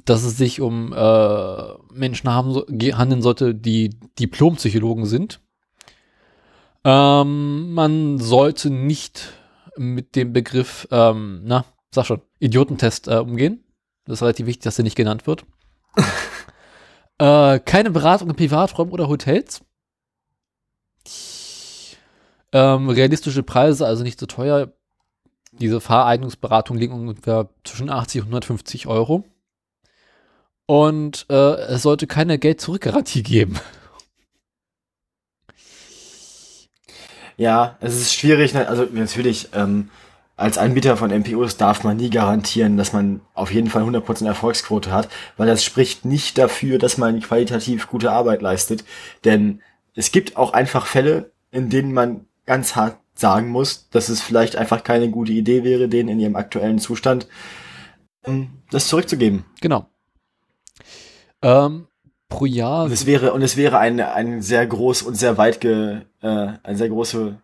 [0.04, 5.40] dass es sich um äh, Menschen haben, handeln sollte, die Diplompsychologen sind.
[6.84, 9.32] Ähm, man sollte nicht
[9.76, 13.64] mit dem Begriff, ähm, na, sag schon, Idiotentest äh, umgehen.
[14.04, 15.44] Das ist relativ wichtig, dass der nicht genannt wird.
[17.18, 19.62] äh, keine Beratung in Privaträumen oder Hotels.
[22.52, 24.72] Ähm, realistische Preise, also nicht so teuer.
[25.52, 29.24] Diese Fahreignungsberatung liegen ungefähr zwischen 80 und 150 Euro.
[30.66, 33.58] Und äh, es sollte keine Geld-Zurück-Garantie geben.
[37.36, 38.66] Ja, es ist schwierig, ne?
[38.66, 39.90] also natürlich, ähm,
[40.36, 44.90] als Anbieter von MPUs darf man nie garantieren, dass man auf jeden Fall 100% Erfolgsquote
[44.90, 48.84] hat, weil das spricht nicht dafür, dass man qualitativ gute Arbeit leistet.
[49.24, 49.62] Denn
[49.94, 54.56] es gibt auch einfach Fälle, in denen man ganz hart sagen muss, dass es vielleicht
[54.56, 57.26] einfach keine gute Idee wäre, denen in ihrem aktuellen Zustand
[58.24, 59.44] ähm, das zurückzugeben.
[59.60, 59.88] Genau.
[61.42, 61.86] Ähm,
[62.28, 62.84] pro Jahr.
[62.84, 66.48] Und es wäre, und es wäre ein, ein sehr groß und sehr weit ge, äh,
[66.62, 67.38] ein sehr große,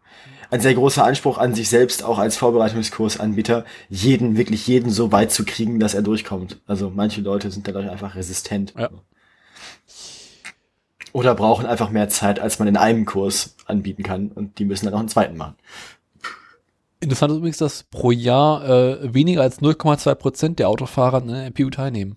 [0.51, 5.33] ein sehr großer Anspruch an sich selbst, auch als Vorbereitungskursanbieter, jeden, wirklich jeden so weit
[5.33, 6.61] zu kriegen, dass er durchkommt.
[6.67, 8.75] Also manche Leute sind dadurch einfach resistent.
[8.77, 8.91] Ja.
[11.13, 14.87] Oder brauchen einfach mehr Zeit, als man in einem Kurs anbieten kann und die müssen
[14.87, 15.57] dann auch einen zweiten machen.
[17.01, 21.51] Interessant ist übrigens, dass pro Jahr äh, weniger als 0,2 Prozent der Autofahrer an der
[21.51, 22.17] MPU teilnehmen.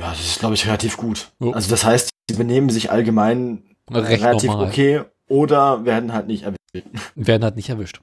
[0.00, 1.30] Ja, das ist, glaube ich, relativ gut.
[1.40, 1.52] Jo.
[1.52, 4.68] Also das heißt, sie benehmen sich allgemein Recht relativ normal.
[4.68, 6.58] okay oder werden halt nicht erwischt.
[7.14, 8.00] Werden halt nicht erwischt.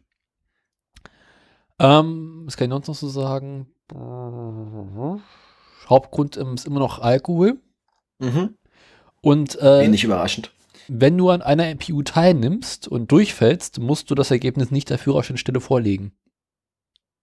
[1.80, 3.68] Ähm, was kann ich sonst noch so sagen?
[5.90, 7.60] Hauptgrund ist immer noch Alkohol.
[8.20, 8.56] Mhm.
[9.22, 10.52] Und äh, Wenig überraschend.
[10.88, 15.62] wenn du an einer MPU teilnimmst und durchfällst, musst du das Ergebnis nicht der Führerscheinstelle
[15.62, 16.12] vorlegen.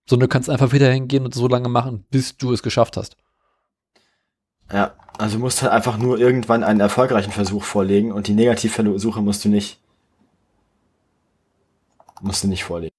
[0.09, 3.17] Sondern du kannst einfach wieder hingehen und so lange machen, bis du es geschafft hast.
[4.75, 9.23] Ja, also du musst halt einfach nur irgendwann einen erfolgreichen Versuch vorlegen und die Negativversuche
[9.23, 9.79] musst du nicht
[12.21, 12.93] musst du nicht vorlegen.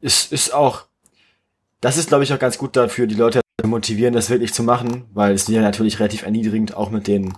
[0.00, 0.86] Es ist auch
[1.80, 4.62] das ist glaube ich auch ganz gut dafür, die Leute zu motivieren, das wirklich zu
[4.62, 7.36] machen, weil es ja natürlich relativ erniedrigend auch mit den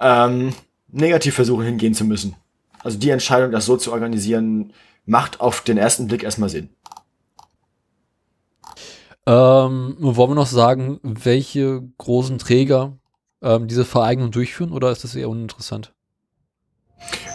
[0.00, 0.52] ähm,
[0.88, 2.34] Negativversuchen hingehen zu müssen.
[2.82, 4.72] Also die Entscheidung, das so zu organisieren,
[5.06, 6.70] macht auf den ersten Blick erstmal Sinn.
[9.26, 12.98] Ähm, wollen wir noch sagen, welche großen Träger
[13.40, 15.94] ähm, diese Vereignung durchführen oder ist das eher uninteressant?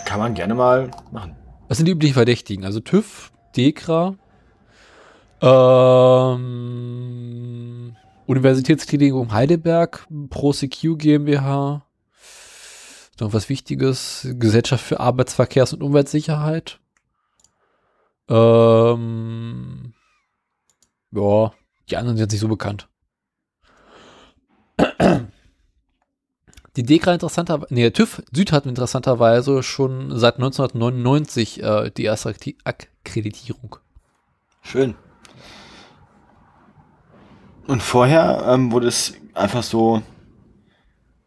[0.06, 1.36] Kann man gerne mal machen.
[1.68, 4.16] Das sind die üblichen Verdächtigen, also TÜV, DEKRA,
[5.42, 6.48] ähm,
[8.26, 11.86] Universitätsklinikum Heidelberg, ProSecure GmbH,
[13.20, 16.80] noch was Wichtiges, Gesellschaft für Arbeitsverkehrs- und Umweltsicherheit.
[18.30, 19.94] Ähm,
[21.12, 21.52] ja,
[21.90, 22.88] die anderen sind jetzt nicht so bekannt.
[26.78, 32.36] Die DEKRA interessanter, nee, der TÜV Süd hat interessanterweise schon seit 1999 äh, die erste
[32.64, 33.78] Akkreditierung.
[34.62, 34.94] Schön.
[37.66, 40.04] Und vorher ähm, wurde es einfach so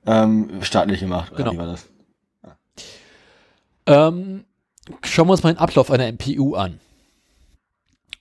[0.06, 1.32] ähm, staatlich gemacht.
[1.36, 1.52] Genau.
[1.52, 1.88] Wie war das?
[3.86, 4.44] Ähm,
[5.02, 6.78] schauen wir uns mal den Ablauf einer MPU an.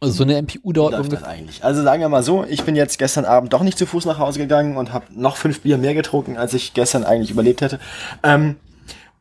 [0.01, 1.27] Also so eine MPU dauert läuft das ungefähr.
[1.27, 1.63] eigentlich?
[1.63, 4.17] Also sagen wir mal so, ich bin jetzt gestern Abend doch nicht zu Fuß nach
[4.17, 7.79] Hause gegangen und habe noch fünf Bier mehr getrunken, als ich gestern eigentlich überlebt hätte.
[8.23, 8.55] Ähm,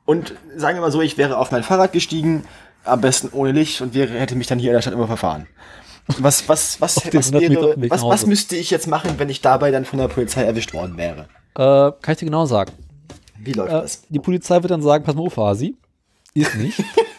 [0.04, 2.44] und sagen wir mal so, ich wäre auf mein Fahrrad gestiegen,
[2.84, 5.46] am besten ohne Licht und wäre, hätte mich dann hier in der Stadt immer verfahren.
[6.18, 9.40] Was, was, was, was, 100 Meter wäre, was, was müsste ich jetzt machen, wenn ich
[9.42, 11.22] dabei dann von der Polizei erwischt worden wäre?
[11.54, 12.72] Äh, kann ich dir genau sagen.
[13.36, 14.02] Wie läuft Äh, das?
[14.08, 15.76] die Polizei wird dann sagen, pass mal auf, Hasi.
[16.34, 16.78] Ist nicht.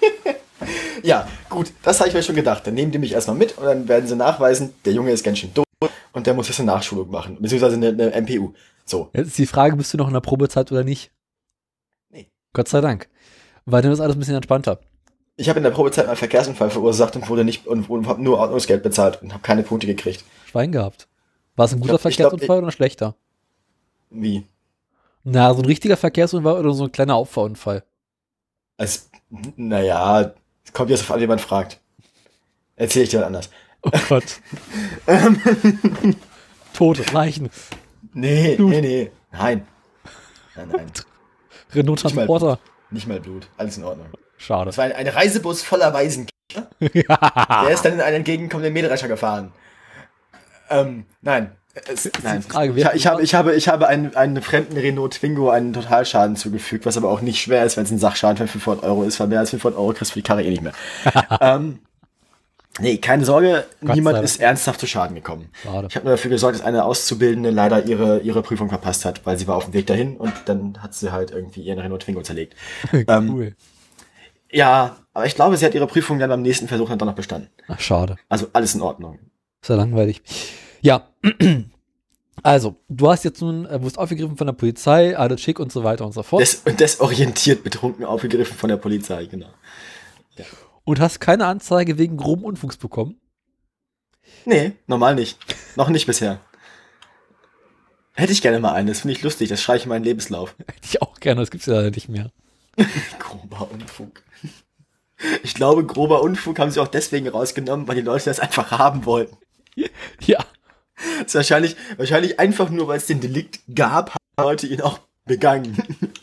[1.04, 2.66] Ja, gut, das habe ich mir schon gedacht.
[2.68, 5.40] Dann nehmen die mich erstmal mit und dann werden sie nachweisen, der Junge ist ganz
[5.40, 5.66] schön doof
[6.14, 8.54] und der muss jetzt eine Nachschulung machen, beziehungsweise eine, eine MPU.
[8.86, 9.10] So.
[9.14, 11.12] Jetzt ist die Frage, bist du noch in der Probezeit oder nicht?
[12.10, 12.30] Nee.
[12.54, 13.08] Gott sei Dank.
[13.66, 14.80] Weil dann ist alles ein bisschen entspannter.
[15.36, 18.40] Ich habe in der Probezeit einen Verkehrsunfall verursacht und wurde nicht und, und habe nur
[18.40, 20.26] Ordnungsgeld bezahlt und habe keine Punkte gekriegt.
[20.46, 21.08] Schwein gehabt.
[21.56, 23.16] War es ein guter glaub- ich glaub, Verkehrsunfall oder ein schlechter?
[24.10, 24.46] Wie?
[25.24, 27.84] Na, so ein richtiger Verkehrsunfall oder so ein kleiner Opferunfall?
[28.78, 29.10] Als,
[29.56, 30.34] naja,
[30.74, 31.80] kommt jetzt auf an, wie man fragt.
[32.76, 33.50] Erzähle ich dir was anders.
[33.82, 34.40] Oh Gott.
[36.74, 37.50] Tote, Leichen,
[38.14, 38.70] Nee, Blut.
[38.72, 39.12] nee, nee.
[39.32, 39.68] Nein.
[40.56, 40.92] Nein, nein.
[41.74, 42.60] Renault Nicht mal- Transporter.
[42.92, 43.48] Nicht mal Blut.
[43.58, 44.08] Alles in Ordnung.
[44.38, 44.70] Schade.
[44.72, 46.28] Es war ein, ein Reisebus voller Waisen.
[46.82, 49.52] Der ist dann in einen entgegenkommenden Mähdrescher gefahren.
[50.70, 51.56] Ähm, nein.
[51.74, 52.42] Es, nein.
[52.42, 56.36] Frage, ich, ich habe, ich habe, ich habe einen, einen fremden Renault Twingo einen Totalschaden
[56.36, 59.20] zugefügt, was aber auch nicht schwer ist, wenn es ein Sachschaden von 500 Euro ist,
[59.20, 60.74] weil mehr als 500 Euro kriegst du für die Karre eh nicht mehr.
[61.42, 61.80] ähm,
[62.80, 65.50] nee, keine Sorge, Gott niemand sei ist ernsthaft zu Schaden gekommen.
[65.64, 65.88] Schade.
[65.90, 69.38] Ich habe nur dafür gesorgt, dass eine Auszubildende leider ihre, ihre Prüfung verpasst hat, weil
[69.38, 72.24] sie war auf dem Weg dahin und dann hat sie halt irgendwie ihren Renault Twingo
[72.24, 72.56] zerlegt.
[72.94, 73.56] ähm, cool.
[74.52, 77.14] Ja, aber ich glaube, sie hat ihre Prüfung dann beim nächsten Versuch dann doch noch
[77.14, 77.50] bestanden.
[77.68, 78.16] Ach, schade.
[78.28, 79.20] Also alles in Ordnung.
[79.62, 80.24] Ist ja langweilig.
[80.82, 81.08] Ja.
[82.42, 85.84] Also, du hast jetzt nun, äh, wurdest aufgegriffen von der Polizei, alles schick und so
[85.84, 86.42] weiter und so fort.
[86.42, 89.50] Des, desorientiert betrunken aufgegriffen von der Polizei, genau.
[90.86, 93.20] und hast keine Anzeige wegen groben Unfugs bekommen.
[94.46, 95.38] Nee, normal nicht.
[95.76, 96.40] Noch nicht bisher.
[98.14, 100.56] Hätte ich gerne mal eine, das finde ich lustig, das schreibe ich in meinen Lebenslauf.
[100.60, 102.32] Hätte ich auch gerne, das gibt's ja leider nicht mehr.
[103.20, 104.24] Grober Unfug.
[105.44, 109.06] Ich glaube, grober Unfug haben sie auch deswegen rausgenommen, weil die Leute das einfach haben
[109.06, 109.36] wollten.
[110.22, 110.46] Ja.
[111.00, 115.00] Das ist wahrscheinlich, wahrscheinlich einfach nur, weil es den Delikt gab, haben Leute ihn auch
[115.26, 115.78] begangen.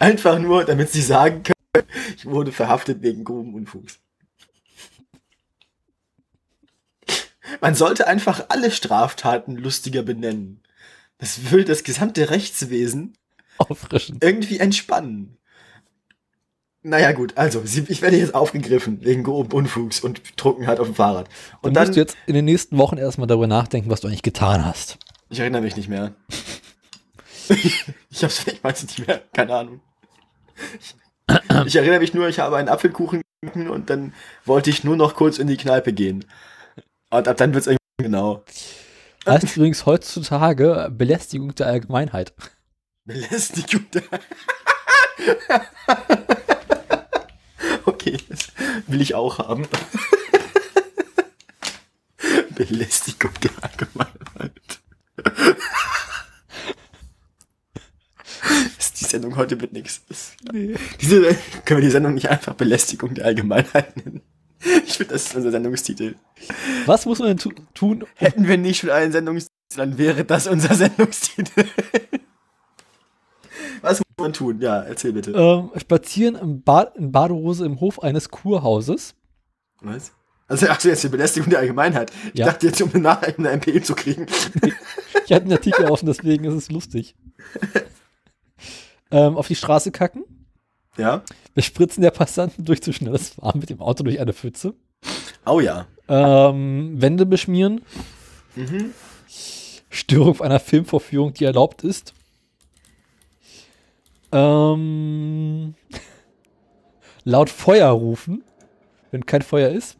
[0.00, 1.86] Einfach nur, damit sie sagen können,
[2.16, 4.00] ich wurde verhaftet wegen groben Unfugs.
[7.60, 10.62] Man sollte einfach alle Straftaten lustiger benennen.
[11.18, 13.16] Das würde das gesamte Rechtswesen
[13.58, 14.18] Auffrischen.
[14.20, 15.36] irgendwie entspannen.
[16.82, 21.28] Naja gut, also ich werde jetzt aufgegriffen wegen groben Unfugs und Trunkenheit auf dem Fahrrad.
[21.60, 24.22] Und dann musst du jetzt in den nächsten Wochen erstmal darüber nachdenken, was du eigentlich
[24.22, 24.98] getan hast.
[25.28, 26.14] ich erinnere mich nicht mehr.
[28.10, 29.80] ich hab's, ich weiß nicht mehr, keine Ahnung.
[30.78, 30.94] Ich,
[31.66, 35.14] ich erinnere mich nur, ich habe einen Apfelkuchen gegessen und dann wollte ich nur noch
[35.14, 36.24] kurz in die Kneipe gehen.
[37.10, 38.44] Und ab dann wird's irgendwie genau.
[39.26, 42.32] Heißt übrigens heutzutage Belästigung der Allgemeinheit.
[43.04, 44.02] Belästigung der.
[47.90, 48.48] okay, das
[48.86, 49.66] will ich auch haben.
[52.54, 54.52] Belästigung der Allgemeinheit.
[58.78, 60.02] Ist die Sendung heute mit nix.
[60.08, 60.74] Das- Nee.
[61.00, 61.22] Diese,
[61.64, 64.22] können wir die Sendung nicht einfach Belästigung der Allgemeinheit nennen?
[64.86, 66.16] Ich finde, das ist unser Sendungstitel.
[66.84, 68.04] Was muss man denn tu tun?
[68.16, 71.64] Hätten wir nicht schon einen Sendungstitel, dann wäre das unser Sendungstitel.
[73.82, 74.60] Was muss man tun?
[74.60, 75.32] Ja, erzähl bitte.
[75.32, 79.14] Ähm, spazieren im Bad, in Badehose im Hof eines Kurhauses.
[79.80, 80.12] Was?
[80.48, 82.10] Also, ach so, jetzt die Belästigung der Allgemeinheit.
[82.32, 82.46] Ich Ja.
[82.46, 84.26] dachte jetzt, um eine, eine MPE zu kriegen.
[85.26, 87.14] Ich hatte einen Artikel offen, deswegen ist es lustig.
[89.12, 90.24] ähm, auf die Straße kacken.
[90.96, 91.22] Ja?
[91.54, 94.74] Bespritzen der Passanten durch zu schnelles Fahren mit dem Auto durch eine Pfütze.
[95.46, 95.86] Oh ja.
[96.08, 97.82] Ähm, Wände beschmieren.
[98.56, 98.92] Mhm.
[99.88, 102.12] Störung einer Filmvorführung, die erlaubt ist.
[104.32, 105.74] Ähm,
[107.24, 108.44] laut Feuer rufen,
[109.10, 109.98] wenn kein Feuer ist.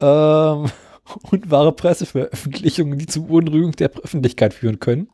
[0.00, 0.70] Ähm,
[1.30, 5.08] und wahre Presseveröffentlichungen, die zu Beunruhigung der Öffentlichkeit führen können.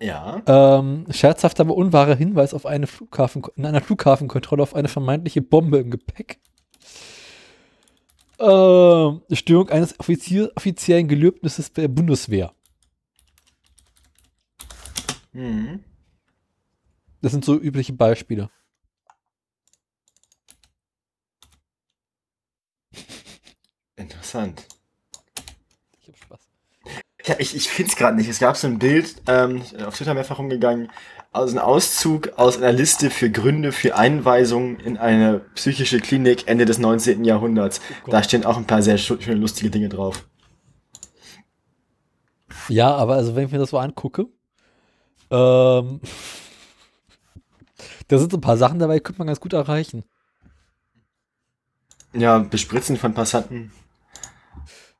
[0.00, 0.42] Ja.
[0.46, 5.78] Ähm, scherzhafter, aber unwahrer Hinweis auf eine Flughafen, in einer Flughafenkontrolle auf eine vermeintliche Bombe
[5.78, 6.40] im Gepäck.
[8.38, 12.52] Ähm, Störung eines offiziellen Gelöbnisses der Bundeswehr.
[15.34, 15.84] Mhm.
[17.20, 18.50] Das sind so übliche Beispiele.
[23.96, 24.66] Interessant.
[26.00, 26.40] Ich hab Spaß.
[27.26, 28.28] Ja, ich, ich finde es gerade nicht.
[28.28, 30.90] Es gab so ein Bild, ähm, auf Twitter mehrfach rumgegangen,
[31.32, 36.64] also ein Auszug aus einer Liste für Gründe für Einweisung in eine psychische Klinik Ende
[36.64, 37.24] des 19.
[37.24, 37.80] Jahrhunderts.
[38.04, 38.14] Gott.
[38.14, 40.28] da stehen auch ein paar sehr schöne lustige Dinge drauf.
[42.68, 44.26] Ja, aber also wenn ich mir das so angucke,
[45.30, 46.00] ähm,
[48.08, 50.04] da sind so ein paar Sachen dabei, die könnte man ganz gut erreichen.
[52.12, 53.72] Ja, bespritzen von Passanten.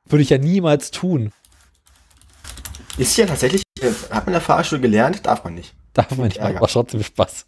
[0.05, 1.31] Würde ich ja niemals tun.
[2.97, 5.73] Ist ja tatsächlich, hat man in der Fahrschule gelernt, darf man nicht.
[5.93, 7.45] Darf man nicht, aber trotzdem Spaß.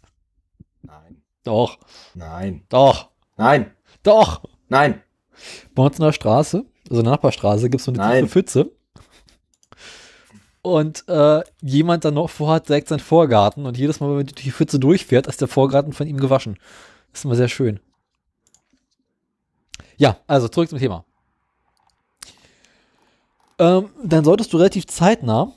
[0.82, 1.22] Nein.
[1.44, 1.78] Doch,
[2.14, 2.64] Nein.
[2.68, 3.74] doch, Nein.
[4.02, 4.42] doch.
[4.68, 5.02] Nein.
[5.74, 8.24] Bei uns in der Straße, also in der Nachbarstraße, gibt es so eine Nein.
[8.24, 8.72] tiefe Pfütze.
[10.62, 14.78] Und äh, jemand dann noch vorhat direkt seinen Vorgarten und jedes Mal, wenn die Pfütze
[14.78, 16.58] durchfährt, ist der Vorgarten von ihm gewaschen.
[17.12, 17.80] Das ist immer sehr schön.
[19.96, 21.04] Ja, also zurück zum Thema.
[23.58, 25.52] Ähm, dann solltest du relativ zeitnah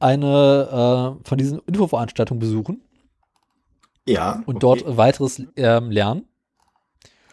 [0.00, 2.82] eine äh, von diesen Infoveranstaltungen besuchen
[4.06, 4.42] Ja.
[4.46, 4.82] und okay.
[4.82, 6.24] dort weiteres ähm, lernen.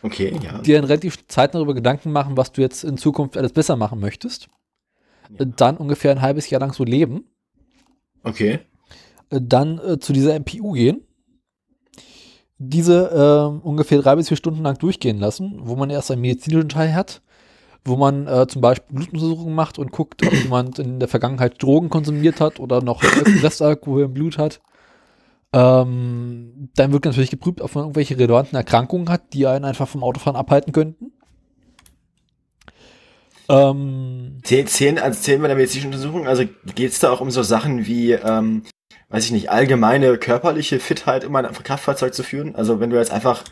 [0.01, 0.59] Okay, ja.
[0.59, 3.99] dir dann relativ zeitnah darüber Gedanken machen, was du jetzt in Zukunft alles besser machen
[3.99, 4.49] möchtest.
[5.31, 5.45] Ja.
[5.45, 7.25] Äh, Dann ungefähr ein halbes Jahr lang so leben.
[8.23, 8.59] Okay.
[9.29, 11.01] Äh, Dann äh, zu dieser MPU gehen.
[12.57, 16.69] Diese äh, ungefähr drei bis vier Stunden lang durchgehen lassen, wo man erst einen medizinischen
[16.69, 17.21] Teil hat,
[17.83, 21.89] wo man äh, zum Beispiel Blutuntersuchungen macht und guckt, ob jemand in der Vergangenheit Drogen
[21.89, 23.03] konsumiert hat oder noch
[23.43, 24.61] Restalkohol im Blut hat.
[25.51, 30.03] Ähm, dann wird natürlich geprüft, ob man irgendwelche relevanten Erkrankungen hat, die einen einfach vom
[30.03, 31.11] Autofahren abhalten könnten.
[33.49, 36.43] Ähm, Zählen, zählen, also zählen bei der medizinischen Untersuchung, also
[36.75, 38.63] geht es da auch um so Sachen wie, ähm,
[39.09, 42.55] weiß ich nicht, allgemeine körperliche Fitheit, immer ein Kraftfahrzeug zu führen?
[42.55, 43.43] Also wenn du jetzt einfach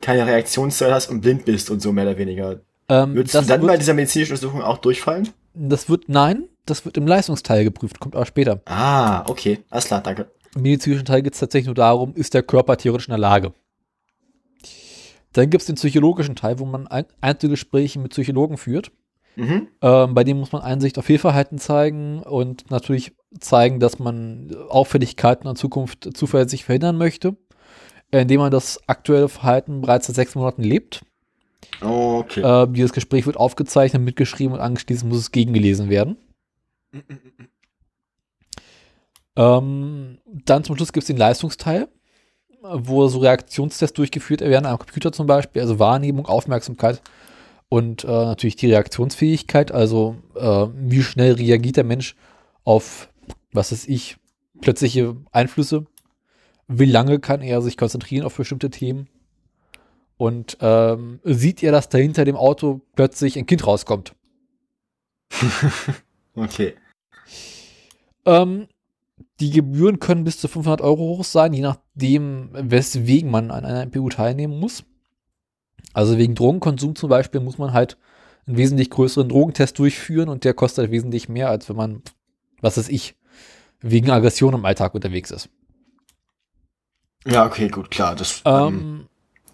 [0.00, 2.60] keine Reaktionszeit hast und blind bist und so mehr oder weniger.
[2.88, 5.28] ähm, Würdest du dann bei dieser medizinischen Untersuchung auch durchfallen?
[5.54, 8.60] das wird, nein, das wird im Leistungsteil geprüft, kommt aber später.
[8.66, 9.60] Ah, okay.
[9.70, 10.30] Alles klar, danke.
[10.54, 13.52] Im medizinischen Teil geht es tatsächlich nur darum, ist der Körper theoretisch in der Lage.
[15.32, 18.92] Dann gibt es den psychologischen Teil, wo man ein Einzelgespräche mit Psychologen führt.
[19.36, 19.68] Mhm.
[19.80, 25.48] Ähm, bei dem muss man Einsicht auf Fehlverhalten zeigen und natürlich zeigen, dass man Auffälligkeiten
[25.48, 27.36] in Zukunft zuverlässig verhindern möchte,
[28.10, 31.02] indem man das aktuelle Verhalten bereits seit sechs Monaten lebt.
[31.80, 32.40] Okay.
[32.40, 36.16] Äh, dieses Gespräch wird aufgezeichnet, mitgeschrieben und anschließend muss es gegengelesen werden.
[39.36, 41.88] Ähm, dann zum Schluss gibt es den Leistungsteil,
[42.60, 47.00] wo so Reaktionstests durchgeführt werden, am Computer zum Beispiel, also Wahrnehmung, Aufmerksamkeit
[47.72, 52.16] und äh, natürlich die Reaktionsfähigkeit, also äh, wie schnell reagiert der Mensch
[52.64, 53.08] auf,
[53.50, 54.18] was weiß ich,
[54.60, 55.86] plötzliche Einflüsse,
[56.68, 59.08] wie lange kann er sich konzentrieren auf bestimmte Themen
[60.18, 64.14] und ähm, sieht er, dass da hinter dem Auto plötzlich ein Kind rauskommt.
[66.34, 66.74] Okay.
[68.24, 68.68] Ähm,
[69.38, 73.84] die Gebühren können bis zu 500 Euro hoch sein, je nachdem, weswegen man an einer
[73.84, 74.84] MPU teilnehmen muss.
[75.92, 77.96] Also wegen Drogenkonsum zum Beispiel muss man halt
[78.46, 82.02] einen wesentlich größeren Drogentest durchführen und der kostet wesentlich mehr, als wenn man,
[82.60, 83.14] was weiß ich,
[83.80, 85.48] wegen Aggression im Alltag unterwegs ist.
[87.26, 88.16] Ja, okay, gut, klar.
[88.16, 89.06] Das ähm, Ähm,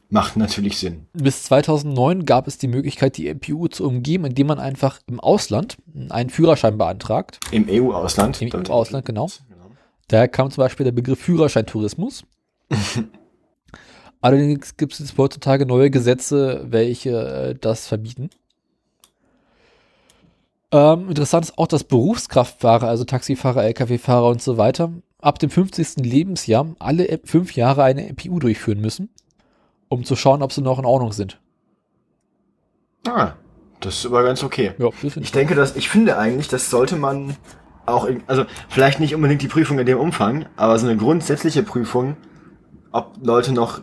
[0.09, 1.06] macht natürlich Sinn.
[1.12, 5.76] bis 2009 gab es die Möglichkeit, die MPU zu umgehen, indem man einfach im Ausland
[6.09, 7.40] einen Führerschein beantragt.
[7.50, 8.40] Im EU-Ausland.
[8.40, 9.28] Im EU-Ausland, genau.
[10.09, 12.24] Daher kam zum Beispiel der Begriff Führerscheintourismus.
[14.20, 18.31] Allerdings gibt es jetzt heutzutage neue Gesetze, welche äh, das verbieten.
[20.70, 26.05] Ähm, interessant ist auch, dass Berufskraftfahrer, also Taxifahrer, Lkw-Fahrer und so weiter, ab dem 50.
[26.05, 29.09] Lebensjahr alle fünf Jahre eine MPU durchführen müssen,
[29.89, 31.40] um zu schauen, ob sie noch in Ordnung sind.
[33.07, 33.32] Ah,
[33.81, 34.73] das ist aber ganz okay.
[34.78, 34.90] Ja,
[35.20, 37.36] Ich denke, dass ich finde eigentlich, das sollte man
[37.86, 41.62] auch, in, also vielleicht nicht unbedingt die Prüfung in dem Umfang, aber so eine grundsätzliche
[41.62, 42.16] Prüfung,
[42.93, 43.82] ob Leute noch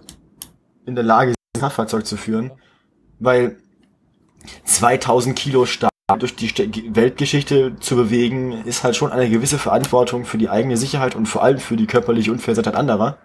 [0.86, 2.52] in der Lage sind, ein Kraftfahrzeug zu führen,
[3.20, 3.58] weil
[4.64, 10.38] 2000 Kilo stark durch die Weltgeschichte zu bewegen, ist halt schon eine gewisse Verantwortung für
[10.38, 13.18] die eigene Sicherheit und vor allem für die körperliche Unversehrtheit anderer.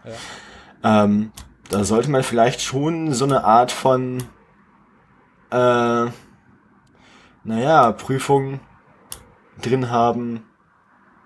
[0.82, 1.32] Ähm,
[1.68, 4.22] da sollte man vielleicht schon so eine Art von
[5.50, 6.06] äh,
[7.44, 8.60] naja, Prüfung
[9.60, 10.44] drin haben.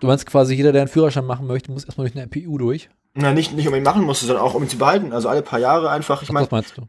[0.00, 2.90] Du meinst quasi, jeder, der einen Führerschein machen möchte, muss erstmal durch eine MPU durch?
[3.14, 5.12] Na, nicht, nicht unbedingt machen musst, sondern auch um ihn zu behalten.
[5.12, 6.22] Also alle paar Jahre einfach.
[6.22, 6.82] Ich meine, was meinst du?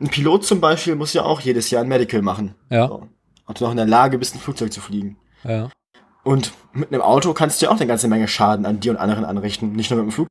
[0.00, 2.54] ein Pilot zum Beispiel muss ja auch jedes Jahr ein Medical machen.
[2.70, 3.08] Ja, So.
[3.46, 5.16] Ob du noch in der Lage bist, ein Flugzeug zu fliegen.
[5.44, 5.68] ja.
[6.24, 8.96] Und mit einem Auto kannst du ja auch eine ganze Menge Schaden an dir und
[8.98, 9.72] anderen anrichten.
[9.72, 10.28] Nicht nur mit dem Flugzeug.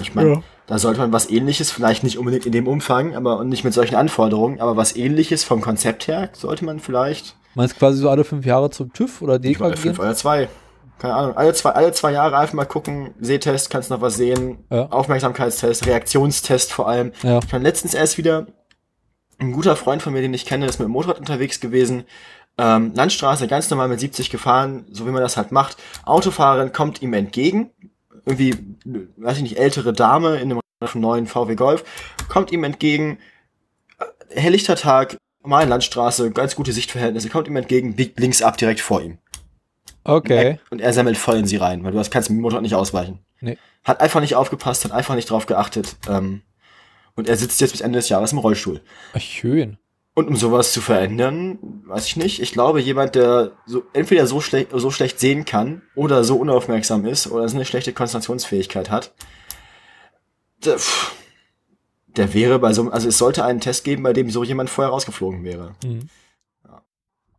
[0.00, 0.42] Ich meine, Ja.
[0.66, 3.74] da sollte man was ähnliches, vielleicht nicht unbedingt in dem Umfang, aber und nicht mit
[3.74, 8.24] solchen Anforderungen, aber was ähnliches vom Konzept her sollte man vielleicht Meinst quasi so alle
[8.24, 10.48] fünf Jahre zum TÜV oder DEKRA fünf oder zwei.
[10.98, 11.36] Keine Ahnung.
[11.36, 13.14] Alle zwei, alle zwei Jahre einfach mal gucken.
[13.20, 14.64] Sehtest, kannst noch was sehen.
[14.70, 14.86] Ja.
[14.86, 17.12] Aufmerksamkeitstest, Reaktionstest vor allem.
[17.22, 17.38] Ja.
[17.38, 18.46] Ich meine, letztens erst wieder
[19.38, 22.04] ein guter Freund von mir, den ich kenne, ist mit dem Motorrad unterwegs gewesen.
[22.58, 25.76] Ähm, Landstraße, ganz normal mit 70 gefahren, so wie man das halt macht.
[26.04, 27.70] Autofahrerin kommt ihm entgegen.
[28.26, 28.56] Irgendwie,
[29.16, 30.60] weiß ich nicht, ältere Dame in einem
[30.94, 31.84] neuen VW Golf,
[32.28, 33.18] kommt ihm entgegen,
[34.30, 39.00] helllichter Tag, normale Landstraße, ganz gute Sichtverhältnisse, kommt ihm entgegen, biegt links ab direkt vor
[39.00, 39.18] ihm.
[40.04, 40.60] Okay.
[40.70, 42.74] Und er sammelt voll in sie rein, weil du das kannst mit dem Motorrad nicht
[42.74, 43.20] ausweichen.
[43.40, 43.58] Nee.
[43.84, 45.96] Hat einfach nicht aufgepasst, hat einfach nicht drauf geachtet.
[46.08, 46.42] Ähm,
[47.14, 48.80] und er sitzt jetzt bis Ende des Jahres im Rollstuhl.
[49.12, 49.76] Ach, schön.
[50.14, 52.40] Und um sowas zu verändern, weiß ich nicht.
[52.40, 57.06] Ich glaube, jemand, der so entweder so schlecht, so schlecht sehen kann oder so unaufmerksam
[57.06, 59.12] ist oder so eine schlechte Konzentrationsfähigkeit hat,
[60.64, 61.14] der, pff,
[62.08, 64.70] der wäre bei so einem, also es sollte einen Test geben, bei dem so jemand
[64.70, 65.76] vorher rausgeflogen wäre.
[65.84, 66.08] Mhm.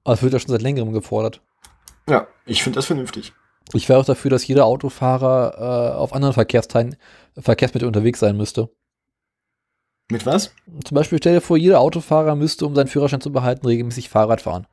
[0.05, 1.41] Aber es wird ja schon seit längerem gefordert.
[2.09, 3.33] Ja, ich finde das vernünftig.
[3.73, 6.95] Ich wäre auch dafür, dass jeder Autofahrer äh, auf anderen Verkehrsteilen,
[7.37, 8.69] Verkehrsmitteln unterwegs sein müsste.
[10.11, 10.51] Mit was?
[10.83, 14.41] Zum Beispiel stell dir vor, jeder Autofahrer müsste, um seinen Führerschein zu behalten, regelmäßig Fahrrad
[14.41, 14.65] fahren.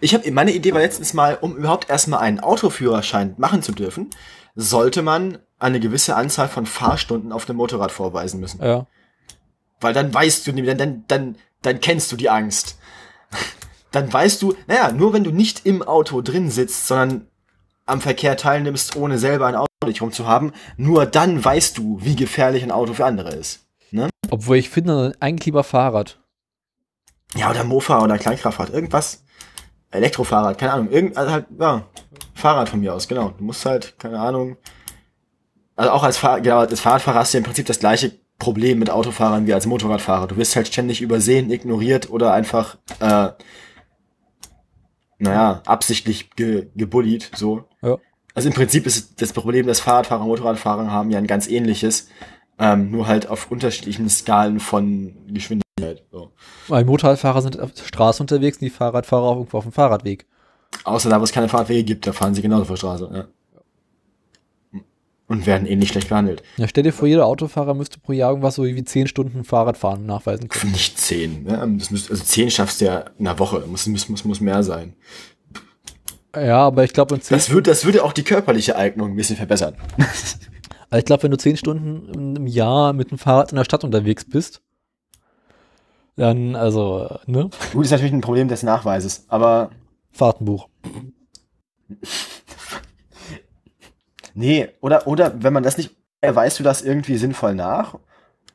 [0.00, 4.10] Ich habe meine Idee war letztens mal, um überhaupt erstmal einen Autoführerschein machen zu dürfen,
[4.56, 8.60] sollte man eine gewisse Anzahl von Fahrstunden auf dem Motorrad vorweisen müssen.
[8.60, 8.86] Ja.
[9.80, 12.78] Weil dann weißt du, dann, dann, dann, dann kennst du die Angst.
[13.90, 17.26] Dann weißt du, naja, nur wenn du nicht im Auto drin sitzt, sondern
[17.86, 22.62] am Verkehr teilnimmst, ohne selber ein Auto dich rumzuhaben, nur dann weißt du, wie gefährlich
[22.62, 23.66] ein Auto für andere ist.
[24.30, 26.20] Obwohl ich finde, eigentlich lieber Fahrrad.
[27.34, 29.24] Ja, oder Mofa oder Kleinkraftfahrt, irgendwas.
[29.90, 30.90] Elektrofahrrad, keine Ahnung.
[30.90, 31.84] Irgend, also halt, ja,
[32.34, 33.30] Fahrrad von mir aus, genau.
[33.30, 34.56] Du musst halt, keine Ahnung.
[35.74, 38.90] Also auch als, Fahr genau, als Fahrradfahrer hast du im Prinzip das gleiche Problem mit
[38.90, 40.28] Autofahrern wie als Motorradfahrer.
[40.28, 43.30] Du wirst halt ständig übersehen, ignoriert oder einfach, äh,
[45.20, 47.64] naja, absichtlich ge gebullied, so.
[47.82, 47.98] Ja.
[48.34, 52.08] Also im Prinzip ist das Problem, das Fahrradfahrer und Motorradfahrer haben ja ein ganz ähnliches,
[52.58, 56.04] ähm, nur halt auf unterschiedlichen Skalen von Geschwindigkeit.
[56.10, 56.32] So.
[56.68, 60.26] Weil Motorradfahrer sind auf der Straße unterwegs und die Fahrradfahrer auch irgendwo auf dem Fahrradweg.
[60.84, 63.10] Außer da, wo es keine Fahrradwege gibt, da fahren sie genauso auf der Straße.
[63.12, 63.24] Ja.
[65.30, 66.42] Und werden ähnlich schlecht behandelt.
[66.56, 70.04] Ja, stell dir vor, jeder Autofahrer müsste pro Jahr irgendwas so wie 10 Stunden Fahrradfahren
[70.04, 70.72] nachweisen können.
[70.72, 71.44] Nicht zehn.
[71.44, 71.76] Ne?
[71.78, 73.60] Das müsst, also zehn schaffst du ja in einer Woche.
[73.68, 74.94] Muss, muss, muss, muss mehr sein.
[76.34, 79.16] Ja, aber ich glaube, in 10 Das, würde das würde auch die körperliche Eignung ein
[79.16, 79.76] bisschen verbessern.
[80.92, 83.84] Also ich glaube, wenn du zehn Stunden im Jahr mit dem Fahrrad in der Stadt
[83.84, 84.60] unterwegs bist,
[86.16, 87.48] dann, also, ne?
[87.72, 89.70] Gut, ist natürlich ein Problem des Nachweises, aber
[90.10, 90.68] Fahrtenbuch.
[94.34, 97.96] Nee, oder, oder wenn man das nicht, äh, weißt du das irgendwie sinnvoll nach?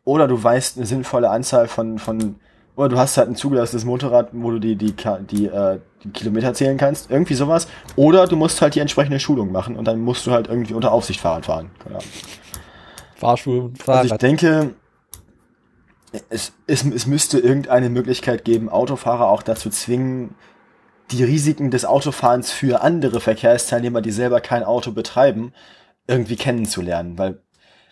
[0.04, 2.36] Oder du weißt eine sinnvolle Anzahl von, von,
[2.76, 4.94] oder du hast halt ein zugelassenes Motorrad, wo du die, die,
[5.30, 7.68] die, äh, die Kilometer zählen kannst, irgendwie sowas.
[7.96, 10.92] Oder du musst halt die entsprechende Schulung machen und dann musst du halt irgendwie unter
[10.92, 11.72] Aufsicht Fahrrad fahren.
[11.86, 12.00] Ahnung.
[13.16, 14.22] Fahrschule und Also ich Fahrrad.
[14.22, 14.76] denke,
[16.30, 20.36] es, es, es müsste irgendeine Möglichkeit geben, Autofahrer auch dazu zwingen,
[21.12, 25.54] die Risiken des Autofahrens für andere Verkehrsteilnehmer, die selber kein Auto betreiben,
[26.08, 27.18] irgendwie kennenzulernen.
[27.18, 27.42] Weil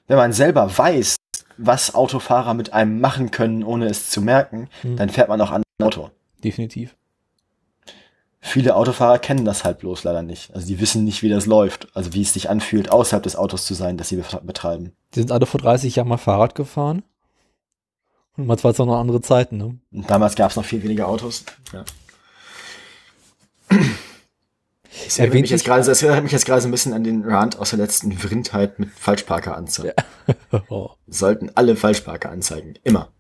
[0.07, 1.15] wenn man selber weiß,
[1.57, 4.97] was Autofahrer mit einem machen können, ohne es zu merken, Hm.
[4.97, 6.09] dann fährt man auch an Auto.
[6.43, 6.95] Definitiv.
[8.45, 10.53] Viele Autofahrer kennen das halt bloß leider nicht.
[10.53, 11.87] Also die wissen nicht, wie das läuft.
[11.95, 14.91] Also wie es sich anfühlt, außerhalb des Autos zu sein, das sie bet- betreiben.
[15.15, 17.03] Die sind alle vor 30 Jahren mal Fahrrad gefahren.
[18.35, 19.77] Und mal zwar noch andere Zeiten, ne?
[19.93, 21.45] Und damals gab es noch viel weniger Autos.
[21.71, 21.85] Ja.
[23.69, 27.03] Ich erinnere Erwähnt mich, jetzt gerade, das erinnert mich jetzt gerade so ein bisschen an
[27.03, 29.93] den Rant aus der letzten Vrindheit mit Falschparker anzeigen.
[30.69, 30.91] Oh.
[31.07, 32.75] Sollten alle Falschparker anzeigen.
[32.83, 33.11] Immer.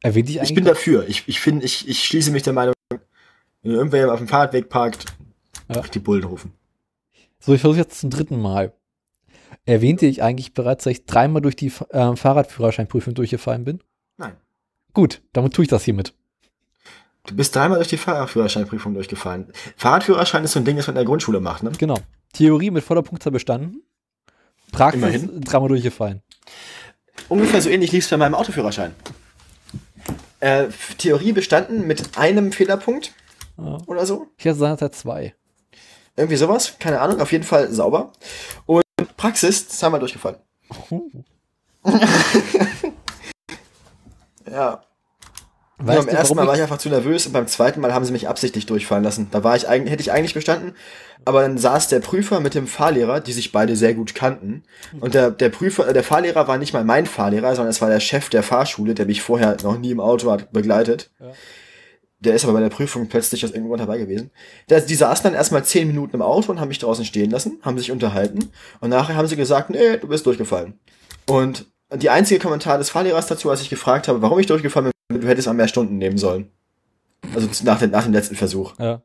[0.00, 1.06] Erwähnt ich Ich bin dafür.
[1.08, 2.74] Ich, ich finde, ich, ich schließe mich der Meinung,
[3.62, 5.04] wenn irgendwer auf dem Fahrradweg parkt,
[5.68, 5.82] Ja.
[5.82, 6.52] die Bullen rufen.
[7.40, 8.72] so, ich versuche jetzt zum dritten Mal.
[9.66, 13.80] Erwähnte ich eigentlich bereits, dass ich dreimal durch die äh, Fahrradführerscheinprüfung durchgefallen bin?
[14.16, 14.36] Nein.
[14.94, 16.14] Gut, damit tue ich das hiermit.
[17.26, 19.52] Du bist dreimal durch die Fahrradführerscheinprüfung durchgefallen.
[19.76, 21.72] Fahrradführerschein ist so ein Ding, das man in der Grundschule macht, ne?
[21.76, 21.98] Genau.
[22.32, 23.82] Theorie mit voller Punktzahl bestanden.
[24.72, 25.40] Praxis Immerhin.
[25.40, 26.22] dreimal durchgefallen.
[27.28, 28.94] Ungefähr so ähnlich lief es bei meinem Autoführerschein.
[30.40, 30.66] Äh,
[30.98, 33.12] Theorie bestanden mit einem Fehlerpunkt
[33.58, 33.78] Ja.
[33.86, 34.26] oder so.
[34.36, 35.34] Ich hatte seinerzeit zwei.
[36.16, 38.12] Irgendwie sowas, keine Ahnung, auf jeden Fall sauber.
[38.66, 38.82] Und
[39.16, 40.38] Praxis, zweimal durchgefallen.
[40.90, 41.02] Oh.
[44.50, 44.80] Ja.
[45.78, 47.92] Weißt beim du, ersten Mal war ich, ich einfach zu nervös und beim zweiten Mal
[47.92, 49.28] haben sie mich absichtlich durchfallen lassen.
[49.30, 50.72] Da war ich eigentlich, hätte ich eigentlich bestanden,
[51.26, 54.62] aber dann saß der Prüfer mit dem Fahrlehrer, die sich beide sehr gut kannten.
[55.00, 57.90] Und der, der Prüfer, äh, der Fahrlehrer war nicht mal mein Fahrlehrer, sondern es war
[57.90, 61.10] der Chef der Fahrschule, der mich vorher noch nie im Auto hat begleitet.
[61.20, 61.32] Ja.
[62.20, 64.30] Der ist aber bei der Prüfung plötzlich aus irgendwo dabei gewesen.
[64.70, 67.60] Der, die saßen dann erstmal zehn Minuten im Auto und haben mich draußen stehen lassen,
[67.60, 68.50] haben sich unterhalten
[68.80, 70.78] und nachher haben sie gesagt, nee, du bist durchgefallen.
[71.26, 74.95] Und die einzige Kommentar des Fahrlehrers dazu, als ich gefragt habe, warum ich durchgefallen bin,
[75.18, 76.50] du hättest mal mehr Stunden nehmen sollen.
[77.34, 78.74] Also nach, dem- nach dem letzten Versuch.
[78.78, 79.02] ja.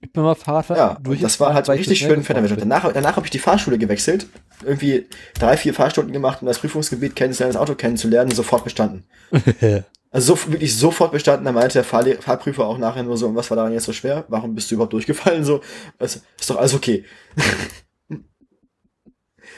[0.00, 2.50] Ich bin mal Fahrrad Ja, und das war halt richtig schön fett damit.
[2.50, 4.28] gefahren Danach, danach habe ich die Fahrschule gewechselt.
[4.64, 5.08] Irgendwie
[5.38, 9.04] drei, vier Fahrstunden gemacht, um das Prüfungsgebiet kennenzulernen, das Auto kennenzulernen, sofort bestanden.
[10.10, 11.44] Also so, wirklich sofort bestanden.
[11.44, 13.92] Da meinte der Fahrle Fahrprüfer auch nachher nur so, und was war daran jetzt so
[13.92, 14.24] schwer?
[14.28, 15.44] Warum bist du überhaupt durchgefallen?
[15.44, 15.60] So,
[15.98, 17.04] also, ist doch alles okay.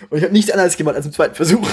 [0.09, 1.69] Und ich habe nichts anderes gemacht als im zweiten Versuch.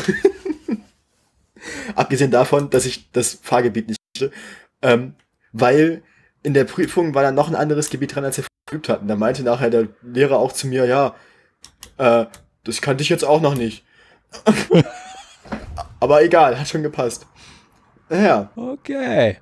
[1.96, 4.36] Abgesehen davon, dass ich das Fahrgebiet nicht kannte,
[4.82, 5.16] ähm,
[5.52, 6.04] weil
[6.44, 9.08] in der Prüfung war dann noch ein anderes Gebiet dran, als wir geübt hatten.
[9.08, 11.16] Da meinte nachher der Lehrer auch zu mir, ja,
[11.98, 12.26] äh,
[12.64, 13.84] das kannte ich jetzt auch noch nicht.
[16.00, 17.26] Aber egal, hat schon gepasst.
[18.10, 19.40] Naja, okay.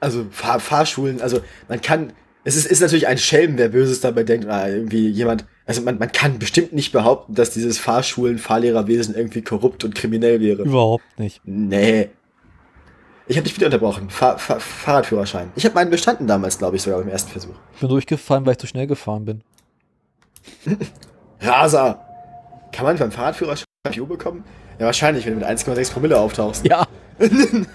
[0.00, 2.12] also Fahr Fahrschulen, also man kann,
[2.44, 5.98] es ist, ist natürlich ein Schelm, wer Böses dabei denkt, oder irgendwie jemand, also man,
[5.98, 10.62] man kann bestimmt nicht behaupten, dass dieses Fahrschulen, Fahrlehrerwesen irgendwie korrupt und kriminell wäre.
[10.62, 11.40] Überhaupt nicht.
[11.44, 12.10] Nee.
[13.26, 14.08] Ich habe dich wieder unterbrochen.
[14.08, 15.50] Fahr Fahr Fahrradführerschein.
[15.56, 17.54] Ich habe meinen bestanden damals, glaube ich, sogar beim ersten Versuch.
[17.74, 19.42] Ich bin durchgefallen, weil ich zu schnell gefahren bin.
[21.40, 22.00] Raser!
[22.70, 24.44] Kann man beim Fahrradführerschein PU bekommen?
[24.78, 26.64] Ja, wahrscheinlich, wenn du mit 1,6 Promille auftauchst.
[26.64, 26.86] Ja.
[27.18, 27.66] In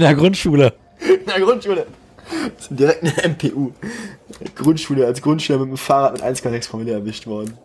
[0.00, 0.74] der Grundschule.
[1.00, 1.86] In der Grundschule.
[2.70, 3.72] Direkt eine MPU.
[4.54, 7.56] Grundschule, als Grundschüler mit dem Fahrrad mit 1,6 Promille erwischt worden.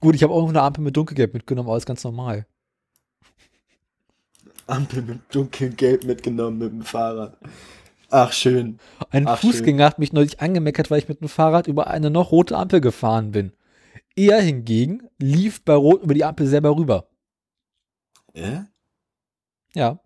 [0.00, 2.46] Gut, ich habe auch eine Ampel mit Dunkelgelb mitgenommen, aber ist ganz normal.
[4.66, 7.36] Ampel mit dunkelgelb mitgenommen mit dem Fahrrad.
[8.10, 8.78] Ach, schön.
[9.10, 12.30] Ein Ach, Fußgänger hat mich neulich angemeckert, weil ich mit dem Fahrrad über eine noch
[12.30, 13.52] rote Ampel gefahren bin.
[14.14, 17.08] Er hingegen lief bei Rot über die Ampel selber rüber.
[18.32, 18.60] Äh?
[19.74, 20.00] Ja.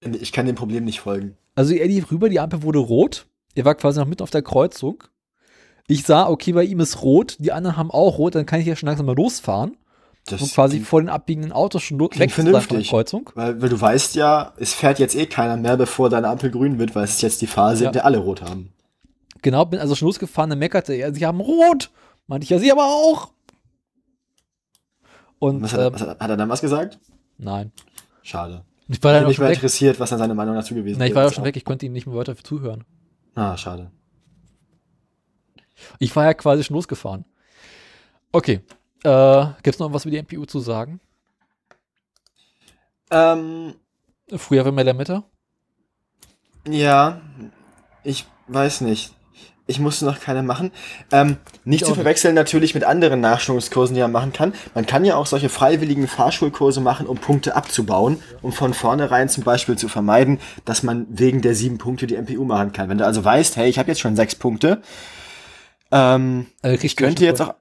[0.00, 1.36] Ich kann dem Problem nicht folgen.
[1.54, 3.26] Also er lief rüber, die Ampel wurde rot.
[3.54, 5.04] Er war quasi noch mitten auf der Kreuzung.
[5.88, 8.66] Ich sah, okay, bei ihm ist rot, die anderen haben auch rot, dann kann ich
[8.66, 9.76] ja schon langsam mal losfahren
[10.26, 12.88] Das und quasi vor den abbiegenden Autos schon weg sein von der vernünftig.
[12.90, 13.30] Kreuzung.
[13.34, 16.78] Weil, weil du weißt ja, es fährt jetzt eh keiner mehr, bevor deine Ampel grün
[16.78, 17.90] wird, weil es ist jetzt die Phase, Ja.
[17.90, 18.72] in der alle rot haben.
[19.42, 21.90] Genau, bin also schon losgefahren, dann meckerte er, sie haben rot.
[22.28, 23.32] Meinte ich, ja, sie aber auch.
[25.40, 26.98] Und, Was hat, ähm, was hat, hat er dann was gesagt?
[27.38, 27.72] nein.
[28.22, 28.64] Schade.
[28.92, 29.58] Ich war dann schon mal weg.
[29.58, 31.86] interessiert, was dann seine Meinung dazu gewesen Na, ich war ja schon weg, ich konnte
[31.86, 32.84] ihm nicht mehr weiter zuhören.
[33.36, 33.90] Ah, schade.
[36.00, 37.24] Ich war ja quasi schon losgefahren.
[38.32, 38.60] Okay.
[39.04, 41.00] Äh, Gibt es noch was über die MPU zu sagen?
[43.10, 43.74] Ähm,
[44.36, 45.22] Früher war mehr der Mitte.
[46.66, 47.20] ja,
[48.02, 49.14] ich weiß nicht.
[49.70, 50.70] Ich musste noch keine machen.
[51.12, 52.02] Ähm, nicht Ich zu auch nicht.
[52.02, 54.52] verwechseln natürlich mit anderen Nachschulungskursen, die man machen kann.
[54.74, 59.44] Man kann ja auch solche freiwilligen Fahrschulkurse machen, um Punkte abzubauen, um von vornherein zum
[59.44, 62.88] Beispiel zu vermeiden, dass man wegen der sieben Punkte die MPU machen kann.
[62.88, 64.82] Wenn du also weißt, hey, ich habe jetzt schon sechs Punkte,
[65.92, 67.54] ähm, Also ich könnte jetzt auch,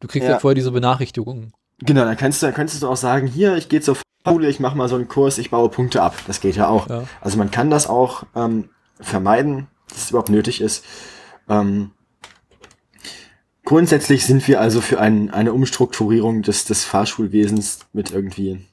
[0.00, 0.38] Du kriegst ja, ja.
[0.38, 1.52] vorher diese Benachrichtigungen.
[1.78, 3.96] genau, dann kannst du, dann könntest du auch sagen, hier, ich gehe zur
[4.28, 6.14] Schule, ich mache mal so einen Kurs, ich baue Punkte ab.
[6.26, 6.88] Das geht ja auch.
[6.90, 7.04] Ja.
[7.22, 8.68] Also man kann das auch ähm,
[9.00, 10.84] vermeiden, dass es überhaupt nötig ist.
[11.48, 11.90] Ähm,
[13.64, 18.64] grundsätzlich sind wir also für ein, eine Umstrukturierung des, des Fahrschulwesens mit irgendwie.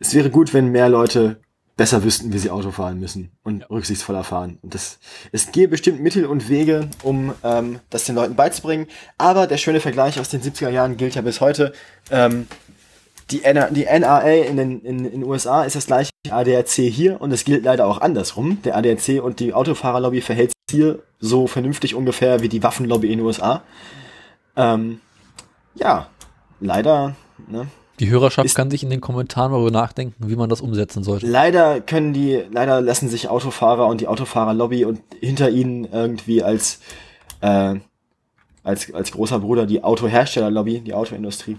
[0.00, 1.40] Es wäre gut, wenn mehr Leute
[1.76, 4.58] besser wüssten, wie sie Auto fahren müssen und rücksichtsvoller fahren.
[4.62, 4.98] Und das,
[5.32, 8.86] es gäbe bestimmt Mittel und Wege, um ähm, das den Leuten beizubringen.
[9.18, 11.72] Aber der schöne Vergleich aus den 70er Jahren gilt ja bis heute.
[12.10, 12.46] Ähm,
[13.30, 17.32] die, die NRA in den in, in USA ist das gleiche wie ADAC hier und
[17.32, 18.60] es gilt leider auch andersrum.
[18.62, 23.18] Der ADAC und die Autofahrerlobby verhält sich hier so vernünftig ungefähr wie die Waffenlobby in
[23.18, 23.62] den USA.
[24.56, 25.00] Ähm,
[25.76, 26.08] ja,
[26.60, 27.14] leider,
[27.48, 27.68] ne?
[28.00, 31.26] Die Hörerschaft Ist- kann sich in den Kommentaren darüber nachdenken, wie man das umsetzen sollte.
[31.26, 36.80] Leider können die, leider lassen sich Autofahrer und die Autofahrerlobby und hinter ihnen irgendwie als,
[37.40, 37.76] äh,
[38.64, 41.56] als, als großer Bruder die Autoherstellerlobby, die Autoindustrie,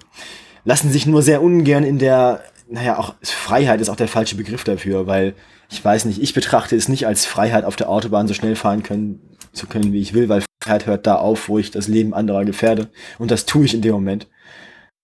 [0.65, 4.65] lassen sich nur sehr ungern in der, naja, auch Freiheit ist auch der falsche Begriff
[4.65, 5.35] dafür, weil
[5.73, 8.83] ich weiß nicht, ich betrachte es nicht als Freiheit auf der Autobahn so schnell fahren
[8.83, 12.13] können, zu können, wie ich will, weil Freiheit hört da auf, wo ich das Leben
[12.13, 12.89] anderer gefährde.
[13.19, 14.27] Und das tue ich in dem Moment.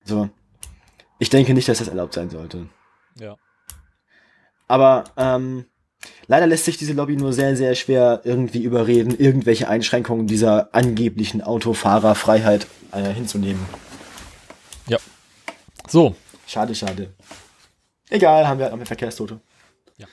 [0.05, 0.29] So.
[1.19, 2.69] Ich denke nicht, dass das erlaubt sein sollte.
[3.19, 3.35] Ja.
[4.67, 5.65] Aber ähm,
[6.27, 11.41] leider lässt sich diese Lobby nur sehr, sehr schwer irgendwie überreden, irgendwelche Einschränkungen dieser angeblichen
[11.41, 13.65] Autofahrerfreiheit äh, hinzunehmen.
[15.87, 16.15] So,
[16.49, 17.13] Schade, schade.
[18.09, 19.39] Egal, haben wir halt noch mit Verkehrstote.
[19.97, 20.07] Ja.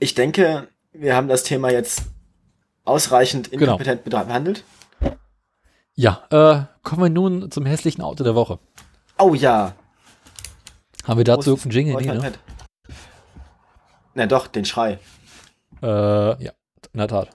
[0.00, 2.02] Ich denke, wir haben das Thema jetzt
[2.84, 3.72] ausreichend Genau.
[3.78, 4.64] inkompetent behandelt.
[5.94, 8.58] ja, äh, kommen wir nun zum hässlichen Auto der Woche.
[9.18, 9.74] Oh ja.
[11.04, 12.16] Haben wir dazu irgendeinen Jingle?
[12.18, 12.32] Nee, ne?
[14.14, 14.98] Na doch, den Schrei.
[15.82, 15.86] Äh,
[16.44, 16.52] ja,
[16.92, 17.28] in der Tat.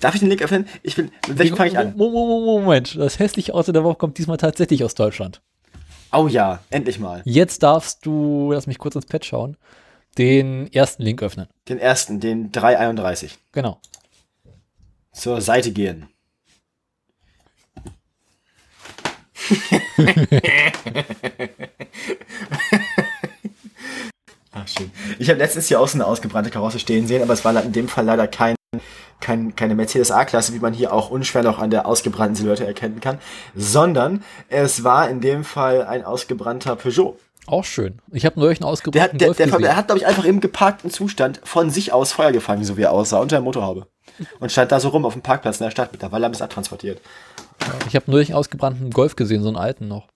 [0.00, 0.68] Darf ich den Link öffnen?
[0.82, 1.96] Ich will, mit welchem fange ich an?
[1.96, 5.42] Mo- Mo- Mo- Moment, das hässliche Auto der Woche kommt diesmal tatsächlich aus Deutschland.
[6.12, 7.22] Oh ja, endlich mal.
[7.24, 9.56] Jetzt darfst du, lass mich kurz ins Pad schauen.
[10.16, 11.48] Den ersten Link öffnen.
[11.68, 13.38] Den ersten, den 331.
[13.52, 13.80] Genau.
[15.12, 16.08] Zur Seite gehen.
[24.52, 24.90] Ach, schön.
[25.18, 27.88] Ich habe letztens hier außen eine ausgebrannte Karosse stehen sehen, aber es war in dem
[27.88, 28.56] Fall leider kein,
[29.20, 33.00] kein, keine Mercedes A-Klasse, wie man hier auch unschwer noch an der ausgebrannten Silhouette erkennen
[33.00, 33.18] kann,
[33.54, 37.16] sondern es war in dem Fall ein ausgebrannter Peugeot.
[37.46, 37.98] Auch schön.
[38.12, 39.62] Ich habe neulich einen Der, ausgebrannten hat- der, Golf der, gesehen.
[39.62, 42.82] der hat, glaube ich, einfach im geparkten Zustand von sich aus Feuer gefangen, so wie
[42.82, 43.86] er aussah, unter der Motorhaube.
[44.40, 45.92] Und stand da so rum auf dem Parkplatz in der Stadt.
[45.92, 47.00] Mittlerweile haben es abtransportiert.
[47.88, 50.08] Ich habe neulich einen ausgebrannten Golf gesehen, so einen alten noch.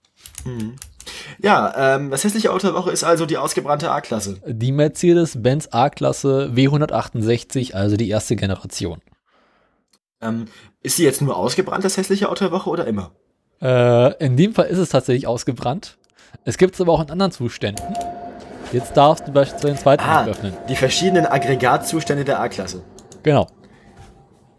[1.40, 4.40] Ja, ähm, das hässliche Auto der Woche ist also die ausgebrannte A-Klasse.
[4.46, 9.00] Die Mercedes-Benz A-Klasse W168, also die erste Generation.
[10.20, 10.46] Ähm,
[10.82, 13.10] ist sie jetzt nur ausgebrannt, das hässliche Auto der Woche, oder immer?
[13.60, 15.98] Äh, in dem Fall ist es tatsächlich ausgebrannt.
[16.44, 17.84] Es gibt es aber auch in anderen Zuständen.
[18.72, 20.54] Jetzt darfst du beispielsweise den zweiten Ah, öffnen.
[20.68, 22.82] die verschiedenen Aggregatzustände der A-Klasse.
[23.22, 23.46] Genau.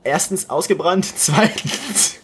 [0.04, 2.16] Erstens ausgebrannt, zweitens.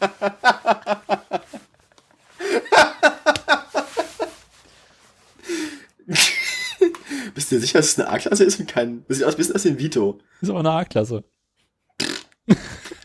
[7.34, 9.04] Bist du dir sicher, dass es eine A-Klasse ist und kein.
[9.08, 10.18] Das sieht aus ein bisschen aus wie ein Vito.
[10.40, 11.24] Ist aber eine A-Klasse.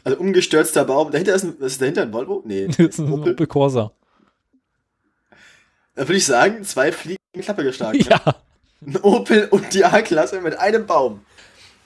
[0.03, 1.11] Also umgestürzter Baum.
[1.11, 1.55] Dahinter ist ein.
[1.59, 2.41] Was ist dahinter ein Volvo?
[2.45, 2.67] Nee.
[2.77, 3.33] Das ist ein Opel.
[3.33, 3.91] Opel Corsa.
[5.95, 7.97] Da würde ich sagen, zwei Fliegen in die Klappe geschlagen.
[7.99, 8.05] ne?
[8.09, 8.35] Ja.
[8.85, 11.21] Ein Opel und die A-Klasse mit einem Baum.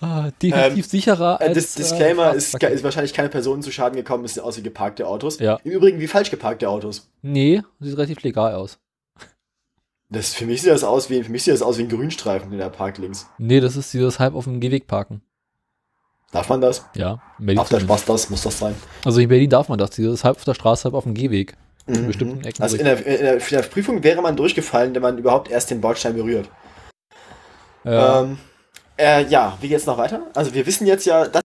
[0.02, 1.54] Ah, definitiv sicherer Äh, als.
[1.54, 5.08] Dis Disclaimer äh, ist, ist wahrscheinlich keine Person zu Schaden gekommen, es aus wie geparkte
[5.08, 5.40] Autos.
[5.40, 5.60] Ja.
[5.64, 7.10] Im Übrigen wie falsch geparkte Autos.
[7.22, 8.80] Nee, sieht relativ legal aus.
[10.12, 12.50] Das, für mich sieht das aus wie, für mich sieht das aus wie ein Grünstreifen,
[12.58, 13.28] der parkt links.
[13.38, 15.22] Nee, das ist dieses halb auf dem Gehweg parken.
[16.32, 16.86] Darf man das?
[16.96, 17.22] Ja.
[17.40, 17.80] In Berlin Auf der.
[17.80, 18.76] Spaß das, muss das sein.
[19.04, 21.56] Also in Berlin darf man das, dieses halb auf der Straße, halb auf dem Gehweg.
[21.88, 22.62] In bestimmten Ecken.
[22.62, 25.72] Also in der, in, der, in der Prüfung wäre man durchgefallen, wenn man überhaupt erst
[25.72, 26.48] den Bordstein berührt.
[27.84, 28.22] ja.
[28.22, 28.38] Ähm,
[29.00, 30.28] äh, ja, wie geht's noch weiter?
[30.36, 31.42] Also wir wissen jetzt ja, das,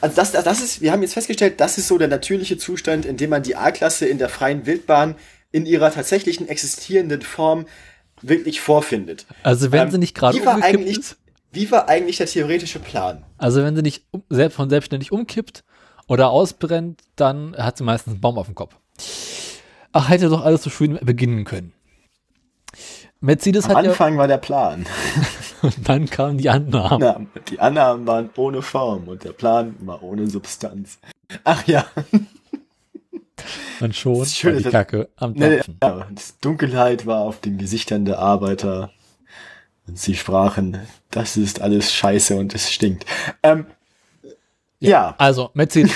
[0.00, 3.16] also das, das ist, wir haben jetzt festgestellt, das ist so der natürliche Zustand, in
[3.16, 5.14] dem man die A-Klasse in der freien Wildbahn
[5.52, 7.66] in ihrer tatsächlichen existierenden Form
[8.22, 9.26] wirklich vorfindet.
[9.42, 11.16] also wenn ähm, sie nicht gerade wie war umgekippt eigentlich- ist,
[11.52, 13.24] Wie war eigentlich der theoretische Plan?
[13.38, 15.64] also wenn sie nicht selbst von selbstständig umkippt
[16.08, 18.74] oder ausbrennt, dann hat sie meistens einen Baum auf dem Kopf.
[19.92, 21.72] Ach, hätte doch alles so schön beginnen können.
[23.20, 24.86] Mercedes Am hat ja, Anfang war der Plan.
[25.62, 26.98] und dann kamen die Annahmen.
[27.00, 30.98] Na, die Annahmen waren ohne Form und der Plan war ohne Substanz.
[31.44, 31.86] Ach ja,
[33.80, 35.78] Und schon Das ist schön, war die Kacke am nee, Dampfen.
[35.82, 38.90] ja, das Dunkelheit war auf den Gesichtern der Arbeiter
[39.86, 40.78] und sie sprachen,
[41.10, 43.04] das ist alles scheiße und es stinkt.
[43.42, 43.66] Ähm,
[44.80, 45.14] ja.
[45.18, 45.92] Also, Mercedes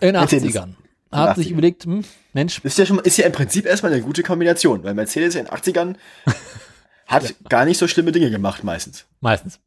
[0.00, 0.54] in den Mercedes.
[0.54, 0.74] 80ern
[1.10, 1.52] hat sich 80ern.
[1.52, 4.94] überlegt, hm, Mensch, Ist ja schon, ist ja im Prinzip erstmal eine gute Kombination, weil
[4.94, 5.96] Mercedes in den 80ern
[7.06, 9.06] hat gar nicht so schlimme Dinge gemacht meistens.
[9.20, 9.60] meistens,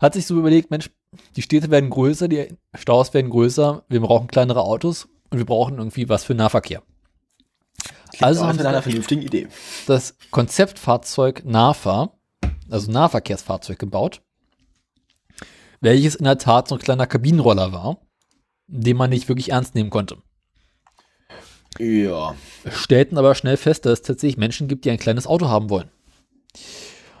[0.00, 0.90] hat sich so überlegt, Mensch,
[1.36, 5.78] die Städte werden größer, die Staus werden größer, wir brauchen kleinere Autos und wir brauchen
[5.78, 6.82] irgendwie was für Nahverkehr.
[8.10, 9.48] Klingt Also haben sie einer vernünftigen Idee.
[9.86, 12.12] das Konzeptfahrzeug NAFA,
[12.68, 14.22] also Nahverkehrsfahrzeug gebaut,
[15.80, 17.98] welches in der Tat so ein kleiner Kabinenroller war,
[18.66, 20.18] den man nicht wirklich ernst nehmen konnte.
[21.78, 22.34] Ja.
[22.70, 25.88] stellten aber schnell fest, dass es tatsächlich Menschen gibt, die ein kleines Auto haben wollen.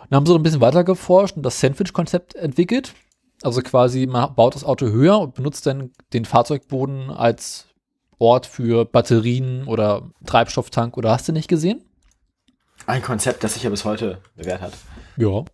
[0.08, 2.94] Dann haben sie so ein bisschen weiter geforscht und das Sandwich-Konzept entwickelt.
[3.42, 7.66] Also quasi, man baut das Auto höher und benutzt dann den Fahrzeugboden als
[8.18, 11.82] Ort für Batterien oder Treibstofftank oder hast du nicht gesehen?
[12.86, 14.72] Ein Konzept, das sich ja bis heute bewährt hat.
[15.16, 15.44] Ja.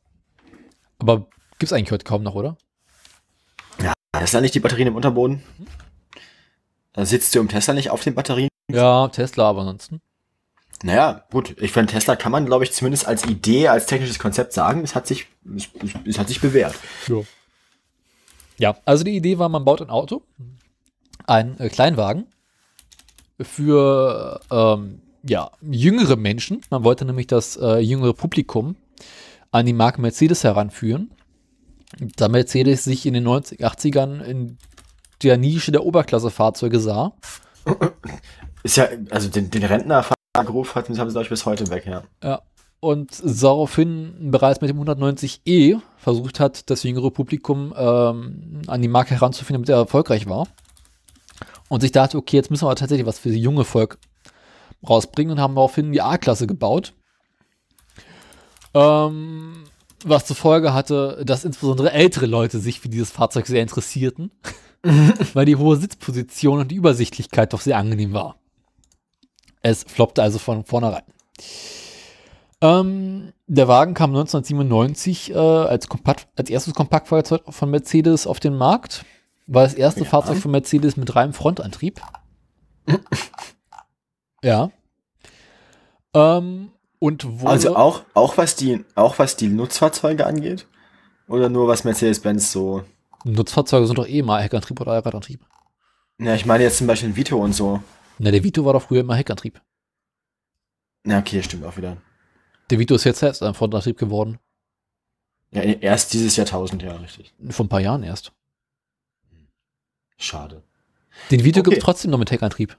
[0.98, 1.28] Aber
[1.58, 2.56] gibt's eigentlich heute kaum noch, oder?
[4.12, 5.42] Das ist da nicht die Batterien im Unterboden?
[6.94, 8.48] Da sitzt du im Tesla nicht auf den Batterien?
[8.70, 10.00] Ja, Tesla, aber ansonsten.
[10.86, 14.52] Naja, gut, ich finde, Tesla kann man, glaube ich, zumindest als Idee, als technisches Konzept
[14.52, 15.26] sagen, es hat sich,
[15.56, 15.68] es,
[16.06, 16.76] es, hat sich bewährt.
[17.08, 17.22] Ja.
[18.58, 20.22] Ja, also die Idee war, man baut ein Auto,
[21.26, 22.26] einen äh, Kleinwagen
[23.40, 26.60] für ähm, ja, jüngere Menschen.
[26.70, 28.76] Man wollte nämlich das äh, jüngere Publikum
[29.50, 31.10] an die Marke Mercedes heranführen.
[32.16, 34.56] Da Mercedes sich in den 90, 80ern in
[35.20, 37.12] der Nische der Oberklasse-Fahrzeuge sah.
[38.62, 39.64] Ist ja, also den, den
[40.38, 42.02] Rentnerruf haben sie, glaube ich, bis heute weg, ja.
[42.22, 42.42] Ja.
[42.80, 49.14] Und daraufhin bereits mit dem 190e versucht hat, das jüngere Publikum ähm, an die Marke
[49.14, 50.46] heranzuführen, damit er erfolgreich war.
[51.68, 53.98] Und sich dachte, okay, jetzt müssen wir aber tatsächlich was für das junge Volk
[54.88, 56.92] rausbringen und haben daraufhin die A-Klasse gebaut.
[58.74, 59.64] Ähm,
[60.04, 64.30] was zur Folge hatte, dass insbesondere ältere Leute sich für dieses Fahrzeug sehr interessierten,
[65.34, 68.36] weil die hohe Sitzposition und die Übersichtlichkeit doch sehr angenehm war.
[69.68, 71.02] Es floppte also von vornherein.
[72.60, 78.54] Ähm, der Wagen kam 1997 äh, als, Kompakt, als erstes Kompaktfahrzeug von Mercedes auf den
[78.54, 79.04] Markt.
[79.48, 80.06] War das erste Ja.
[80.06, 82.00] Fahrzeug von Mercedes mit reinem Frontantrieb.
[84.44, 84.70] ja.
[86.14, 86.70] Ähm,
[87.00, 90.68] und wurde, Also auch, auch was die, auch was die Nutzfahrzeuge angeht?
[91.26, 92.84] Oder nur was Mercedes-Benz so?
[93.24, 95.40] Nutzfahrzeuge sind doch eh mal Heckantrieb oder Allradantrieb.
[96.20, 97.80] Ja, ich meine jetzt zum Beispiel ein Vito und so.
[98.18, 99.60] Na, der Vito war doch früher immer Heckantrieb.
[101.04, 101.96] Na, okay, stimmt auch wieder.
[102.70, 104.38] Der Vito ist jetzt erst ein Frontantrieb geworden.
[105.52, 107.32] Ja, erst dieses Jahrtausend, ja, richtig.
[107.50, 108.32] Vor ein paar Jahren erst.
[110.16, 110.62] Schade.
[111.30, 111.70] Den Vito Okay.
[111.70, 112.76] gibt es trotzdem noch mit Heckantrieb.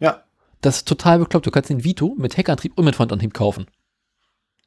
[0.00, 0.24] Ja.
[0.60, 1.46] Das ist total bekloppt.
[1.46, 3.66] Du kannst den Vito mit Heckantrieb und mit Frontantrieb kaufen.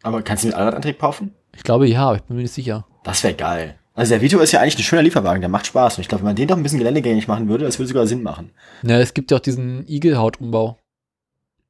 [0.01, 1.35] Aber kannst du mit Allradantrieb kaufen?
[1.55, 2.87] Ich glaube ja, aber ich bin mir nicht sicher.
[3.03, 3.78] Das wäre geil.
[3.99, 5.97] Also der Vito ist ja eigentlich ein schöner Lieferwagen, der macht Spaß.
[5.97, 8.07] Und ich glaube, wenn man den doch ein bisschen geländegängig machen würde, das würde sogar
[8.07, 8.51] Sinn machen.
[8.81, 10.77] Na, es gibt ja auch diesen Igelhautumbau.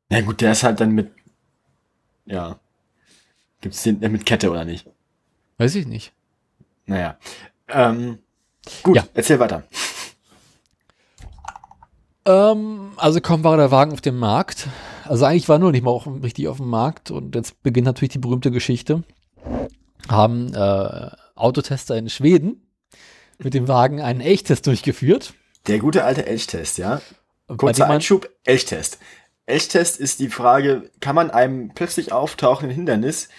[0.09, 1.09] Na gut, der ist halt dann mit,
[2.25, 2.59] ja,
[3.61, 4.85] gibt's den mit Kette oder nicht?
[5.57, 6.13] Weiß ich nicht.
[6.85, 7.17] Naja.
[7.67, 8.19] Ähm,
[8.83, 9.03] gut, Ja.
[9.15, 9.63] erzähl weiter.
[12.25, 14.67] Ähm, also kaum war der Wagen auf dem Markt.
[15.05, 17.09] Also eigentlich war er nur nicht mal auch richtig auf dem Markt.
[17.09, 19.03] Und jetzt beginnt natürlich die berühmte Geschichte.
[20.07, 22.67] Haben äh, Autotester in Schweden
[23.37, 25.33] mit dem Wagen einen Elchtest durchgeführt.
[25.67, 27.01] Der gute alte Elchtest, ja.
[27.57, 28.99] Kurzer Einschub, Elchtest.
[29.45, 33.29] Elchtest ist die Frage, kann man einem plötzlich auftauchenden Hindernis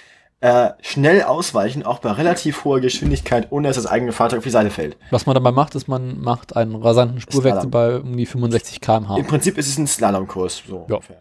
[0.41, 4.51] äh, schnell ausweichen, auch bei relativ hoher Geschwindigkeit, ohne dass das eigene Fahrzeug auf die
[4.51, 4.97] Seite fällt.
[5.11, 9.19] Was man dabei macht, ist, man macht einen rasanten Spurwechsel bei um die 65 km/h.
[9.19, 10.97] Im Prinzip ist es ein Slalomkurs, so Ja.
[10.97, 11.21] ungefähr.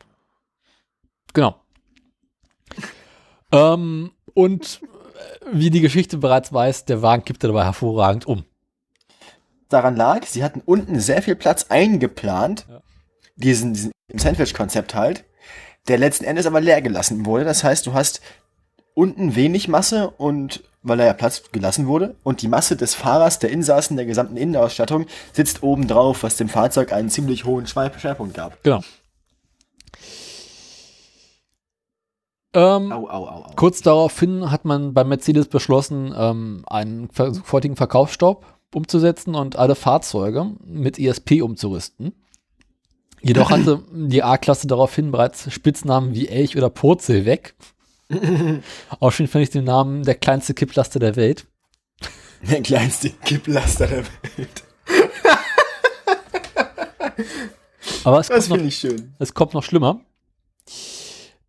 [1.33, 1.55] Genau.
[3.51, 4.81] ähm, und
[5.51, 8.43] wie die Geschichte bereits weiß, der Wagen kippte dabei hervorragend um.
[9.69, 12.81] daran lag, sie hatten unten sehr viel Platz eingeplant, Ja.
[13.35, 15.25] diesen, diesen Sandwich-Konzept halt,
[15.87, 17.45] der letzten Endes aber leer gelassen wurde.
[17.45, 18.21] Das heißt, du hast
[18.95, 23.37] unten wenig Masse und weil er ja Platz gelassen wurde und die Masse des Fahrers,
[23.39, 27.91] der Insassen, der gesamten Innenausstattung sitzt oben drauf, was dem Fahrzeug einen ziemlich hohen Schwer-
[27.99, 28.63] Schwerpunkt gab.
[28.63, 28.81] Genau.
[32.53, 33.45] Ähm, Au, au, au.
[33.55, 40.51] Kurz daraufhin hat man bei Mercedes beschlossen, ähm, einen sofortigen Verkaufsstopp umzusetzen und alle Fahrzeuge
[40.65, 42.13] mit ESP umzurüsten.
[43.21, 47.55] Jedoch hatte die A-Klasse daraufhin bereits Spitznamen wie Elch oder Purzel weg.
[48.99, 51.45] Auch schön finde ich den Namen der kleinste Kipplaster der Welt.
[52.41, 54.03] Der kleinste Kipplaster der
[54.37, 54.63] Welt.
[58.03, 59.13] Aber es Das kommt, noch, ich schön.
[59.19, 59.99] es kommt noch schlimmer.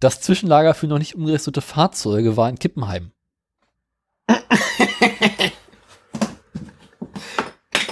[0.01, 3.13] Das Zwischenlager für noch nicht umgerüstete Fahrzeuge war in Kippenheim.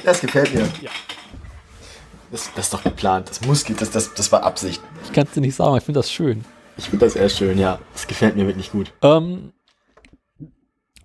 [0.05, 0.67] Das gefällt mir.
[2.31, 3.29] Das, das ist doch geplant.
[3.29, 4.81] Das muss, das, das, das war Absicht.
[5.05, 6.47] Ich kann es dir nicht sagen, aber ich finde das schön.
[6.79, 7.79] Ich finde das eher schön, ja.
[7.93, 8.91] Das gefällt mir wirklich gut.
[9.03, 9.53] Ähm,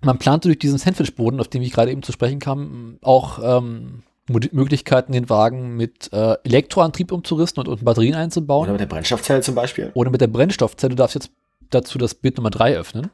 [0.00, 4.04] man plante durch diesen Sandwichboden, auf den ich gerade eben zu sprechen kam, auch ähm,
[4.26, 8.64] Möglichkeiten, den Wagen mit äh, Elektroantrieb umzurüsten und unten Batterien einzubauen.
[8.64, 9.90] Oder mit der Brennstoffzelle zum Beispiel.
[9.94, 10.90] Oder mit der Brennstoffzelle.
[10.90, 11.30] Du darfst jetzt
[11.70, 13.10] dazu das Bild Nummer 3 öffnen.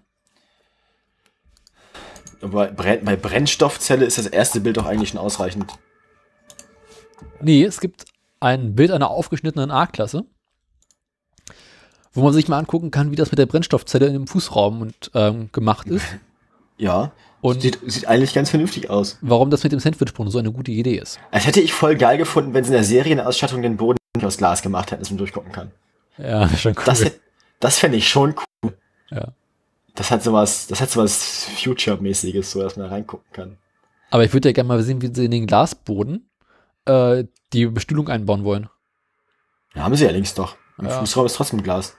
[2.43, 5.73] Aber Brenn, bei Brennstoffzelle ist das erste Bild doch eigentlich schon ausreichend.
[7.41, 8.07] Nee, es gibt
[8.39, 10.25] ein Bild einer aufgeschnittenen A-Klasse,
[12.13, 15.11] wo man sich mal angucken kann, wie das mit der Brennstoffzelle in dem Fußraum und,
[15.15, 16.07] ähm, gemacht ist.
[16.79, 17.13] Ja.
[17.43, 19.17] Und Sieht, sieht eigentlich ganz vernünftig aus.
[19.23, 21.19] warum das mit dem Sandwichboden so eine gute Idee ist.
[21.31, 24.61] Als hätte ich voll geil gefunden, wenn sie in der Serienausstattung den Boden aus Glas
[24.61, 25.71] gemacht hätten, dass man durchgucken kann.
[26.19, 26.83] Ja, schon cool.
[26.85, 27.05] Das,
[27.61, 28.35] das fände ich schon
[28.65, 28.75] cool.
[29.11, 29.29] ja.
[29.95, 33.59] Das hat sowas, das hat sowas Future-mäßiges, so dass man da reingucken kann.
[34.11, 36.29] Aber ich würde ja gerne mal sehen, wie sie in den Glasboden
[36.85, 38.69] äh, die Bestuhlung einbauen wollen.
[39.75, 40.57] Ja, haben sie ja links doch.
[40.79, 41.01] Im Ja.
[41.01, 41.97] Fußraum ist trotzdem Glas.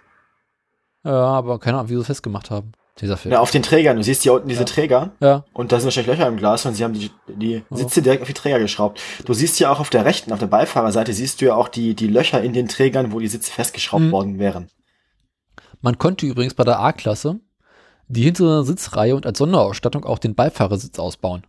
[1.04, 2.72] Ja, aber keine Ahnung, wie sie es festgemacht haben.
[3.02, 3.34] Dieser Film.
[3.34, 3.98] Ja, auf den Trägern.
[3.98, 4.65] Du siehst hier unten diese Ja.
[4.65, 5.11] Träger.
[5.19, 8.22] Ja, Und da sind wahrscheinlich Löcher im Glas und sie haben die, die Sitze direkt
[8.22, 9.02] auf die Träger geschraubt.
[9.26, 11.95] Du siehst ja auch auf der rechten, auf der Beifahrerseite, siehst du ja auch die,
[11.95, 14.11] die Löcher in den Trägern, wo die Sitze festgeschraubt Mhm.
[14.11, 14.68] worden wären.
[15.82, 17.40] man konnte übrigens bei der A-Klasse
[18.07, 21.44] die hintere Sitzreihe und als Sonderausstattung auch den Beifahrersitz ausbauen.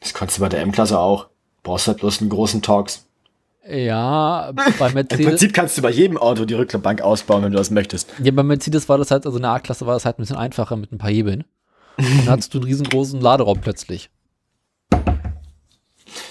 [0.00, 1.28] Das konntest du bei der M-Klasse auch.
[1.62, 3.06] Brauchst halt bloß einen großen Talks.
[3.70, 7.58] Ja, bei Im Mercedes, Prinzip kannst du bei jedem Auto die Rückbank ausbauen, wenn du
[7.58, 8.08] das möchtest.
[8.22, 10.36] ja, bei Mercedes war das halt, also in der A-Klasse war das halt ein bisschen
[10.36, 11.44] einfacher mit ein paar Hebeln.
[11.96, 14.10] Und dann hattest du einen riesengroßen Laderaum plötzlich.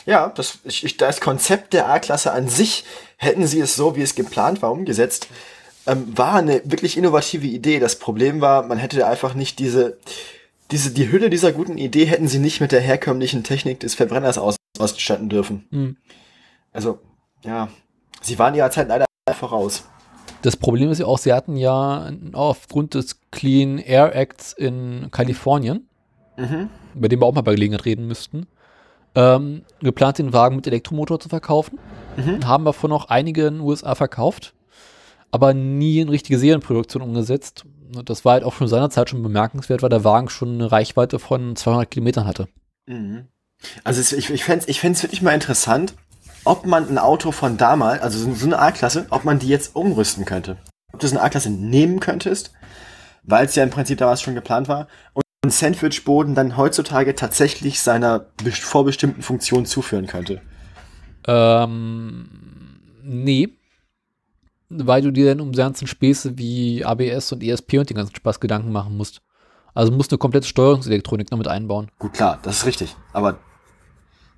[0.05, 2.83] Ja, das, ich, das Konzept der A-Klasse an sich,
[3.17, 5.27] hätten sie es so, wie es geplant war, umgesetzt,
[5.87, 7.79] ähm, war eine wirklich innovative Idee.
[7.79, 9.97] Das Problem war, man hätte einfach nicht diese,
[10.71, 14.37] diese, die Hülle dieser guten Idee hätten sie nicht mit der herkömmlichen Technik des Verbrenners
[14.37, 15.65] aus, ausstatten dürfen.
[15.71, 15.97] Hm.
[16.71, 16.99] Also,
[17.43, 17.69] ja,
[18.21, 19.83] sie waren ihrer Zeit leider voraus.
[20.41, 25.87] Das Problem ist ja auch, sie hatten ja aufgrund des Clean Air Acts in Kalifornien,
[26.37, 26.69] Mhm.
[26.95, 28.47] über den wir auch mal bei Gelegenheit reden müssten,
[29.15, 31.77] ähm, geplant, den Wagen mit Elektromotor zu verkaufen.
[32.15, 32.47] Mhm.
[32.47, 34.53] Haben davon auch einige in den USA verkauft,
[35.31, 37.65] aber nie in richtige Serienproduktion umgesetzt.
[37.93, 41.19] Und Das war halt auch schon seinerzeit schon bemerkenswert, weil der Wagen schon eine Reichweite
[41.19, 42.47] von 200 Kilometern hatte.
[42.85, 43.27] Mhm.
[43.83, 45.95] Also ich, ich fände es ich fänd's wirklich mal interessant,
[46.45, 50.25] ob man ein Auto von damals, also so eine A-Klasse, ob man die jetzt umrüsten
[50.25, 50.57] könnte.
[50.93, 52.51] Ob du so eine A-Klasse nehmen könntest,
[53.23, 57.79] weil es ja im Prinzip damals schon geplant war, und ein Sandwich-Boden dann heutzutage tatsächlich
[57.79, 60.41] seiner best- vorbestimmten Funktion zuführen könnte.
[61.27, 62.29] Ähm,
[63.03, 63.49] nee.
[64.69, 68.15] Weil du dir dann um die ganzen Späße wie ABS und ESP und den ganzen
[68.15, 69.21] Spaß Gedanken machen musst.
[69.73, 71.89] Also musst eine komplette Steuerungselektronik noch mit einbauen.
[71.99, 72.95] Gut, klar, das ist richtig.
[73.13, 73.39] Aber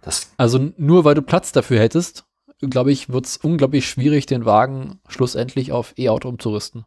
[0.02, 2.26] das, Also nur weil du Platz dafür hättest,
[2.60, 6.86] glaube ich, wird es unglaublich schwierig, den Wagen schlussendlich auf E-Auto umzurüsten.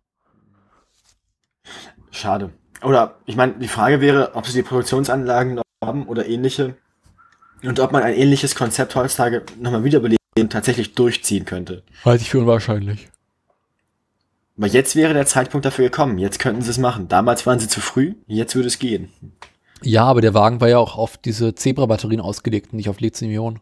[2.11, 2.51] schade.
[2.83, 6.77] Oder, ich meine, die Frage wäre, ob sie die Produktionsanlagen noch haben oder ähnliche.
[7.63, 11.83] Und ob man ein ähnliches Konzept heutzutage nochmal wiederbeleben und tatsächlich durchziehen könnte.
[12.05, 13.09] Halte ich für unwahrscheinlich.
[14.59, 16.19] Aber jetzt wäre der Zeitpunkt dafür gekommen.
[16.19, 17.09] Jetzt könnten sie es machen.
[17.09, 19.11] Damals waren sie zu früh, jetzt würde es gehen.
[19.85, 23.61] Ja, aber der Wagen war ja auch auf diese Zebra-Batterien ausgelegt, nicht auf Lithium-Ionen.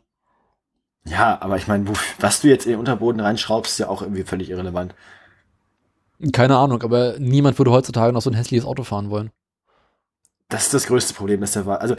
[1.04, 1.90] Ja, aber ich meine,
[2.20, 4.94] was du jetzt in den Unterboden reinschraubst, ist ja auch irgendwie völlig irrelevant.
[6.32, 9.30] Keine Ahnung, aber niemand würde heutzutage noch so ein hässliches Auto fahren wollen.
[10.48, 11.82] Das ist das größte Problem, dass der Wagen.
[11.82, 11.96] Also,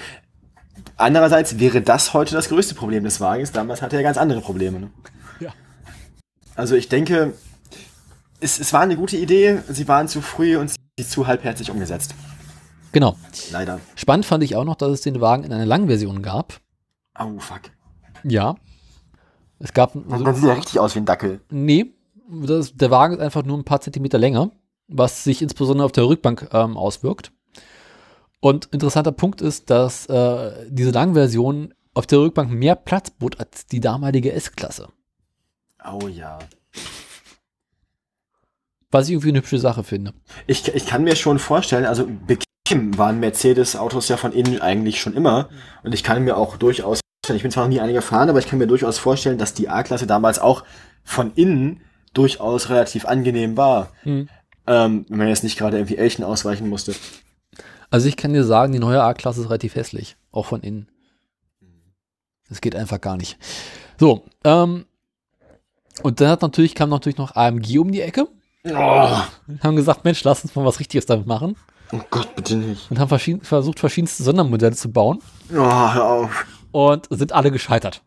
[0.95, 3.51] andererseits wäre das heute das größte Problem des Wagens.
[3.51, 4.79] Damals hatte er ganz andere Probleme.
[4.79, 4.91] Ne?
[5.41, 5.51] Ja.
[6.55, 7.33] Also, ich denke,
[8.39, 9.59] es, es war eine gute Idee.
[9.67, 12.15] Sie waren zu früh und sie zu halbherzig umgesetzt.
[12.93, 13.17] Genau.
[13.51, 13.81] Leider.
[13.95, 16.61] Spannend fand ich auch noch, dass es den Wagen in einer Langversion gab.
[17.15, 17.61] Au, fuck.
[18.23, 18.55] Ja.
[19.59, 19.93] Es gab.
[19.93, 21.41] Dann, dann sieht er richtig aus wie ein Dackel.
[21.49, 21.93] Nee,
[22.29, 24.51] das, der Wagen ist einfach nur ein paar Zentimeter länger,
[24.87, 27.31] was sich insbesondere auf der Rückbank ähm, auswirkt.
[28.39, 33.65] Und interessanter Punkt ist, dass äh, diese Langversion auf der Rückbank mehr Platz bot als
[33.65, 34.89] die damalige S-Klasse.
[35.91, 36.39] Oh ja.
[38.91, 40.13] Was ich irgendwie eine hübsche Sache finde.
[40.45, 45.13] Ich, ich kann mir schon vorstellen, also bequem waren Mercedes-Autos ja von innen eigentlich schon
[45.13, 45.49] immer.
[45.83, 48.39] Und ich kann mir auch durchaus vorstellen, ich bin zwar noch nie eine gefahren, aber
[48.39, 50.63] ich kann mir durchaus vorstellen, dass die A-Klasse damals auch
[51.03, 51.81] von innen
[52.13, 53.91] durchaus relativ angenehm war.
[54.03, 54.29] Hm.
[54.65, 56.95] Ähm, wenn man jetzt nicht gerade irgendwie Elchen ausweichen musste.
[57.89, 60.87] Also ich kann dir sagen, die neue A-Klasse ist relativ hässlich, auch von innen.
[62.47, 63.37] Das geht einfach gar nicht.
[63.99, 64.85] So, ähm,
[66.01, 68.27] und dann hat natürlich, kam natürlich noch AMG um die Ecke
[68.65, 69.17] Oh,
[69.61, 71.57] haben gesagt, Mensch, lass uns mal was Richtiges damit machen.
[71.93, 72.89] Oh Gott, bitte nicht.
[72.91, 75.19] Und haben verschieden, versucht, verschiedenste Sondermodelle zu bauen
[75.51, 76.45] Oh, hör auf.
[76.71, 78.01] und sind alle gescheitert.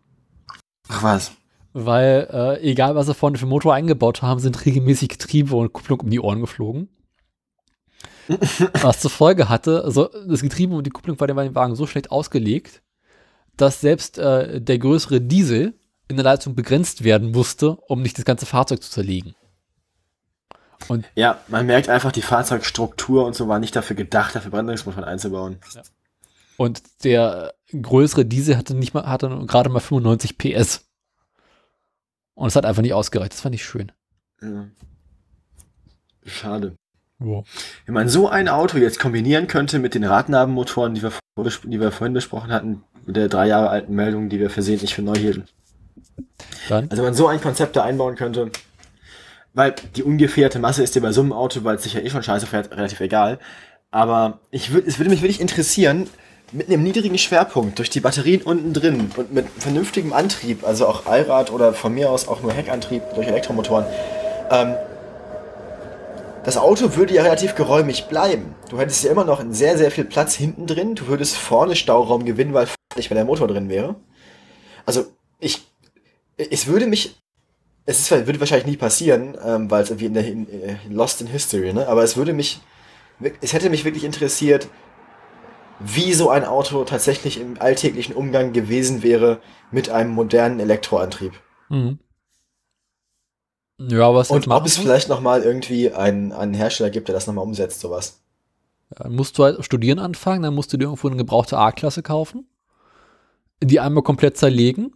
[0.88, 1.32] Ach was.
[1.72, 6.00] Weil, äh, egal was sie vorne für Motor eingebaut haben, sind regelmäßig Getriebe und Kupplung
[6.00, 6.88] um die Ohren geflogen.
[8.82, 12.10] was zur Folge hatte, also das Getriebe und die Kupplung war dem Wagen so schlecht
[12.10, 12.82] ausgelegt,
[13.56, 18.24] dass selbst äh, der größere Diesel in der Leistung begrenzt werden musste, um nicht das
[18.24, 19.34] ganze Fahrzeug zu zerlegen.
[21.14, 25.58] Ja, man merkt einfach, die Fahrzeugstruktur und so war nicht dafür gedacht, dafür Verbrennungsmotoren einzubauen.
[26.56, 30.84] Und der größere Diesel hatte nicht mal, hatte gerade mal 95 PS.
[32.34, 33.32] Und es hat einfach nicht ausgereicht.
[33.32, 33.92] Das fand ich schön.
[34.42, 34.66] Ja.
[36.24, 36.74] Schade.
[37.18, 37.46] Wow.
[37.86, 41.22] Wenn man so ein Auto jetzt kombinieren könnte mit den Radnabenmotoren, die wir, vor-
[41.64, 45.02] die wir vorhin besprochen hatten, mit der drei Jahre alten Meldung, die wir versehentlich für
[45.02, 45.44] neu hielten.
[46.68, 48.50] Dann, Also wenn man so ein Konzept da einbauen könnte,
[49.56, 52.10] weil die ungefährte Masse ist dir bei so einem Auto, weil es sich ja eh
[52.10, 53.38] schon scheiße fährt, relativ egal.
[53.90, 56.08] Aber ich würd, es würde mich wirklich interessieren,
[56.52, 61.06] mit einem niedrigen Schwerpunkt, durch die Batterien unten drin und mit vernünftigem Antrieb, also auch
[61.06, 63.86] Allrad oder von mir aus auch nur Heckantrieb durch Elektromotoren,
[64.50, 64.74] ähm,
[66.44, 68.54] das Auto würde ja relativ geräumig bleiben.
[68.68, 70.94] Du hättest ja immer noch sehr, sehr viel Platz hinten drin.
[70.94, 73.96] Du würdest vorne Stauraum gewinnen, weil nicht mehr der Motor drin wäre.
[74.84, 75.06] Also,
[75.40, 75.66] ich,
[76.36, 77.16] es würde mich,
[77.86, 81.20] es ist, würde wahrscheinlich nie passieren, ähm, weil es irgendwie in der, in, äh, Lost
[81.20, 81.86] in History, ne?
[81.86, 82.60] Aber es würde mich,
[83.40, 84.68] es hätte mich wirklich interessiert,
[85.78, 89.40] wie so ein Auto tatsächlich im alltäglichen Umgang gewesen wäre
[89.70, 91.32] mit einem modernen Elektroantrieb.
[91.68, 92.00] Mhm.
[93.78, 97.44] Ja, was Und ob es vielleicht nochmal irgendwie einen, einen Hersteller gibt, der das nochmal
[97.44, 98.20] umsetzt, sowas.
[98.90, 102.48] Dann musst du halt studieren anfangen, dann musst du dir irgendwo eine gebrauchte A-Klasse kaufen,
[103.62, 104.94] die einmal komplett zerlegen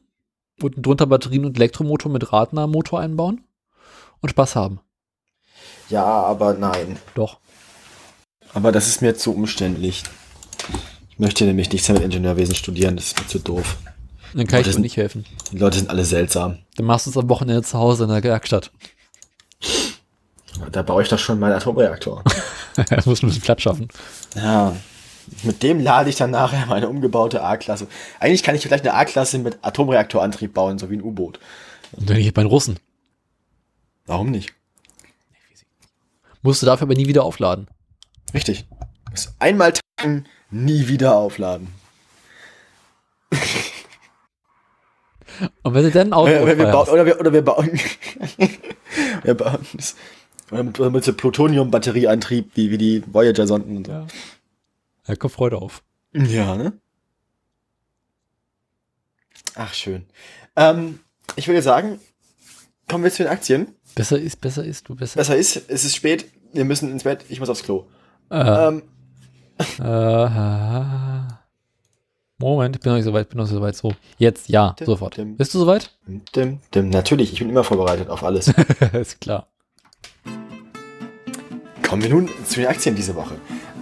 [0.65, 3.45] und drunter Batterien und Elektromotor mit Radnahmotor einbauen
[4.21, 4.81] und Spaß haben.
[5.89, 6.99] Ja, aber nein.
[7.15, 7.39] Doch.
[8.55, 10.03] Aber das ist mir zu umständlich.
[11.11, 13.77] Ich möchte nämlich nichts mehr mit Ingenieurwesen studieren, das ist mir zu doof.
[14.35, 15.25] Dann kann ich dir nicht helfen.
[15.53, 16.59] Die Leute sind alle seltsam.
[16.77, 18.71] Dann machst du es am Wochenende zu Hause in der Werkstatt.
[20.71, 22.23] da baue ich doch schon meinen Atomreaktor.
[22.91, 23.89] das muss ein bisschen Platz schaffen.
[24.37, 24.77] Ja.
[25.43, 27.87] Mit dem lade ich dann nachher meine umgebaute A-Klasse.
[28.19, 31.39] Eigentlich kann ich vielleicht eine A-Klasse mit Atomreaktorantrieb bauen, so wie ein U-Boot.
[31.93, 32.79] Und dann hier bei den Russen.
[34.07, 34.53] Warum nicht?
[36.43, 37.69] Musst du dafür aber nie wieder aufladen.
[38.33, 38.67] Richtig.
[39.11, 41.69] Muss einmal tanken, nie wieder aufladen.
[45.63, 47.71] Und wenn sie dann ein Auto Oder wir, bauen, oder wir, oder wir bauen,
[49.23, 49.67] wir bauen
[50.51, 53.93] oder mit, oder mit so Plutonium-Batterieantrieb, wie, wie die Voyager-Sonden und so.
[53.93, 54.07] ja.
[55.11, 55.83] Da kommt Freude auf.
[56.13, 56.73] Ja, ne?
[59.57, 60.07] Ach, schön.
[60.57, 61.01] Ähm,
[61.37, 61.99] ich würde sagen,
[62.89, 63.75] kommen wir zu den Aktien.
[63.95, 65.17] Besser ist, besser ist, du besser.
[65.19, 67.87] Besser ist, es ist spät, wir müssen ins Bett, ich muss aufs Klo.
[68.31, 68.83] Äh, Ähm,
[69.79, 71.21] äh,
[72.39, 73.75] Moment, ich bin noch nicht so weit, bin noch nicht so weit.
[73.77, 75.17] So, jetzt, ja, Dim, sofort.
[75.17, 75.37] dim.
[75.37, 75.91] Bist du soweit?
[76.35, 78.49] dim, dim, natürlich, ich bin immer vorbereitet auf alles.
[78.93, 79.49] ist klar.
[81.87, 83.35] Kommen wir nun zu den Aktien diese Woche.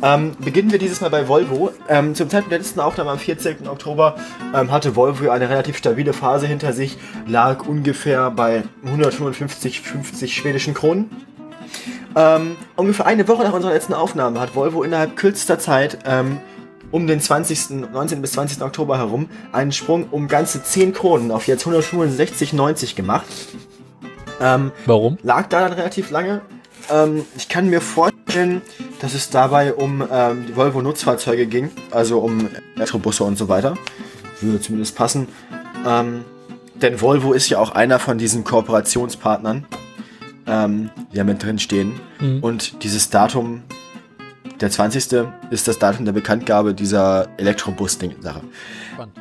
[0.03, 1.73] Ähm, beginnen wir dieses Mal bei Volvo.
[1.89, 3.69] Ähm, zum Zeitpunkt der letzten Aufnahme am 14.
[3.69, 4.16] Oktober
[4.55, 10.75] ähm, hatte Volvo eine relativ stabile Phase hinter sich, lag ungefähr bei 155, 50 schwedischen
[10.75, 11.11] Kronen.
[12.16, 16.39] Ähm, ungefähr eine Woche nach unserer letzten Aufnahme hat Volvo innerhalb kürzester Zeit ähm,
[16.91, 18.23] um den 20., 19.
[18.23, 18.62] bis 20.
[18.62, 23.27] Oktober herum einen Sprung um ganze 10 Kronen auf jetzt 165,90 gemacht.
[24.41, 25.19] Ähm, Warum?
[25.23, 26.41] lag da dann relativ lange.
[26.90, 28.62] Ähm, ich kann mir vorstellen,
[29.01, 33.77] dass es dabei um ähm, die Volvo Nutzfahrzeuge ging, also um Elektrobusse und so weiter.
[34.40, 35.28] Würde zumindest passen.
[35.86, 36.24] Ähm,
[36.74, 39.66] denn Volvo ist ja auch einer von diesen Kooperationspartnern,
[40.47, 42.01] ähm, die da mit drin stehen.
[42.20, 42.40] Mhm.
[42.40, 43.62] Und dieses Datum,
[44.60, 45.27] der 20.
[45.51, 48.43] ist das Datum der Bekanntgabe dieser Elektrobus-Sache.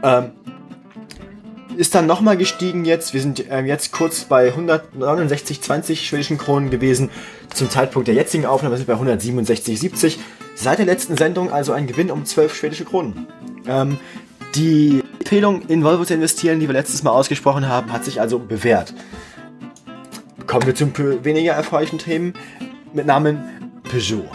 [0.04, 0.32] Ähm,
[1.78, 3.14] ist dann nochmal gestiegen jetzt.
[3.14, 7.10] Wir sind ähm, jetzt kurz bei 169,20 schwedischen Kronen gewesen.
[7.54, 10.18] Zum Zeitpunkt der jetzigen Aufnahme sind wir bei 167,70.
[10.56, 13.28] Seit der letzten Sendung also ein Gewinn um 12 schwedische Kronen.
[13.68, 14.00] Ähm,
[14.56, 18.40] die Empfehlung, in Volvo zu investieren, die wir letztes Mal ausgesprochen haben, hat sich also
[18.40, 18.94] bewährt.
[20.48, 20.90] Kommen wir zu
[21.24, 22.34] weniger erfreulichen Themen
[22.94, 23.44] mit Namen
[23.84, 24.26] Peugeot.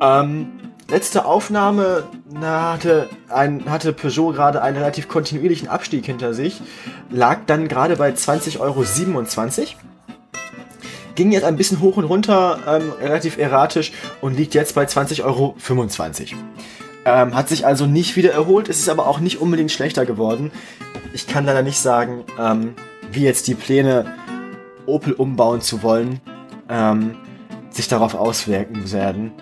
[0.00, 0.61] Ähm,
[0.92, 6.60] letzte Aufnahme na, hatte, ein, hatte Peugeot gerade einen relativ kontinuierlichen Abstieg hinter sich,
[7.10, 8.84] lag dann gerade bei 20,27 Euro.
[11.14, 15.22] Ging jetzt ein bisschen hoch und runter, ähm, relativ erratisch und liegt jetzt bei 20,25
[15.24, 15.56] Euro.
[17.04, 20.52] Ähm, hat sich also nicht wieder erholt, es ist aber auch nicht unbedingt schlechter geworden.
[21.14, 22.74] Ich kann leider nicht sagen, ähm,
[23.10, 24.04] wie jetzt die Pläne,
[24.84, 26.20] Opel umbauen zu wollen,
[26.68, 27.16] ähm,
[27.70, 29.32] sich darauf auswirken werden.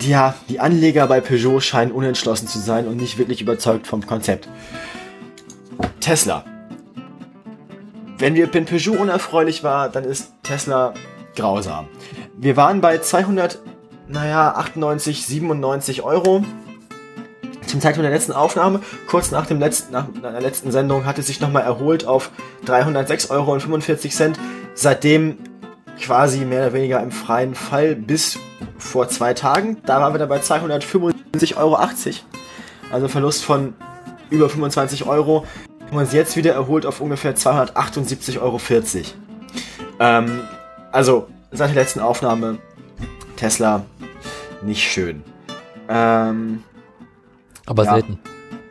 [0.00, 4.48] Ja, die Anleger bei Peugeot scheinen unentschlossen zu sein und nicht wirklich überzeugt vom Konzept.
[6.00, 6.44] Tesla.
[8.16, 10.94] Wenn wir wenn Peugeot unerfreulich war, dann ist Tesla
[11.34, 11.88] grausam.
[12.36, 13.58] Wir waren bei 200,
[14.06, 16.44] naja, 98, 97 Euro.
[17.66, 21.26] Zum Zeitpunkt der letzten Aufnahme, kurz nach, dem letzten, nach der letzten Sendung, hat es
[21.26, 22.30] sich nochmal erholt auf
[22.66, 24.32] 306,45 Euro.
[24.74, 25.38] Seitdem
[26.00, 28.38] quasi mehr oder weniger im freien Fall bis
[28.78, 29.78] vor zwei Tagen.
[29.86, 31.78] Da waren wir dann bei 275,80 Euro.
[32.90, 33.74] Also Verlust von
[34.30, 35.44] über 25 Euro.
[35.78, 38.60] Wir haben uns jetzt wieder erholt auf ungefähr 278,40 Euro.
[40.00, 40.40] Ähm,
[40.92, 42.58] also seit der letzten Aufnahme
[43.36, 43.84] Tesla
[44.62, 45.22] nicht schön.
[45.88, 46.62] Ähm,
[47.66, 47.94] Aber Ja.
[47.94, 48.18] selten.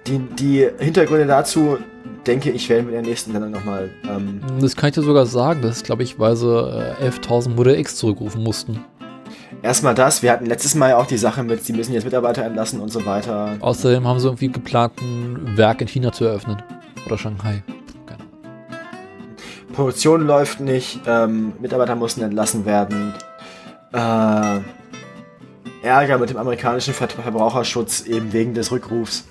[0.06, 1.78] die, die Hintergründe dazu,
[2.26, 5.26] denke ich, werden wir in der nächsten Sendung nochmal ähm, Das kann ich dir sogar
[5.26, 5.62] sagen.
[5.62, 8.84] Das ist, glaube ich, weil sie äh, 11.000 Modell X zurückrufen mussten.
[9.64, 12.44] Erstmal das, wir hatten letztes Mal ja auch die Sache mit, sie müssen jetzt Mitarbeiter
[12.44, 13.58] entlassen und so weiter.
[13.60, 16.62] Außerdem haben sie irgendwie geplant, ein Werk in China zu eröffnen.
[17.06, 17.64] Oder Shanghai.
[18.06, 18.32] Keine Ahnung.
[19.74, 23.14] Produktion läuft nicht, ähm, Mitarbeiter mussten entlassen werden.
[23.94, 24.60] Äh,
[25.82, 29.26] Ärger mit dem amerikanischen Ver Verbraucherschutz eben wegen des Rückrufs.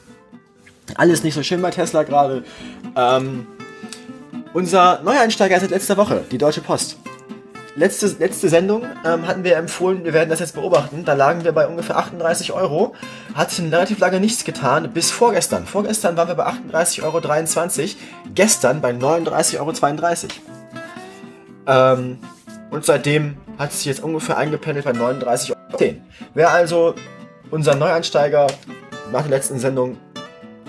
[0.97, 2.45] Alles nicht so schön bei Tesla gerade.
[2.97, 3.47] Ähm,
[4.53, 6.97] unser Neueinsteiger seit letzter Woche, die Deutsche Post.
[7.77, 11.05] Letzte, letzte Sendung ähm, hatten wir empfohlen, wir werden das jetzt beobachten.
[11.05, 12.95] Da lagen wir bei ungefähr 38 Euro.
[13.35, 15.67] Hat relativ lange nichts getan, bis vorgestern.
[15.67, 17.21] Vorgestern waren wir bei 38,23 Euro.
[18.35, 19.73] Gestern bei 39,32 Euro.
[21.67, 22.19] Ähm,
[22.71, 25.95] und seitdem hat es sich jetzt ungefähr eingependelt bei 39,10 Euro.
[26.33, 26.95] Wer also
[27.51, 28.47] unser Neueinsteiger
[29.13, 29.99] nach der letzten Sendung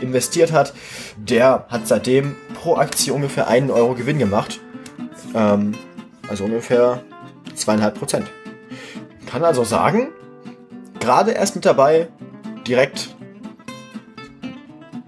[0.01, 0.73] investiert hat,
[1.15, 4.59] der hat seitdem pro Aktie ungefähr 1 Euro Gewinn gemacht.
[5.33, 5.73] Ähm,
[6.29, 7.01] also ungefähr
[7.55, 8.27] 2,5 Prozent.
[9.25, 10.09] Kann also sagen,
[10.99, 12.07] gerade erst mit dabei,
[12.67, 13.15] direkt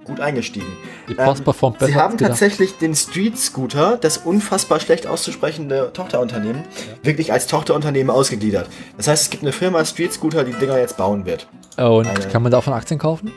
[0.04, 0.68] gut eingestiegen.
[1.08, 5.92] Die Post Ähm, performt besser Sie haben tatsächlich den Street Scooter, das unfassbar schlecht auszusprechende
[5.94, 6.64] Tochterunternehmen,
[7.04, 8.68] wirklich als Tochterunternehmen ausgegliedert.
[8.98, 11.48] Das heißt, es gibt eine Firma Street Scooter, die Dinger jetzt bauen wird.
[11.78, 13.32] Und Eine- kann man davon Aktien kaufen?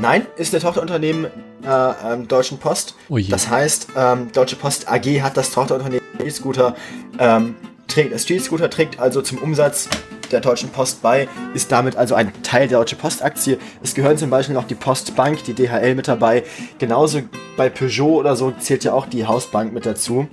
[0.00, 1.26] Nein, ist eine Tochterunternehmen
[1.66, 2.94] äh, ähm, Deutschen Post.
[3.08, 3.18] Oh.
[3.18, 6.74] Das heißt, ähm, Deutsche Post AG hat das Tochterunternehmen Street Scooter.
[7.18, 7.54] Ähm,
[7.86, 9.88] trägt, Street Scooter trägt also zum Umsatz
[10.30, 13.58] der Deutschen Post bei, ist damit also ein Teil der Deutsche Post Aktie.
[13.82, 16.44] Es gehören zum Beispiel noch die Postbank, die DHL mit dabei.
[16.78, 17.22] Genauso
[17.56, 20.28] bei Peugeot oder so zählt ja auch die Hausbank mit dazu.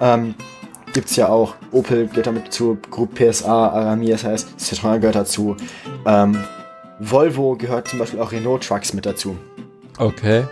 [0.00, 0.34] Ähm,
[0.94, 1.54] Gibt es ja auch.
[1.72, 5.54] Opel gehört damit zu, Group PSA, Arami, das heißt, Citroën gehört dazu.
[6.06, 6.38] Ähm,
[6.98, 9.36] Volvo gehört zum Beispiel auch Renault Trucks mit dazu.
[9.98, 10.44] Okay.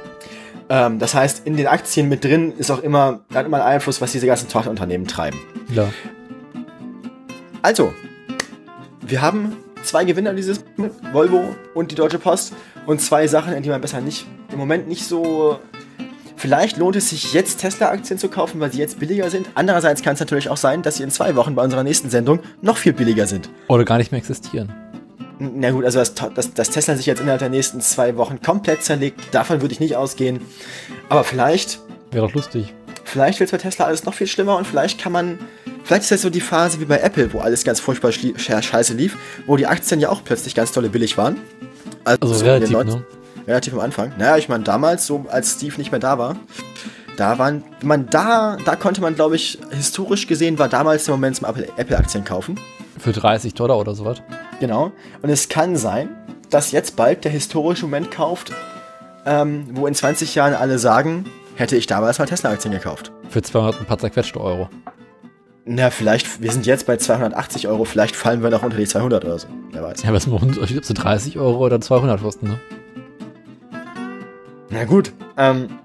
[0.68, 4.00] Ähm, das heißt, in den Aktien mit drin ist auch immer, hat immer einen Einfluss,
[4.00, 5.38] was diese ganzen Tochterunternehmen treiben.
[5.72, 5.88] Ja.
[7.62, 7.92] Also,
[9.00, 10.64] wir haben zwei Gewinner dieses
[11.12, 12.54] Volvo und die Deutsche Post
[12.86, 15.58] und zwei Sachen, in die man besser nicht, im Moment nicht so.
[16.36, 19.48] Vielleicht lohnt es sich jetzt Tesla-Aktien zu kaufen, weil sie jetzt billiger sind.
[19.54, 22.40] Andererseits kann es natürlich auch sein, dass sie in zwei Wochen bei unserer nächsten Sendung
[22.60, 23.48] noch viel billiger sind.
[23.68, 24.83] Oder gar nicht mehr existieren.
[25.38, 28.82] Na gut, also dass, dass, dass Tesla sich jetzt innerhalb der nächsten zwei Wochen komplett
[28.82, 30.40] zerlegt, davon würde ich nicht ausgehen.
[31.08, 31.80] Aber vielleicht
[32.10, 32.72] Wäre doch lustig.
[33.04, 35.38] Vielleicht wird bei Tesla alles noch viel schlimmer und vielleicht kann man.
[35.82, 39.18] Vielleicht ist das so die Phase wie bei Apple, wo alles ganz furchtbar scheiße lief,
[39.46, 41.38] wo die Aktien ja auch plötzlich ganz tolle billig waren.
[42.04, 43.04] Also so in den relativ, 90 ne?
[43.46, 44.12] Relativ am Anfang.
[44.16, 46.36] Naja, ich meine, damals, so als Steve nicht mehr da war,
[47.16, 51.36] da waren, man da, da konnte man, glaube ich, historisch gesehen, war damals der Moment
[51.36, 52.58] zum Apple- Apple-Aktien kaufen.
[53.04, 54.22] Für 30 Dollar oder sowas.
[54.60, 54.90] Genau.
[55.20, 56.08] Und es kann sein,
[56.48, 58.50] dass jetzt bald der historische Moment kauft,
[59.26, 63.12] ähm, wo in 20 Jahren alle sagen, hätte ich damals mal Tesla-Aktien gekauft.
[63.28, 64.70] Für 200 ein paar zerquetschte Euro.
[65.66, 69.22] Na, vielleicht, wir sind jetzt bei 280 Euro, vielleicht fallen wir noch unter die 200
[69.22, 69.48] oder so.
[69.70, 70.02] Wer weiß.
[70.02, 72.58] Ja, was machen ob sie 30 Euro oder 200 kosten, ne?
[74.70, 75.78] Na gut, ähm,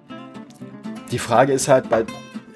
[1.11, 2.05] die Frage ist halt, bei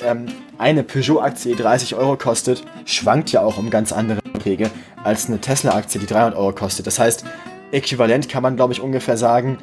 [0.05, 0.27] ähm,
[0.57, 4.69] eine Peugeot-Aktie, die 30 Euro kostet, schwankt ja auch um ganz andere Beträge
[5.03, 6.87] als eine Tesla-Aktie, die 300 Euro kostet.
[6.87, 7.25] Das heißt,
[7.71, 9.57] äquivalent kann man, glaube ich, ungefähr sagen,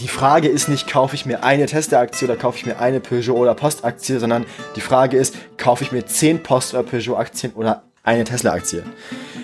[0.00, 3.36] die Frage ist nicht, kaufe ich mir eine Tesla-Aktie oder kaufe ich mir eine Peugeot-
[3.36, 8.24] oder Post-Aktie, sondern die Frage ist, kaufe ich mir 10 Post- oder Peugeot-Aktien oder eine
[8.24, 8.82] Tesla-Aktie.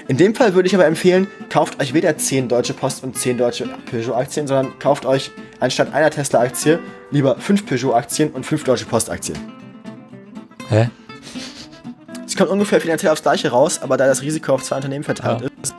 [0.09, 3.39] In dem Fall würde ich aber empfehlen, kauft euch weder 10 Deutsche Post und 10
[3.39, 5.31] deutsche Peugeot-Aktien, sondern kauft euch
[5.61, 6.79] anstatt einer Tesla-Aktie
[7.11, 9.56] lieber 5 Peugeot-Aktien und 5 Deutsche Post-Aktien.
[10.69, 10.91] Hä?
[12.27, 15.43] Es kommt ungefähr finanziell aufs Gleiche raus, aber da das Risiko auf zwei Unternehmen verteilt
[15.43, 15.49] Ja.
[15.63, 15.75] ist,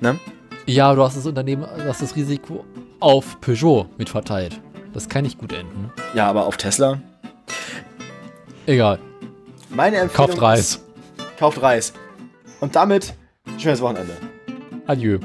[0.00, 0.18] ne?
[0.66, 2.64] Ja, du hast das Unternehmen, du hast das Risiko
[3.00, 4.60] auf Peugeot mit verteilt.
[4.92, 5.90] Das kann nicht gut enden.
[6.14, 7.00] Ja, aber auf Tesla.
[8.66, 8.98] Egal.
[9.70, 10.60] Meine Empfehlung Kauft Reis.
[10.60, 10.84] Ist,
[11.38, 11.92] kauft Reis.
[12.60, 13.14] Und damit
[13.58, 14.12] schönes Wochenende.
[14.86, 15.18] Adieu.